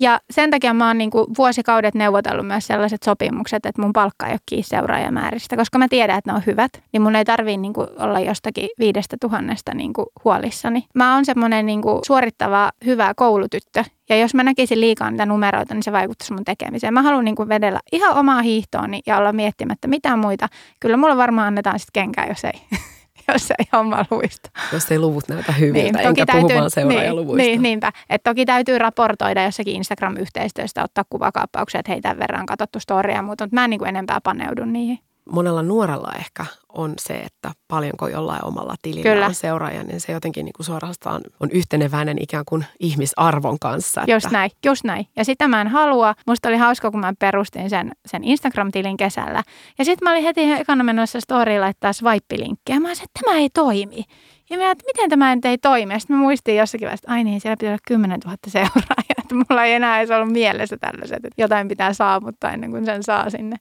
Ja 0.00 0.20
sen 0.30 0.50
takia 0.50 0.74
mä 0.74 0.86
oon 0.86 0.98
niin 0.98 1.10
kuin 1.10 1.26
vuosikaudet 1.38 1.94
neuvotellut 1.94 2.46
myös 2.46 2.66
sellaiset 2.66 3.02
sopimukset, 3.02 3.66
että 3.66 3.82
mun 3.82 3.92
palkka 3.92 4.26
ei 4.26 4.32
ole 4.32 4.40
kiinni 4.46 4.62
seuraajamääristä, 4.62 5.56
koska 5.56 5.78
mä 5.78 5.88
tiedän, 5.88 6.18
että 6.18 6.30
ne 6.30 6.36
on 6.36 6.42
hyvät, 6.46 6.70
niin 6.92 7.02
mun 7.02 7.16
ei 7.16 7.24
tarvii 7.24 7.56
niin 7.56 7.72
kuin 7.72 7.88
olla 7.98 8.20
jostakin 8.20 8.68
viidestä 8.78 9.16
tuhannesta 9.20 9.74
niin 9.74 9.92
kuin 9.92 10.06
huolissani. 10.24 10.86
Mä 10.94 11.14
oon 11.14 11.24
semmoinen 11.24 11.66
niin 11.66 11.82
kuin 11.82 12.00
suorittava, 12.06 12.70
hyvä 12.84 13.12
koulutyttö, 13.16 13.84
ja 14.08 14.16
jos 14.16 14.34
mä 14.34 14.42
näkisin 14.42 14.80
liikaa 14.80 15.10
niitä 15.10 15.26
numeroita, 15.26 15.74
niin 15.74 15.82
se 15.82 15.92
vaikuttaisi 15.92 16.32
mun 16.32 16.44
tekemiseen. 16.44 16.94
Mä 16.94 17.02
haluan 17.02 17.24
niin 17.24 17.48
vedellä 17.48 17.80
ihan 17.92 18.16
omaa 18.18 18.42
hiihtooni 18.42 19.00
ja 19.06 19.18
olla 19.18 19.32
miettimättä 19.32 19.88
mitään 19.88 20.18
muita. 20.18 20.48
Kyllä 20.80 20.96
mulle 20.96 21.16
varmaan 21.16 21.46
annetaan 21.46 21.78
sitten 21.78 22.02
kenkää, 22.02 22.26
jos 22.26 22.44
ei. 22.44 22.60
jos 23.32 23.50
ei 23.50 23.66
homma 23.72 24.04
luista. 24.10 24.50
Jos 24.72 24.92
ei 24.92 24.98
luvut 24.98 25.28
näytä 25.28 25.52
hyviltä, 25.52 25.98
niin, 25.98 26.08
enkä 26.08 26.26
täytyy, 26.26 26.48
puhu 26.48 26.58
vaan 26.58 26.70
seuraajaluvuista. 26.70 27.36
Niin, 27.36 27.50
niin, 27.50 27.62
niinpä. 27.62 27.92
Et 28.10 28.22
toki 28.22 28.46
täytyy 28.46 28.78
raportoida 28.78 29.44
jossakin 29.44 29.76
Instagram-yhteistyöstä, 29.76 30.84
ottaa 30.84 31.04
kuvakaappauksia, 31.10 31.80
että 31.80 31.92
hei 31.92 32.00
tämän 32.00 32.18
verran 32.18 32.46
katsottu 32.46 32.80
storia, 32.80 33.22
mutta 33.22 33.48
mä 33.52 33.64
en 33.64 33.70
niin 33.70 33.78
kuin 33.78 33.88
enempää 33.88 34.20
paneudu 34.20 34.64
niihin 34.64 34.98
monella 35.30 35.62
nuorella 35.62 36.12
ehkä 36.18 36.46
on 36.68 36.94
se, 36.98 37.14
että 37.14 37.50
paljonko 37.68 38.08
jollain 38.08 38.44
omalla 38.44 38.74
tilillä 38.82 39.10
Kyllä. 39.10 39.26
on 39.26 39.34
seuraaja, 39.34 39.82
niin 39.82 40.00
se 40.00 40.12
jotenkin 40.12 40.44
niin 40.44 40.52
kuin 40.52 40.66
suorastaan 40.66 41.22
on 41.40 41.50
yhteneväinen 41.50 42.16
ikään 42.20 42.44
kuin 42.48 42.64
ihmisarvon 42.80 43.58
kanssa. 43.58 44.00
Että... 44.00 44.12
Just 44.12 44.30
näin, 44.30 44.50
just 44.66 44.84
näin. 44.84 45.06
Ja 45.16 45.24
sitä 45.24 45.48
mä 45.48 45.60
en 45.60 45.68
halua. 45.68 46.14
Musta 46.26 46.48
oli 46.48 46.56
hauska, 46.56 46.90
kun 46.90 47.00
mä 47.00 47.12
perustin 47.18 47.70
sen, 47.70 47.92
sen 48.06 48.24
Instagram-tilin 48.24 48.96
kesällä. 48.96 49.42
Ja 49.78 49.84
sitten 49.84 50.06
mä 50.06 50.12
olin 50.12 50.22
heti 50.22 50.52
ekana 50.52 50.84
menossa 50.84 51.20
story 51.20 51.58
laittaa 51.58 51.92
swipe-linkkiä. 51.92 52.80
Mä 52.80 52.94
sanoin, 52.94 53.04
että 53.04 53.20
tämä 53.24 53.38
ei 53.38 53.50
toimi. 53.50 54.04
Ja 54.50 54.58
mä 54.58 54.70
että 54.70 54.84
miten 54.86 55.10
tämä 55.10 55.32
ei 55.44 55.58
toimi. 55.58 55.92
Ja 55.92 55.98
sitten 55.98 56.16
mä 56.16 56.22
muistin 56.22 56.56
jossakin 56.56 56.86
vaiheessa, 56.86 57.04
että 57.04 57.12
ai 57.12 57.24
niin, 57.24 57.40
siellä 57.40 57.56
pitää 57.56 57.70
olla 57.70 57.78
10 57.86 58.20
000 58.24 58.36
seuraajaa. 58.48 59.04
Että 59.24 59.34
mulla 59.34 59.64
ei 59.64 59.74
enää 59.74 59.98
edes 59.98 60.10
ollut 60.10 60.32
mielessä 60.32 60.76
tällaiset, 60.76 61.24
että 61.24 61.42
jotain 61.42 61.68
pitää 61.68 61.92
saavuttaa 61.92 62.52
ennen 62.52 62.70
kuin 62.70 62.84
sen 62.84 63.02
saa 63.02 63.30
sinne. 63.30 63.56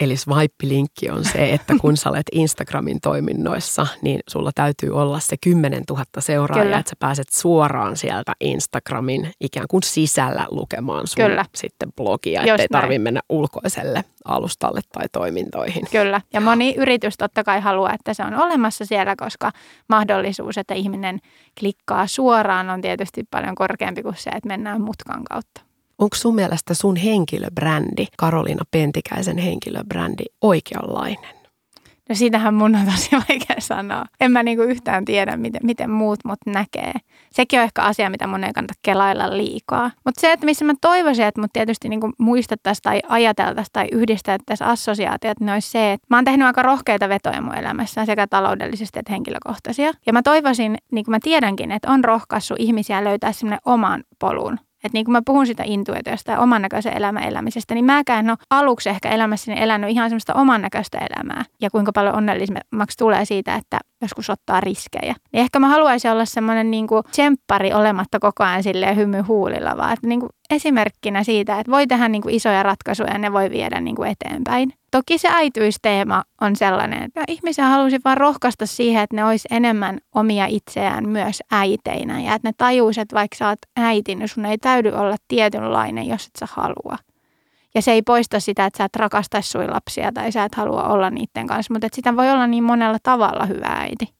Eli 0.00 0.16
swipe-linkki 0.16 1.10
on 1.10 1.24
se, 1.24 1.52
että 1.52 1.74
kun 1.80 1.96
sä 1.96 2.10
olet 2.10 2.26
Instagramin 2.32 3.00
toiminnoissa, 3.00 3.86
niin 4.02 4.20
sulla 4.28 4.50
täytyy 4.54 4.90
olla 4.90 5.20
se 5.20 5.36
10 5.40 5.82
000 5.90 6.04
seuraajaa, 6.18 6.64
Kyllä. 6.64 6.78
että 6.78 6.90
sä 6.90 6.96
pääset 6.98 7.28
suoraan 7.32 7.96
sieltä 7.96 8.32
Instagramin 8.40 9.32
ikään 9.40 9.66
kuin 9.70 9.82
sisällä 9.82 10.46
lukemaan 10.50 11.06
sun 11.06 11.24
Kyllä. 11.24 11.44
sitten 11.54 11.92
blogia, 11.92 12.42
ettei 12.42 12.68
tarvitse 12.68 12.98
mennä 12.98 13.20
ulkoiselle 13.28 14.04
alustalle 14.24 14.80
tai 14.92 15.04
toimintoihin. 15.12 15.82
Kyllä, 15.90 16.20
ja 16.32 16.40
moni 16.40 16.74
yritys 16.76 17.16
totta 17.16 17.44
kai 17.44 17.60
haluaa, 17.60 17.94
että 17.94 18.14
se 18.14 18.24
on 18.24 18.34
olemassa 18.34 18.84
siellä, 18.84 19.14
koska 19.16 19.52
mahdollisuus, 19.88 20.58
että 20.58 20.74
ihminen 20.74 21.18
klikkaa 21.60 22.06
suoraan 22.06 22.70
on 22.70 22.80
tietysti 22.80 23.24
paljon 23.30 23.54
korkeampi 23.54 24.02
kuin 24.02 24.16
se, 24.16 24.30
että 24.30 24.48
mennään 24.48 24.80
mutkan 24.80 25.24
kautta. 25.24 25.69
Onko 26.00 26.16
sun 26.16 26.34
mielestä 26.34 26.74
sun 26.74 26.96
henkilöbrändi, 26.96 28.06
Karoliina 28.16 28.64
Pentikäisen 28.70 29.38
henkilöbrändi, 29.38 30.24
oikeanlainen? 30.40 31.34
No 32.08 32.14
siitähän 32.14 32.54
mun 32.54 32.74
on 32.74 32.86
tosi 32.86 33.10
vaikea 33.12 33.56
sanoa. 33.58 34.04
En 34.20 34.32
mä 34.32 34.42
niinku 34.42 34.62
yhtään 34.62 35.04
tiedä, 35.04 35.36
miten, 35.36 35.60
miten 35.64 35.90
muut 35.90 36.18
mut 36.24 36.38
näkee. 36.46 36.92
Sekin 37.32 37.58
on 37.58 37.64
ehkä 37.64 37.82
asia, 37.82 38.10
mitä 38.10 38.26
mun 38.26 38.44
ei 38.44 38.52
kannata 38.52 38.74
kelailla 38.82 39.36
liikaa. 39.36 39.90
Mutta 40.04 40.20
se, 40.20 40.32
että 40.32 40.46
missä 40.46 40.64
mä 40.64 40.74
toivoisin, 40.80 41.24
että 41.24 41.40
mut 41.40 41.52
tietysti 41.52 41.88
niinku 41.88 42.10
muistettaisiin 42.18 42.82
tai 42.82 43.00
ajateltaisiin 43.08 43.72
tai 43.72 43.88
yhdistettäisiin 43.92 44.68
assosiaatiot, 44.68 45.40
niin 45.40 45.50
olisi 45.50 45.70
se, 45.70 45.92
että 45.92 46.06
mä 46.10 46.16
oon 46.16 46.24
tehnyt 46.24 46.46
aika 46.46 46.62
rohkeita 46.62 47.08
vetoja 47.08 47.42
mun 47.42 47.58
elämässä, 47.58 48.04
sekä 48.04 48.26
taloudellisesti 48.26 48.98
että 48.98 49.12
henkilökohtaisia. 49.12 49.92
Ja 50.06 50.12
mä 50.12 50.22
toivoisin, 50.22 50.78
niin 50.92 51.04
kuin 51.04 51.12
mä 51.12 51.18
tiedänkin, 51.22 51.72
että 51.72 51.90
on 51.90 52.04
rohkaissut 52.04 52.56
ihmisiä 52.60 53.04
löytää 53.04 53.32
semmoinen 53.32 53.60
oman 53.64 54.04
polun 54.18 54.58
että 54.84 54.96
niin 54.96 55.04
kuin 55.04 55.12
mä 55.12 55.22
puhun 55.26 55.46
sitä 55.46 55.62
intuitiosta 55.66 56.32
ja 56.32 56.40
oman 56.40 56.62
näköisen 56.62 56.96
elämän 56.96 57.22
elämisestä, 57.22 57.74
niin 57.74 57.84
mäkään 57.84 58.30
ole 58.30 58.38
aluksi 58.50 58.88
ehkä 58.88 59.08
elämässäni 59.10 59.62
elänyt 59.62 59.90
ihan 59.90 60.10
semmoista 60.10 60.34
oman 60.34 60.62
näköistä 60.62 60.98
elämää. 60.98 61.44
Ja 61.60 61.70
kuinka 61.70 61.92
paljon 61.92 62.14
onnellisemmaksi 62.14 62.96
tulee 62.98 63.24
siitä, 63.24 63.54
että 63.54 63.78
joskus 64.00 64.30
ottaa 64.30 64.60
riskejä. 64.60 65.14
Niin 65.32 65.40
ehkä 65.40 65.58
mä 65.58 65.68
haluaisin 65.68 66.10
olla 66.10 66.24
semmoinen 66.24 66.70
niin 66.70 66.86
kuin 66.86 67.02
tsemppari 67.10 67.72
olematta 67.72 68.18
koko 68.18 68.44
ajan 68.44 68.62
silleen 68.62 68.96
hymy 68.96 69.20
huulilla, 69.20 69.76
vaan 69.76 69.92
että 69.92 70.06
niin 70.06 70.20
kuin 70.20 70.30
esimerkkinä 70.50 71.24
siitä, 71.24 71.60
että 71.60 71.72
voi 71.72 71.86
tehdä 71.86 72.08
niin 72.08 72.22
kuin 72.22 72.34
isoja 72.34 72.62
ratkaisuja 72.62 73.12
ja 73.12 73.18
ne 73.18 73.32
voi 73.32 73.50
viedä 73.50 73.80
niin 73.80 73.96
kuin 73.96 74.10
eteenpäin. 74.10 74.72
Toki 74.90 75.18
se 75.18 75.28
äityysteema 75.32 76.22
on 76.40 76.56
sellainen, 76.56 77.02
että 77.02 77.24
ihmisiä 77.28 77.64
halusi 77.64 77.98
vaan 78.04 78.16
rohkaista 78.16 78.66
siihen, 78.66 79.02
että 79.02 79.16
ne 79.16 79.24
olisi 79.24 79.48
enemmän 79.50 79.98
omia 80.14 80.46
itseään 80.46 81.08
myös 81.08 81.42
äiteinä. 81.50 82.20
Ja 82.20 82.34
että 82.34 82.48
ne 82.48 82.52
tajuisivat, 82.58 83.02
että 83.02 83.16
vaikka 83.16 83.36
sä 83.36 83.48
oot 83.48 83.58
äiti, 83.76 84.14
niin 84.14 84.28
sun 84.28 84.46
ei 84.46 84.58
täydy 84.58 84.88
olla 84.88 85.16
tietynlainen, 85.28 86.08
jos 86.08 86.26
et 86.26 86.30
sä 86.38 86.46
halua. 86.50 86.96
Ja 87.74 87.82
se 87.82 87.92
ei 87.92 88.02
poista 88.02 88.40
sitä, 88.40 88.66
että 88.66 88.78
sä 88.78 88.84
et 88.84 88.96
rakastaisi 88.96 89.50
sui 89.50 89.68
lapsia 89.68 90.12
tai 90.12 90.32
sä 90.32 90.44
et 90.44 90.54
halua 90.54 90.82
olla 90.82 91.10
niiden 91.10 91.46
kanssa, 91.46 91.74
mutta 91.74 91.86
että 91.86 91.96
sitä 91.96 92.16
voi 92.16 92.30
olla 92.30 92.46
niin 92.46 92.64
monella 92.64 92.98
tavalla 93.02 93.46
hyvä 93.46 93.66
äiti. 93.66 94.14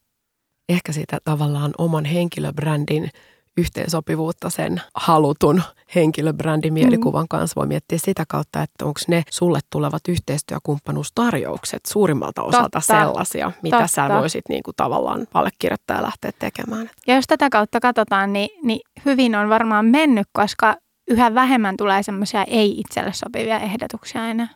Ehkä 0.69 0.93
sitä 0.93 1.19
tavallaan 1.25 1.73
oman 1.79 2.05
henkilöbrändin 2.05 3.11
yhteensopivuutta 3.57 4.51
sen 4.51 4.81
halutun 4.95 5.63
henkilöbrändimielikuvan 5.95 7.25
mm. 7.25 7.29
kanssa. 7.29 7.61
Voi 7.61 7.67
miettiä 7.67 7.99
sitä 7.99 8.25
kautta, 8.29 8.63
että 8.63 8.85
onko 8.85 9.01
ne 9.09 9.23
sulle 9.31 9.61
tulevat 9.71 10.09
yhteistyökumppanuustarjoukset 10.09 11.87
suurimmalta 11.87 12.43
osalta 12.43 12.81
Totta. 12.81 12.81
sellaisia, 12.81 13.53
mitä 13.63 13.77
Totta. 13.77 13.89
sä 13.89 14.09
voisit 14.09 14.49
niin 14.49 14.63
kuin 14.63 14.75
tavallaan 14.77 15.27
allekirjoittaa 15.35 15.97
ja 15.97 16.03
lähteä 16.03 16.31
tekemään. 16.39 16.91
Ja 17.07 17.15
jos 17.15 17.25
tätä 17.29 17.51
kautta 17.51 17.81
katsotaan, 17.81 18.33
niin, 18.33 18.49
niin 18.63 18.81
hyvin 19.05 19.35
on 19.37 19.49
varmaan 19.49 19.87
mennyt, 19.87 20.27
koska 20.33 20.77
yhä 21.11 21.35
vähemmän 21.35 21.77
tulee 21.77 22.03
semmoisia 22.03 22.45
ei 22.45 22.81
itselle 22.81 23.13
sopivia 23.13 23.61
ehdotuksia 23.61 24.27
enää. 24.27 24.49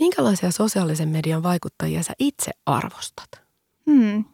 Minkälaisia 0.00 0.50
sosiaalisen 0.50 1.08
median 1.08 1.42
vaikuttajia 1.42 2.02
sä 2.02 2.12
itse 2.18 2.50
arvostat? 2.66 3.28
Hmm. 3.90 4.24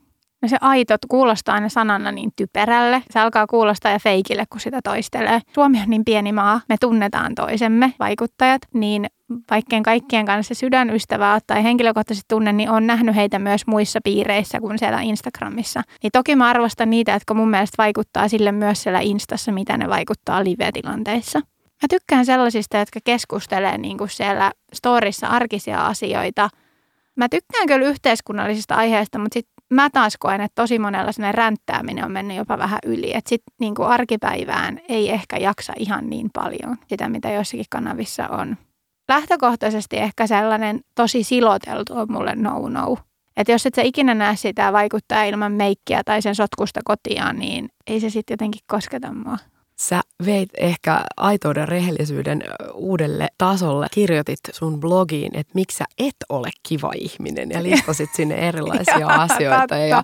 No 0.43 0.49
se 0.49 0.57
aito 0.61 0.95
kuulostaa 1.09 1.55
aina 1.55 1.68
sanana 1.68 2.12
niin 2.12 2.33
typerälle. 2.37 3.03
Se 3.11 3.20
alkaa 3.20 3.47
kuulostaa 3.47 3.93
ja 3.93 3.99
feikille, 3.99 4.45
kun 4.51 4.61
sitä 4.61 4.81
toistelee. 4.85 5.41
Suomi 5.55 5.81
on 5.81 5.91
niin 5.91 6.05
pieni 6.05 6.33
maa, 6.33 6.61
me 6.68 6.77
tunnetaan 6.81 7.35
toisemme, 7.35 7.95
vaikuttajat, 7.99 8.62
niin 8.75 9.07
vaikkeen 9.51 9.83
kaikkien 9.83 10.27
kanssa 10.27 10.55
sydänystävää 10.55 11.39
tai 11.47 11.62
henkilökohtaisesti 11.62 12.25
tunne, 12.29 12.53
niin 12.53 12.70
on 12.70 12.87
nähnyt 12.87 13.16
heitä 13.16 13.39
myös 13.39 13.66
muissa 13.66 14.01
piireissä 14.05 14.61
kuin 14.61 14.79
siellä 14.79 15.01
Instagramissa. 15.01 15.83
Niin 16.03 16.11
toki 16.12 16.37
mä 16.37 16.49
arvostan 16.49 16.91
niitä, 16.91 17.12
jotka 17.12 17.35
mun 17.35 17.51
mielestä 17.51 17.75
vaikuttaa 17.79 18.29
sille 18.29 18.53
myös 18.53 18.83
siellä 18.83 19.01
Instassa, 19.01 19.53
mitä 19.53 19.77
ne 19.77 19.89
vaikuttaa 19.89 20.45
live-tilanteissa. 20.45 21.41
Mä 21.83 21.87
tykkään 21.91 22.26
sellaisista, 22.26 22.76
jotka 22.76 23.01
keskustelee 23.05 23.78
niin 23.78 23.99
kuin 23.99 24.11
siellä 24.11 24.53
storissa 24.72 25.26
arkisia 25.26 25.87
asioita. 25.87 26.51
Mä 27.16 27.28
tykkään 27.28 27.66
kyllä 27.66 27.89
yhteiskunnallisista 27.89 28.74
aiheista, 28.74 29.18
mutta 29.18 29.35
sit 29.35 29.49
mä 29.70 29.91
taas 29.91 30.16
koen, 30.18 30.41
että 30.41 30.62
tosi 30.62 30.78
monella 30.78 31.12
sellainen 31.12 31.35
ränttääminen 31.35 32.05
on 32.05 32.12
mennyt 32.12 32.37
jopa 32.37 32.59
vähän 32.59 32.78
yli. 32.87 33.16
Että 33.16 33.28
sitten 33.28 33.55
niin 33.61 33.74
kuin 33.74 33.89
arkipäivään 33.89 34.80
ei 34.89 35.11
ehkä 35.11 35.37
jaksa 35.37 35.72
ihan 35.78 36.11
niin 36.11 36.30
paljon 36.33 36.76
sitä, 36.89 37.09
mitä 37.09 37.30
jossakin 37.30 37.66
kanavissa 37.70 38.28
on. 38.28 38.57
Lähtökohtaisesti 39.09 39.97
ehkä 39.97 40.26
sellainen 40.26 40.80
tosi 40.95 41.24
siloteltu 41.24 41.95
on 41.97 42.12
mulle 42.12 42.35
no-no. 42.35 42.97
Että 43.37 43.53
jos 43.53 43.66
et 43.66 43.74
sä 43.74 43.83
ikinä 43.83 44.14
näe 44.14 44.37
sitä 44.37 44.72
vaikuttaa 44.72 45.24
ilman 45.24 45.53
meikkiä 45.53 46.03
tai 46.05 46.22
sen 46.22 46.35
sotkusta 46.35 46.80
kotiaan, 46.85 47.39
niin 47.39 47.68
ei 47.87 48.01
se 48.01 48.11
sitten 48.11 48.35
jotenkin 48.35 48.61
kosketa 48.66 49.12
mua 49.12 49.39
sä 49.77 50.01
veit 50.27 50.51
ehkä 50.59 51.05
aitouden 51.16 51.68
rehellisyyden 51.68 52.43
uudelle 52.75 53.29
tasolle. 53.39 53.87
Kirjoitit 53.91 54.41
sun 54.53 54.81
blogiin, 54.81 55.37
että 55.37 55.51
miksi 55.55 55.77
sä 55.77 55.85
et 55.99 56.16
ole 56.29 56.51
kiva 56.68 56.93
ihminen 56.95 57.51
ja 57.51 57.62
listasit 57.62 58.11
sinne 58.16 58.35
erilaisia 58.35 59.09
asioita. 59.27 59.77
Ja 59.77 60.03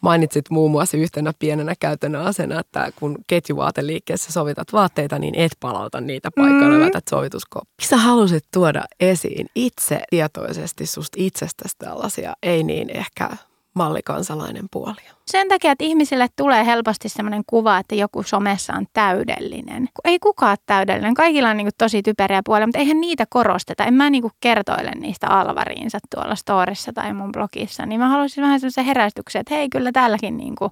mainitsit 0.00 0.50
muun 0.50 0.70
muassa 0.70 0.96
yhtenä 0.96 1.32
pienenä 1.38 1.74
käytännön 1.80 2.22
asena, 2.22 2.60
että 2.60 2.92
kun 2.96 3.18
ketjuvaateliikkeessä 3.26 4.32
sovitat 4.32 4.72
vaatteita, 4.72 5.18
niin 5.18 5.34
et 5.34 5.52
palauta 5.60 6.00
niitä 6.00 6.30
paikalle, 6.36 6.76
mm. 6.76 6.82
vältät 6.82 7.08
sovituskoppi. 7.10 7.70
Miksi 7.78 7.88
sä 7.88 7.96
halusit 7.96 8.44
tuoda 8.52 8.84
esiin 9.00 9.46
itse 9.54 10.00
tietoisesti 10.10 10.86
susta 10.86 11.16
itsestäsi 11.20 11.74
tällaisia, 11.78 12.34
ei 12.42 12.62
niin 12.62 12.90
ehkä 12.90 13.30
mallikansalainen 13.76 14.64
puoli? 14.70 15.00
Sen 15.26 15.48
takia, 15.48 15.72
että 15.72 15.84
ihmisille 15.84 16.26
tulee 16.36 16.66
helposti 16.66 17.08
sellainen 17.08 17.42
kuva, 17.46 17.78
että 17.78 17.94
joku 17.94 18.22
somessa 18.22 18.72
on 18.72 18.86
täydellinen. 18.92 19.88
Ei 20.04 20.18
kukaan 20.18 20.50
ole 20.50 20.58
täydellinen. 20.66 21.14
Kaikilla 21.14 21.48
on 21.48 21.56
niin 21.56 21.64
kuin 21.64 21.74
tosi 21.78 22.02
typeriä 22.02 22.40
puolia, 22.44 22.66
mutta 22.66 22.78
eihän 22.78 23.00
niitä 23.00 23.24
korosteta. 23.30 23.84
En 23.84 23.94
mä 23.94 24.10
niin 24.10 24.22
kuin 24.22 24.32
kertoile 24.40 24.90
niistä 24.90 25.28
alvariinsa 25.28 25.98
tuolla 26.14 26.34
storissa 26.34 26.92
tai 26.92 27.12
mun 27.12 27.32
blogissa. 27.32 27.86
Niin 27.86 28.00
mä 28.00 28.08
haluaisin 28.08 28.42
vähän 28.42 28.60
sellaisen 28.60 28.84
herästyksen, 28.84 29.40
että 29.40 29.54
hei, 29.54 29.68
kyllä 29.68 29.92
täälläkin 29.92 30.36
niin 30.36 30.56
kuin 30.56 30.70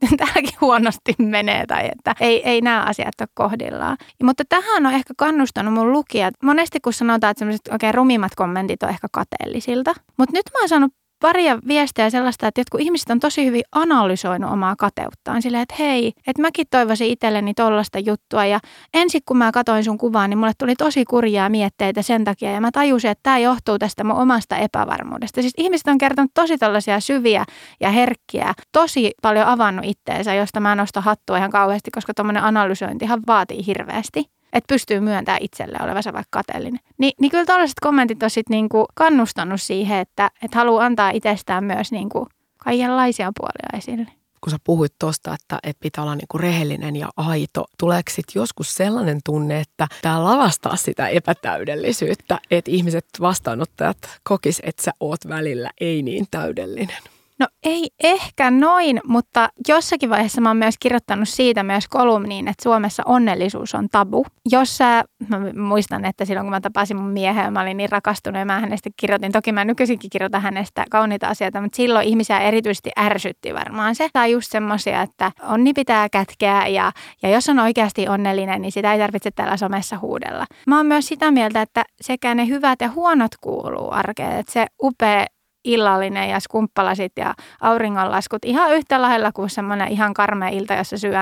täälläkin 0.18 0.60
huonosti 0.60 1.14
menee 1.18 1.66
tai 1.66 1.88
että 1.92 2.14
ei, 2.20 2.48
ei 2.48 2.60
nämä 2.60 2.82
asiat 2.82 3.20
ole 3.20 3.28
kohdillaan. 3.34 3.96
Mutta 4.22 4.44
tähän 4.48 4.86
on 4.86 4.94
ehkä 4.94 5.14
kannustanut 5.16 5.74
mun 5.74 5.92
lukijat. 5.92 6.34
Monesti 6.42 6.80
kun 6.80 6.92
sanotaan, 6.92 7.30
että 7.30 7.38
sellaiset 7.38 7.68
oikein 7.72 7.94
rumimmat 7.94 8.34
kommentit 8.34 8.82
on 8.82 8.88
ehkä 8.88 9.08
kateellisilta. 9.12 9.94
Mutta 10.16 10.36
nyt 10.36 10.46
mä 10.52 10.60
oon 10.60 10.68
saanut 10.68 10.92
paria 11.20 11.58
viestejä 11.68 12.10
sellaista, 12.10 12.46
että 12.46 12.60
jotkut 12.60 12.80
ihmiset 12.80 13.10
on 13.10 13.20
tosi 13.20 13.46
hyvin 13.46 13.62
analysoinut 13.72 14.52
omaa 14.52 14.76
kateuttaan. 14.78 15.42
Silleen, 15.42 15.62
että 15.62 15.74
hei, 15.78 16.12
että 16.26 16.42
mäkin 16.42 16.66
toivoisin 16.70 17.08
itselleni 17.08 17.54
tollasta 17.54 17.98
juttua. 17.98 18.44
Ja 18.44 18.60
ensin 18.94 19.20
kun 19.26 19.36
mä 19.36 19.52
katsoin 19.52 19.84
sun 19.84 19.98
kuvaa, 19.98 20.28
niin 20.28 20.38
mulle 20.38 20.52
tuli 20.58 20.76
tosi 20.76 21.04
kurjaa 21.04 21.48
mietteitä 21.48 22.02
sen 22.02 22.24
takia. 22.24 22.52
Ja 22.52 22.60
mä 22.60 22.70
tajusin, 22.72 23.10
että 23.10 23.22
tämä 23.22 23.38
johtuu 23.38 23.78
tästä 23.78 24.04
mun 24.04 24.16
omasta 24.16 24.56
epävarmuudesta. 24.56 25.40
Siis 25.40 25.54
ihmiset 25.56 25.88
on 25.88 25.98
kertonut 25.98 26.30
tosi 26.34 26.58
tällaisia 26.58 27.00
syviä 27.00 27.44
ja 27.80 27.90
herkkiä, 27.90 28.54
tosi 28.72 29.10
paljon 29.22 29.46
avannut 29.46 29.84
itteensä, 29.84 30.34
josta 30.34 30.60
mä 30.60 30.74
nostan 30.74 31.02
hattua 31.02 31.38
ihan 31.38 31.50
kauheasti, 31.50 31.90
koska 31.90 32.14
tuommoinen 32.14 32.44
analysointihan 32.44 33.20
vaatii 33.26 33.66
hirveästi 33.66 34.39
että 34.52 34.68
pystyy 34.68 35.00
myöntämään 35.00 35.42
itselle 35.42 35.78
olevansa 35.82 36.12
vaikka 36.12 36.38
kateellinen. 36.38 36.80
Ni, 36.98 37.12
niin 37.20 37.30
kyllä 37.30 37.44
tällaiset 37.44 37.80
kommentit 37.80 38.22
on 38.22 38.30
sitten 38.30 38.54
niinku 38.54 38.86
kannustanut 38.94 39.62
siihen, 39.62 39.98
että, 39.98 40.30
että 40.42 40.58
haluaa 40.58 40.84
antaa 40.84 41.10
itsestään 41.10 41.64
myös 41.64 41.92
niinku 41.92 42.26
kaikenlaisia 42.58 43.32
puolia 43.36 43.78
esille. 43.78 44.06
Kun 44.40 44.50
sä 44.50 44.56
puhuit 44.64 44.92
tuosta, 44.98 45.34
että, 45.34 45.58
että 45.62 45.80
pitää 45.80 46.04
olla 46.04 46.14
niinku 46.14 46.38
rehellinen 46.38 46.96
ja 46.96 47.08
aito, 47.16 47.64
tuleeko 47.78 48.10
sitten 48.10 48.40
joskus 48.40 48.74
sellainen 48.74 49.20
tunne, 49.24 49.60
että 49.60 49.86
tämä 50.02 50.24
lavastaa 50.24 50.76
sitä 50.76 51.08
epätäydellisyyttä, 51.08 52.38
että 52.50 52.70
ihmiset 52.70 53.06
vastaanottajat 53.20 53.98
kokis, 54.22 54.62
että 54.64 54.82
sä 54.82 54.90
oot 55.00 55.28
välillä 55.28 55.70
ei 55.80 56.02
niin 56.02 56.26
täydellinen? 56.30 57.02
No 57.40 57.46
ei 57.62 57.88
ehkä 58.02 58.50
noin, 58.50 59.00
mutta 59.04 59.48
jossakin 59.68 60.10
vaiheessa 60.10 60.40
mä 60.40 60.50
oon 60.50 60.56
myös 60.56 60.74
kirjoittanut 60.80 61.28
siitä 61.28 61.62
myös 61.62 61.88
kolumniin, 61.88 62.48
että 62.48 62.62
Suomessa 62.62 63.02
onnellisuus 63.06 63.74
on 63.74 63.88
tabu. 63.92 64.26
Jos 64.50 64.76
sä, 64.76 65.04
mä 65.28 65.38
muistan, 65.62 66.04
että 66.04 66.24
silloin 66.24 66.44
kun 66.44 66.50
mä 66.50 66.60
tapasin 66.60 66.96
mun 66.96 67.10
miehen, 67.10 67.52
mä 67.52 67.60
olin 67.60 67.76
niin 67.76 67.90
rakastunut 67.90 68.38
ja 68.38 68.44
mä 68.44 68.60
hänestä 68.60 68.90
kirjoitin. 68.96 69.32
Toki 69.32 69.52
mä 69.52 69.64
nykyisinkin 69.64 70.10
kirjoitan 70.10 70.42
hänestä 70.42 70.84
kauniita 70.90 71.28
asioita, 71.28 71.60
mutta 71.60 71.76
silloin 71.76 72.08
ihmisiä 72.08 72.40
erityisesti 72.40 72.90
ärsytti 72.98 73.54
varmaan 73.54 73.94
se. 73.94 74.08
Tai 74.12 74.32
just 74.32 74.52
semmoisia, 74.52 75.02
että 75.02 75.32
onni 75.42 75.72
pitää 75.72 76.08
kätkeä 76.08 76.66
ja, 76.66 76.92
ja 77.22 77.28
jos 77.28 77.48
on 77.48 77.58
oikeasti 77.58 78.08
onnellinen, 78.08 78.62
niin 78.62 78.72
sitä 78.72 78.92
ei 78.92 78.98
tarvitse 78.98 79.30
täällä 79.30 79.56
somessa 79.56 79.98
huudella. 79.98 80.46
Mä 80.66 80.76
oon 80.76 80.86
myös 80.86 81.08
sitä 81.08 81.30
mieltä, 81.30 81.62
että 81.62 81.84
sekä 82.00 82.34
ne 82.34 82.48
hyvät 82.48 82.80
ja 82.80 82.90
huonot 82.90 83.32
kuuluu 83.40 83.90
arkeen. 83.90 84.38
Että 84.38 84.52
se 84.52 84.66
upea 84.82 85.26
illallinen 85.64 86.30
ja 86.30 86.40
skumppalasit 86.40 87.12
ja 87.16 87.34
auringonlaskut 87.60 88.44
ihan 88.44 88.74
yhtä 88.74 89.02
lailla 89.02 89.32
kuin 89.32 89.50
semmoinen 89.50 89.88
ihan 89.88 90.14
karmea 90.14 90.48
ilta, 90.48 90.74
jossa 90.74 90.98
syö 90.98 91.12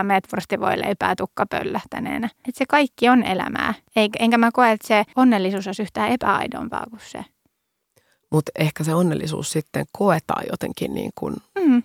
leipää 0.77 1.15
tukka 1.17 1.47
pöllähtäneenä. 1.47 2.27
Että 2.27 2.59
se 2.59 2.65
kaikki 2.69 3.09
on 3.09 3.23
elämää. 3.23 3.75
Enkä 3.97 4.39
mä 4.39 4.51
koe, 4.53 4.73
että 4.73 4.89
se 4.89 5.05
onnellisuus 5.17 5.67
olisi 5.67 5.83
yhtään 5.83 6.11
epäaidompaa 6.11 6.87
kuin 6.91 7.01
se. 7.05 7.25
Mutta 8.31 8.53
ehkä 8.59 8.85
se 8.85 8.95
onnellisuus 8.95 9.51
sitten 9.51 9.87
koetaan 9.93 10.45
jotenkin 10.51 10.95
niin 10.95 11.11
kuin, 11.15 11.37
mm. 11.65 11.83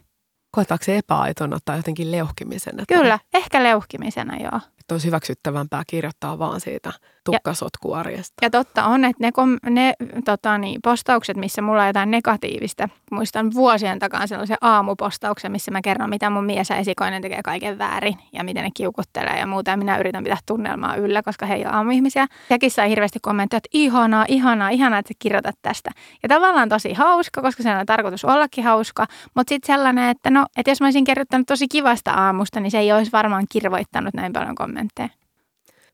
koetaanko 0.52 0.84
se 0.84 0.98
epäaitona 0.98 1.58
tai 1.66 1.78
jotenkin 1.78 2.12
leuhkimisenä? 2.12 2.84
Kyllä, 2.88 3.20
tai... 3.32 3.42
ehkä 3.42 3.64
leuhkimisena 3.64 4.38
joo. 4.38 4.60
Että 4.84 4.94
olisi 4.94 5.08
hyväksyttävämpää 5.08 5.84
kirjoittaa 5.88 6.40
vaan 6.40 6.62
siitä 6.62 6.94
tukkasotkuarjesta. 7.24 8.34
Ja 8.42 8.50
totta 8.50 8.86
on, 8.86 9.06
että 9.06 9.24
ne, 9.24 9.32
kom, 9.32 9.58
ne 9.70 9.94
tota 10.26 10.58
niin, 10.58 10.82
postaukset, 10.84 11.38
missä 11.38 11.62
mulla 11.62 11.82
on 11.82 11.88
jotain 11.88 12.12
negatiivista, 12.12 12.90
muistan 13.12 13.54
vuosien 13.54 14.00
takaa 14.00 14.28
sellaisen 14.28 14.58
aamupostauksen, 14.62 15.52
missä 15.52 15.72
mä 15.72 15.82
kerron, 15.82 16.10
mitä 16.10 16.30
mun 16.30 16.46
mies 16.46 16.70
ja 16.70 16.76
esikoinen 16.76 17.22
tekee 17.22 17.44
kaiken 17.44 17.78
väärin 17.78 18.16
ja 18.34 18.44
miten 18.44 18.64
ne 18.64 18.70
kiukuttelee 18.74 19.40
ja 19.40 19.48
muuta. 19.48 19.72
Ja 19.72 19.78
minä 19.78 19.98
yritän 19.98 20.24
pitää 20.24 20.38
tunnelmaa 20.46 20.96
yllä, 20.96 21.24
koska 21.24 21.46
he 21.46 21.54
ei 21.54 21.66
ole 21.66 21.74
aamuihmisiä. 21.74 22.28
Sekin 22.50 22.72
sai 22.72 22.90
hirveästi 22.90 23.20
kommentteja, 23.22 23.58
että 23.58 23.70
ihanaa, 23.74 24.26
ihanaa, 24.28 24.70
ihanaa, 24.70 25.00
että 25.00 25.10
sä 25.10 25.14
kirjoitat 25.20 25.56
tästä. 25.62 25.92
Ja 26.24 26.30
tavallaan 26.30 26.70
tosi 26.70 26.94
hauska, 26.94 27.42
koska 27.42 27.64
se 27.64 27.76
on 27.76 27.86
tarkoitus 27.86 28.26
ollakin 28.26 28.64
hauska, 28.64 29.06
mutta 29.36 29.52
sitten 29.52 29.76
sellainen, 29.76 30.10
että 30.10 30.30
no, 30.30 30.46
että 30.58 30.72
jos 30.72 30.82
mä 30.82 30.88
olisin 30.88 31.04
kirjoittanut 31.04 31.48
tosi 31.48 31.68
kivasta 31.68 32.12
aamusta, 32.12 32.60
niin 32.60 32.72
se 32.72 32.80
ei 32.80 32.94
olisi 32.94 33.12
varmaan 33.12 33.46
kirvoittanut 33.52 34.14
näin 34.14 34.34
paljon 34.34 34.56
kommentteja. 34.56 34.73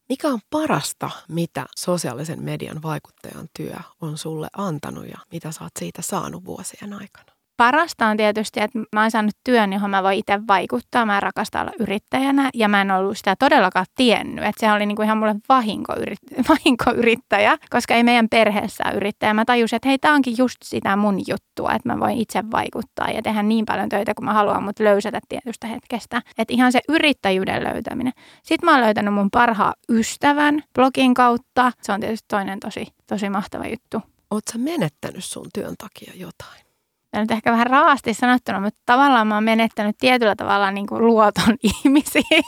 Mikä 0.10 0.28
on 0.28 0.40
parasta, 0.50 1.10
mitä 1.28 1.66
sosiaalisen 1.76 2.44
median 2.44 2.82
vaikuttajan 2.82 3.48
työ 3.58 3.76
on 4.02 4.18
sulle 4.18 4.48
antanut 4.58 5.08
ja 5.08 5.18
mitä 5.32 5.52
sä 5.52 5.64
oot 5.64 5.72
siitä 5.80 6.02
saanut 6.02 6.46
vuosien 6.46 6.94
aikana? 6.94 7.39
Parasta 7.60 8.08
on 8.08 8.18
tietysti, 8.18 8.60
että 8.60 8.80
mä 8.94 9.02
oon 9.02 9.12
saanut 9.12 9.38
työn, 9.44 9.74
johon 9.74 9.90
mä 9.90 10.04
voin 10.04 10.18
itse 10.18 10.40
vaikuttaa. 10.48 11.06
Mä 11.06 11.20
rakastan 11.20 11.62
olla 11.62 11.72
yrittäjänä 11.80 12.50
ja 12.54 12.68
mä 12.70 12.82
en 12.82 12.92
ollut 12.92 13.18
sitä 13.18 13.36
todellakaan 13.40 13.86
tiennyt. 13.96 14.46
Että 14.46 14.60
se 14.60 14.72
oli 14.72 14.86
niinku 14.86 15.02
ihan 15.02 15.18
mulle 15.18 15.36
vahinkoyrit- 15.50 16.44
vahinkoyrittäjä, 16.50 17.58
koska 17.70 17.94
ei 17.94 18.04
meidän 18.04 18.30
perheessä 18.30 18.84
yrittäjä. 18.96 19.34
Mä 19.34 19.46
tajusin, 19.46 19.76
että 19.78 19.90
hei, 19.90 19.98
tää 19.98 20.14
onkin 20.14 20.36
just 20.38 20.58
sitä 20.64 20.96
mun 20.96 21.20
juttua, 21.28 21.74
että 21.74 21.90
mä 21.90 22.00
voin 22.00 22.18
itse 22.18 22.44
vaikuttaa 22.52 23.10
ja 23.10 23.22
tehdä 23.22 23.44
niin 23.44 23.66
paljon 23.66 23.90
töitä 23.90 24.14
kuin 24.14 24.26
mä 24.26 24.34
haluan, 24.34 24.64
mutta 24.64 24.84
löysätä 24.84 25.20
tietystä 25.30 25.68
hetkestä. 25.68 26.22
Että 26.38 26.54
ihan 26.54 26.72
se 26.72 26.80
yrittäjyyden 26.90 27.64
löytäminen. 27.64 28.14
Sitten 28.44 28.68
mä 28.68 28.72
oon 28.72 28.82
löytänyt 28.82 29.14
mun 29.14 29.30
parhaan 29.32 29.74
ystävän 29.90 30.64
blogin 30.76 31.14
kautta. 31.14 31.72
Se 31.82 31.92
on 31.92 32.00
tietysti 32.00 32.26
toinen 32.28 32.60
tosi, 32.60 32.88
tosi 33.08 33.30
mahtava 33.30 33.66
juttu. 33.66 34.02
Oletko 34.32 34.58
menettänyt 34.58 35.26
sun 35.26 35.48
työn 35.54 35.76
takia 35.78 36.14
jotain? 36.16 36.69
Tämä 37.12 37.24
nyt 37.24 37.32
ehkä 37.32 37.52
vähän 37.52 37.68
raasti 37.68 38.14
sanottuna, 38.14 38.60
mutta 38.60 38.80
tavallaan 38.86 39.28
mä 39.28 39.36
oon 39.36 39.44
menettänyt 39.44 39.96
tietyllä 40.00 40.36
tavalla 40.36 40.72
niin 40.72 40.88
kuin 40.88 41.08
luoton 41.08 41.56
ihmisiin. 41.84 42.44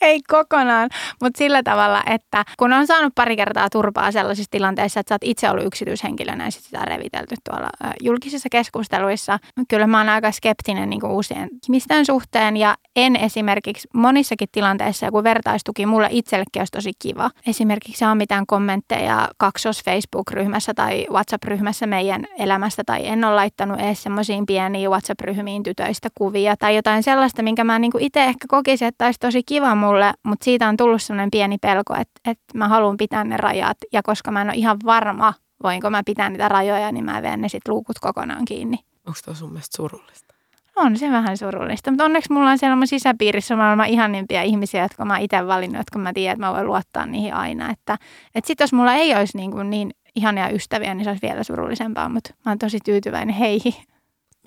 Ei 0.00 0.20
kokonaan, 0.28 0.88
mutta 1.22 1.38
sillä 1.38 1.62
tavalla, 1.62 2.02
että 2.06 2.44
kun 2.58 2.72
on 2.72 2.86
saanut 2.86 3.14
pari 3.14 3.36
kertaa 3.36 3.70
turpaa 3.70 4.12
sellaisissa 4.12 4.50
tilanteissa, 4.50 5.00
että 5.00 5.08
sä 5.08 5.14
oot 5.14 5.24
itse 5.24 5.50
ollut 5.50 5.66
yksityishenkilönä 5.66 6.44
ja 6.44 6.50
sitä 6.50 6.80
on 6.80 6.88
revitelty 6.88 7.34
tuolla 7.50 7.70
julkisissa 8.02 8.48
keskusteluissa. 8.52 9.38
Kyllä 9.68 9.86
mä 9.86 9.98
oon 9.98 10.08
aika 10.08 10.32
skeptinen 10.32 10.90
niin 10.90 11.00
kuin 11.00 11.12
uusien 11.12 11.48
ihmisten 11.64 12.06
suhteen 12.06 12.56
ja 12.56 12.76
en 12.96 13.16
esimerkiksi 13.16 13.88
monissakin 13.94 14.48
tilanteissa, 14.52 15.10
kun 15.10 15.24
vertaistuki 15.24 15.86
mulle 15.86 16.08
itsellekin 16.10 16.60
olisi 16.60 16.72
tosi 16.72 16.92
kiva. 16.98 17.30
Esimerkiksi 17.46 17.98
saa 17.98 18.14
mitään 18.14 18.46
kommentteja 18.46 19.28
kaksos 19.38 19.82
Facebook-ryhmässä 19.84 20.74
tai 20.74 21.06
WhatsApp-ryhmässä 21.10 21.86
meidän 21.86 22.26
elämästä 22.38 22.82
tai 22.86 23.06
en 23.06 23.24
ole 23.24 23.45
laittanut 23.46 23.80
edes 23.80 24.02
semmoisiin 24.02 24.46
pieniin 24.46 24.90
WhatsApp-ryhmiin 24.90 25.62
tytöistä 25.62 26.08
kuvia 26.14 26.56
tai 26.56 26.76
jotain 26.76 27.02
sellaista, 27.02 27.42
minkä 27.42 27.64
mä 27.64 27.78
niin 27.78 27.92
itse 27.98 28.24
ehkä 28.24 28.46
kokisin, 28.48 28.88
että 28.88 29.04
olisi 29.04 29.20
tosi 29.20 29.42
kiva 29.42 29.74
mulle, 29.74 30.12
mutta 30.22 30.44
siitä 30.44 30.68
on 30.68 30.76
tullut 30.76 31.02
semmoinen 31.02 31.30
pieni 31.30 31.58
pelko, 31.58 31.94
että, 31.94 32.30
että 32.30 32.58
mä 32.58 32.68
haluan 32.68 32.96
pitää 32.96 33.24
ne 33.24 33.36
rajat 33.36 33.76
ja 33.92 34.02
koska 34.02 34.30
mä 34.30 34.40
en 34.40 34.48
ole 34.48 34.56
ihan 34.56 34.76
varma, 34.84 35.34
voinko 35.62 35.90
mä 35.90 36.02
pitää 36.06 36.30
niitä 36.30 36.48
rajoja, 36.48 36.92
niin 36.92 37.04
mä 37.04 37.22
veen 37.22 37.40
ne 37.40 37.48
sitten 37.48 37.74
luukut 37.74 37.98
kokonaan 38.00 38.44
kiinni. 38.44 38.78
Onko 39.06 39.18
tuo 39.24 39.34
sun 39.34 39.52
mielestä 39.52 39.76
surullista? 39.76 40.34
On 40.76 40.96
se 40.96 41.10
vähän 41.10 41.36
surullista, 41.36 41.90
mutta 41.90 42.04
onneksi 42.04 42.32
mulla 42.32 42.50
on 42.50 42.58
siellä 42.58 42.76
mun 42.76 42.86
sisäpiirissä 42.86 43.56
maailman 43.56 43.86
ihanimpia 43.86 44.42
ihmisiä, 44.42 44.82
jotka 44.82 45.04
mä 45.04 45.18
itse 45.18 45.46
valinnut, 45.46 45.78
jotka 45.78 45.98
mä 45.98 46.12
tiedän, 46.12 46.32
että 46.32 46.46
mä 46.46 46.52
voin 46.52 46.66
luottaa 46.66 47.06
niihin 47.06 47.34
aina. 47.34 47.70
Että, 47.70 47.98
että 48.34 48.46
sitten 48.46 48.64
jos 48.64 48.72
mulla 48.72 48.94
ei 48.94 49.14
olisi 49.14 49.36
niin, 49.36 49.50
kuin 49.50 49.70
niin 49.70 49.90
ihania 50.16 50.48
ystäviä, 50.48 50.94
niin 50.94 51.04
se 51.04 51.10
olisi 51.10 51.26
vielä 51.26 51.42
surullisempaa, 51.42 52.08
mutta 52.08 52.34
mä 52.44 52.50
oon 52.50 52.58
tosi 52.58 52.78
tyytyväinen 52.84 53.34
heihin. 53.34 53.74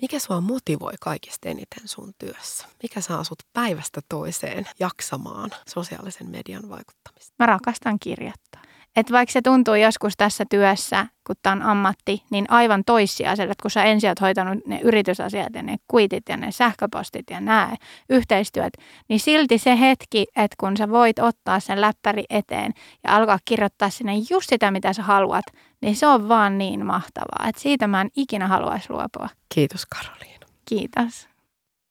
Mikä 0.02 0.18
sua 0.18 0.40
motivoi 0.40 0.92
kaikista 1.00 1.48
eniten 1.48 1.88
sun 1.88 2.12
työssä? 2.18 2.66
Mikä 2.82 3.00
saa 3.00 3.24
sut 3.24 3.42
päivästä 3.52 4.00
toiseen 4.08 4.66
jaksamaan 4.80 5.50
sosiaalisen 5.68 6.30
median 6.30 6.68
vaikuttamista? 6.68 7.34
Mä 7.38 7.46
rakastan 7.46 7.98
kirjoittaa. 7.98 8.49
Et 8.96 9.12
vaikka 9.12 9.32
se 9.32 9.42
tuntuu 9.42 9.74
joskus 9.74 10.12
tässä 10.16 10.44
työssä, 10.50 11.06
kun 11.26 11.36
tämä 11.42 11.52
on 11.52 11.62
ammatti, 11.62 12.22
niin 12.30 12.44
aivan 12.48 12.82
toissijaiselle, 12.86 13.52
että 13.52 13.62
kun 13.62 13.70
sä 13.70 13.84
ensin 13.84 14.10
oot 14.10 14.20
hoitanut 14.20 14.66
ne 14.66 14.80
yritysasiat 14.80 15.54
ja 15.54 15.62
ne 15.62 15.76
kuitit 15.88 16.22
ja 16.28 16.36
ne 16.36 16.52
sähköpostit 16.52 17.30
ja 17.30 17.40
nämä 17.40 17.76
yhteistyöt, 18.08 18.72
niin 19.08 19.20
silti 19.20 19.58
se 19.58 19.80
hetki, 19.80 20.26
että 20.36 20.56
kun 20.60 20.76
sä 20.76 20.90
voit 20.90 21.18
ottaa 21.18 21.60
sen 21.60 21.80
läppäri 21.80 22.24
eteen 22.30 22.72
ja 23.04 23.16
alkaa 23.16 23.38
kirjoittaa 23.44 23.90
sinne 23.90 24.12
just 24.30 24.48
sitä, 24.48 24.70
mitä 24.70 24.92
sä 24.92 25.02
haluat, 25.02 25.44
niin 25.82 25.96
se 25.96 26.06
on 26.06 26.28
vaan 26.28 26.58
niin 26.58 26.86
mahtavaa, 26.86 27.48
että 27.48 27.62
siitä 27.62 27.86
mä 27.86 28.00
en 28.00 28.10
ikinä 28.16 28.46
haluaisi 28.48 28.90
luopua. 28.90 29.28
Kiitos 29.54 29.86
Karoliina. 29.86 30.46
Kiitos. 30.68 31.28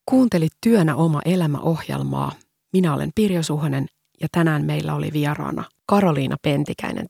Kuuntelit 0.05 0.53
Työnä 0.61 0.95
oma 0.95 1.21
elämä 1.25 1.59
ohjelmaa. 1.59 2.31
Minä 2.73 2.93
olen 2.93 3.11
Pirjo 3.15 3.43
Suhonen 3.43 3.85
ja 4.21 4.27
tänään 4.31 4.65
meillä 4.65 4.95
oli 4.95 5.09
vieraana 5.13 5.63
Karoliina 5.85 6.35
Pentikäinen 6.41 7.05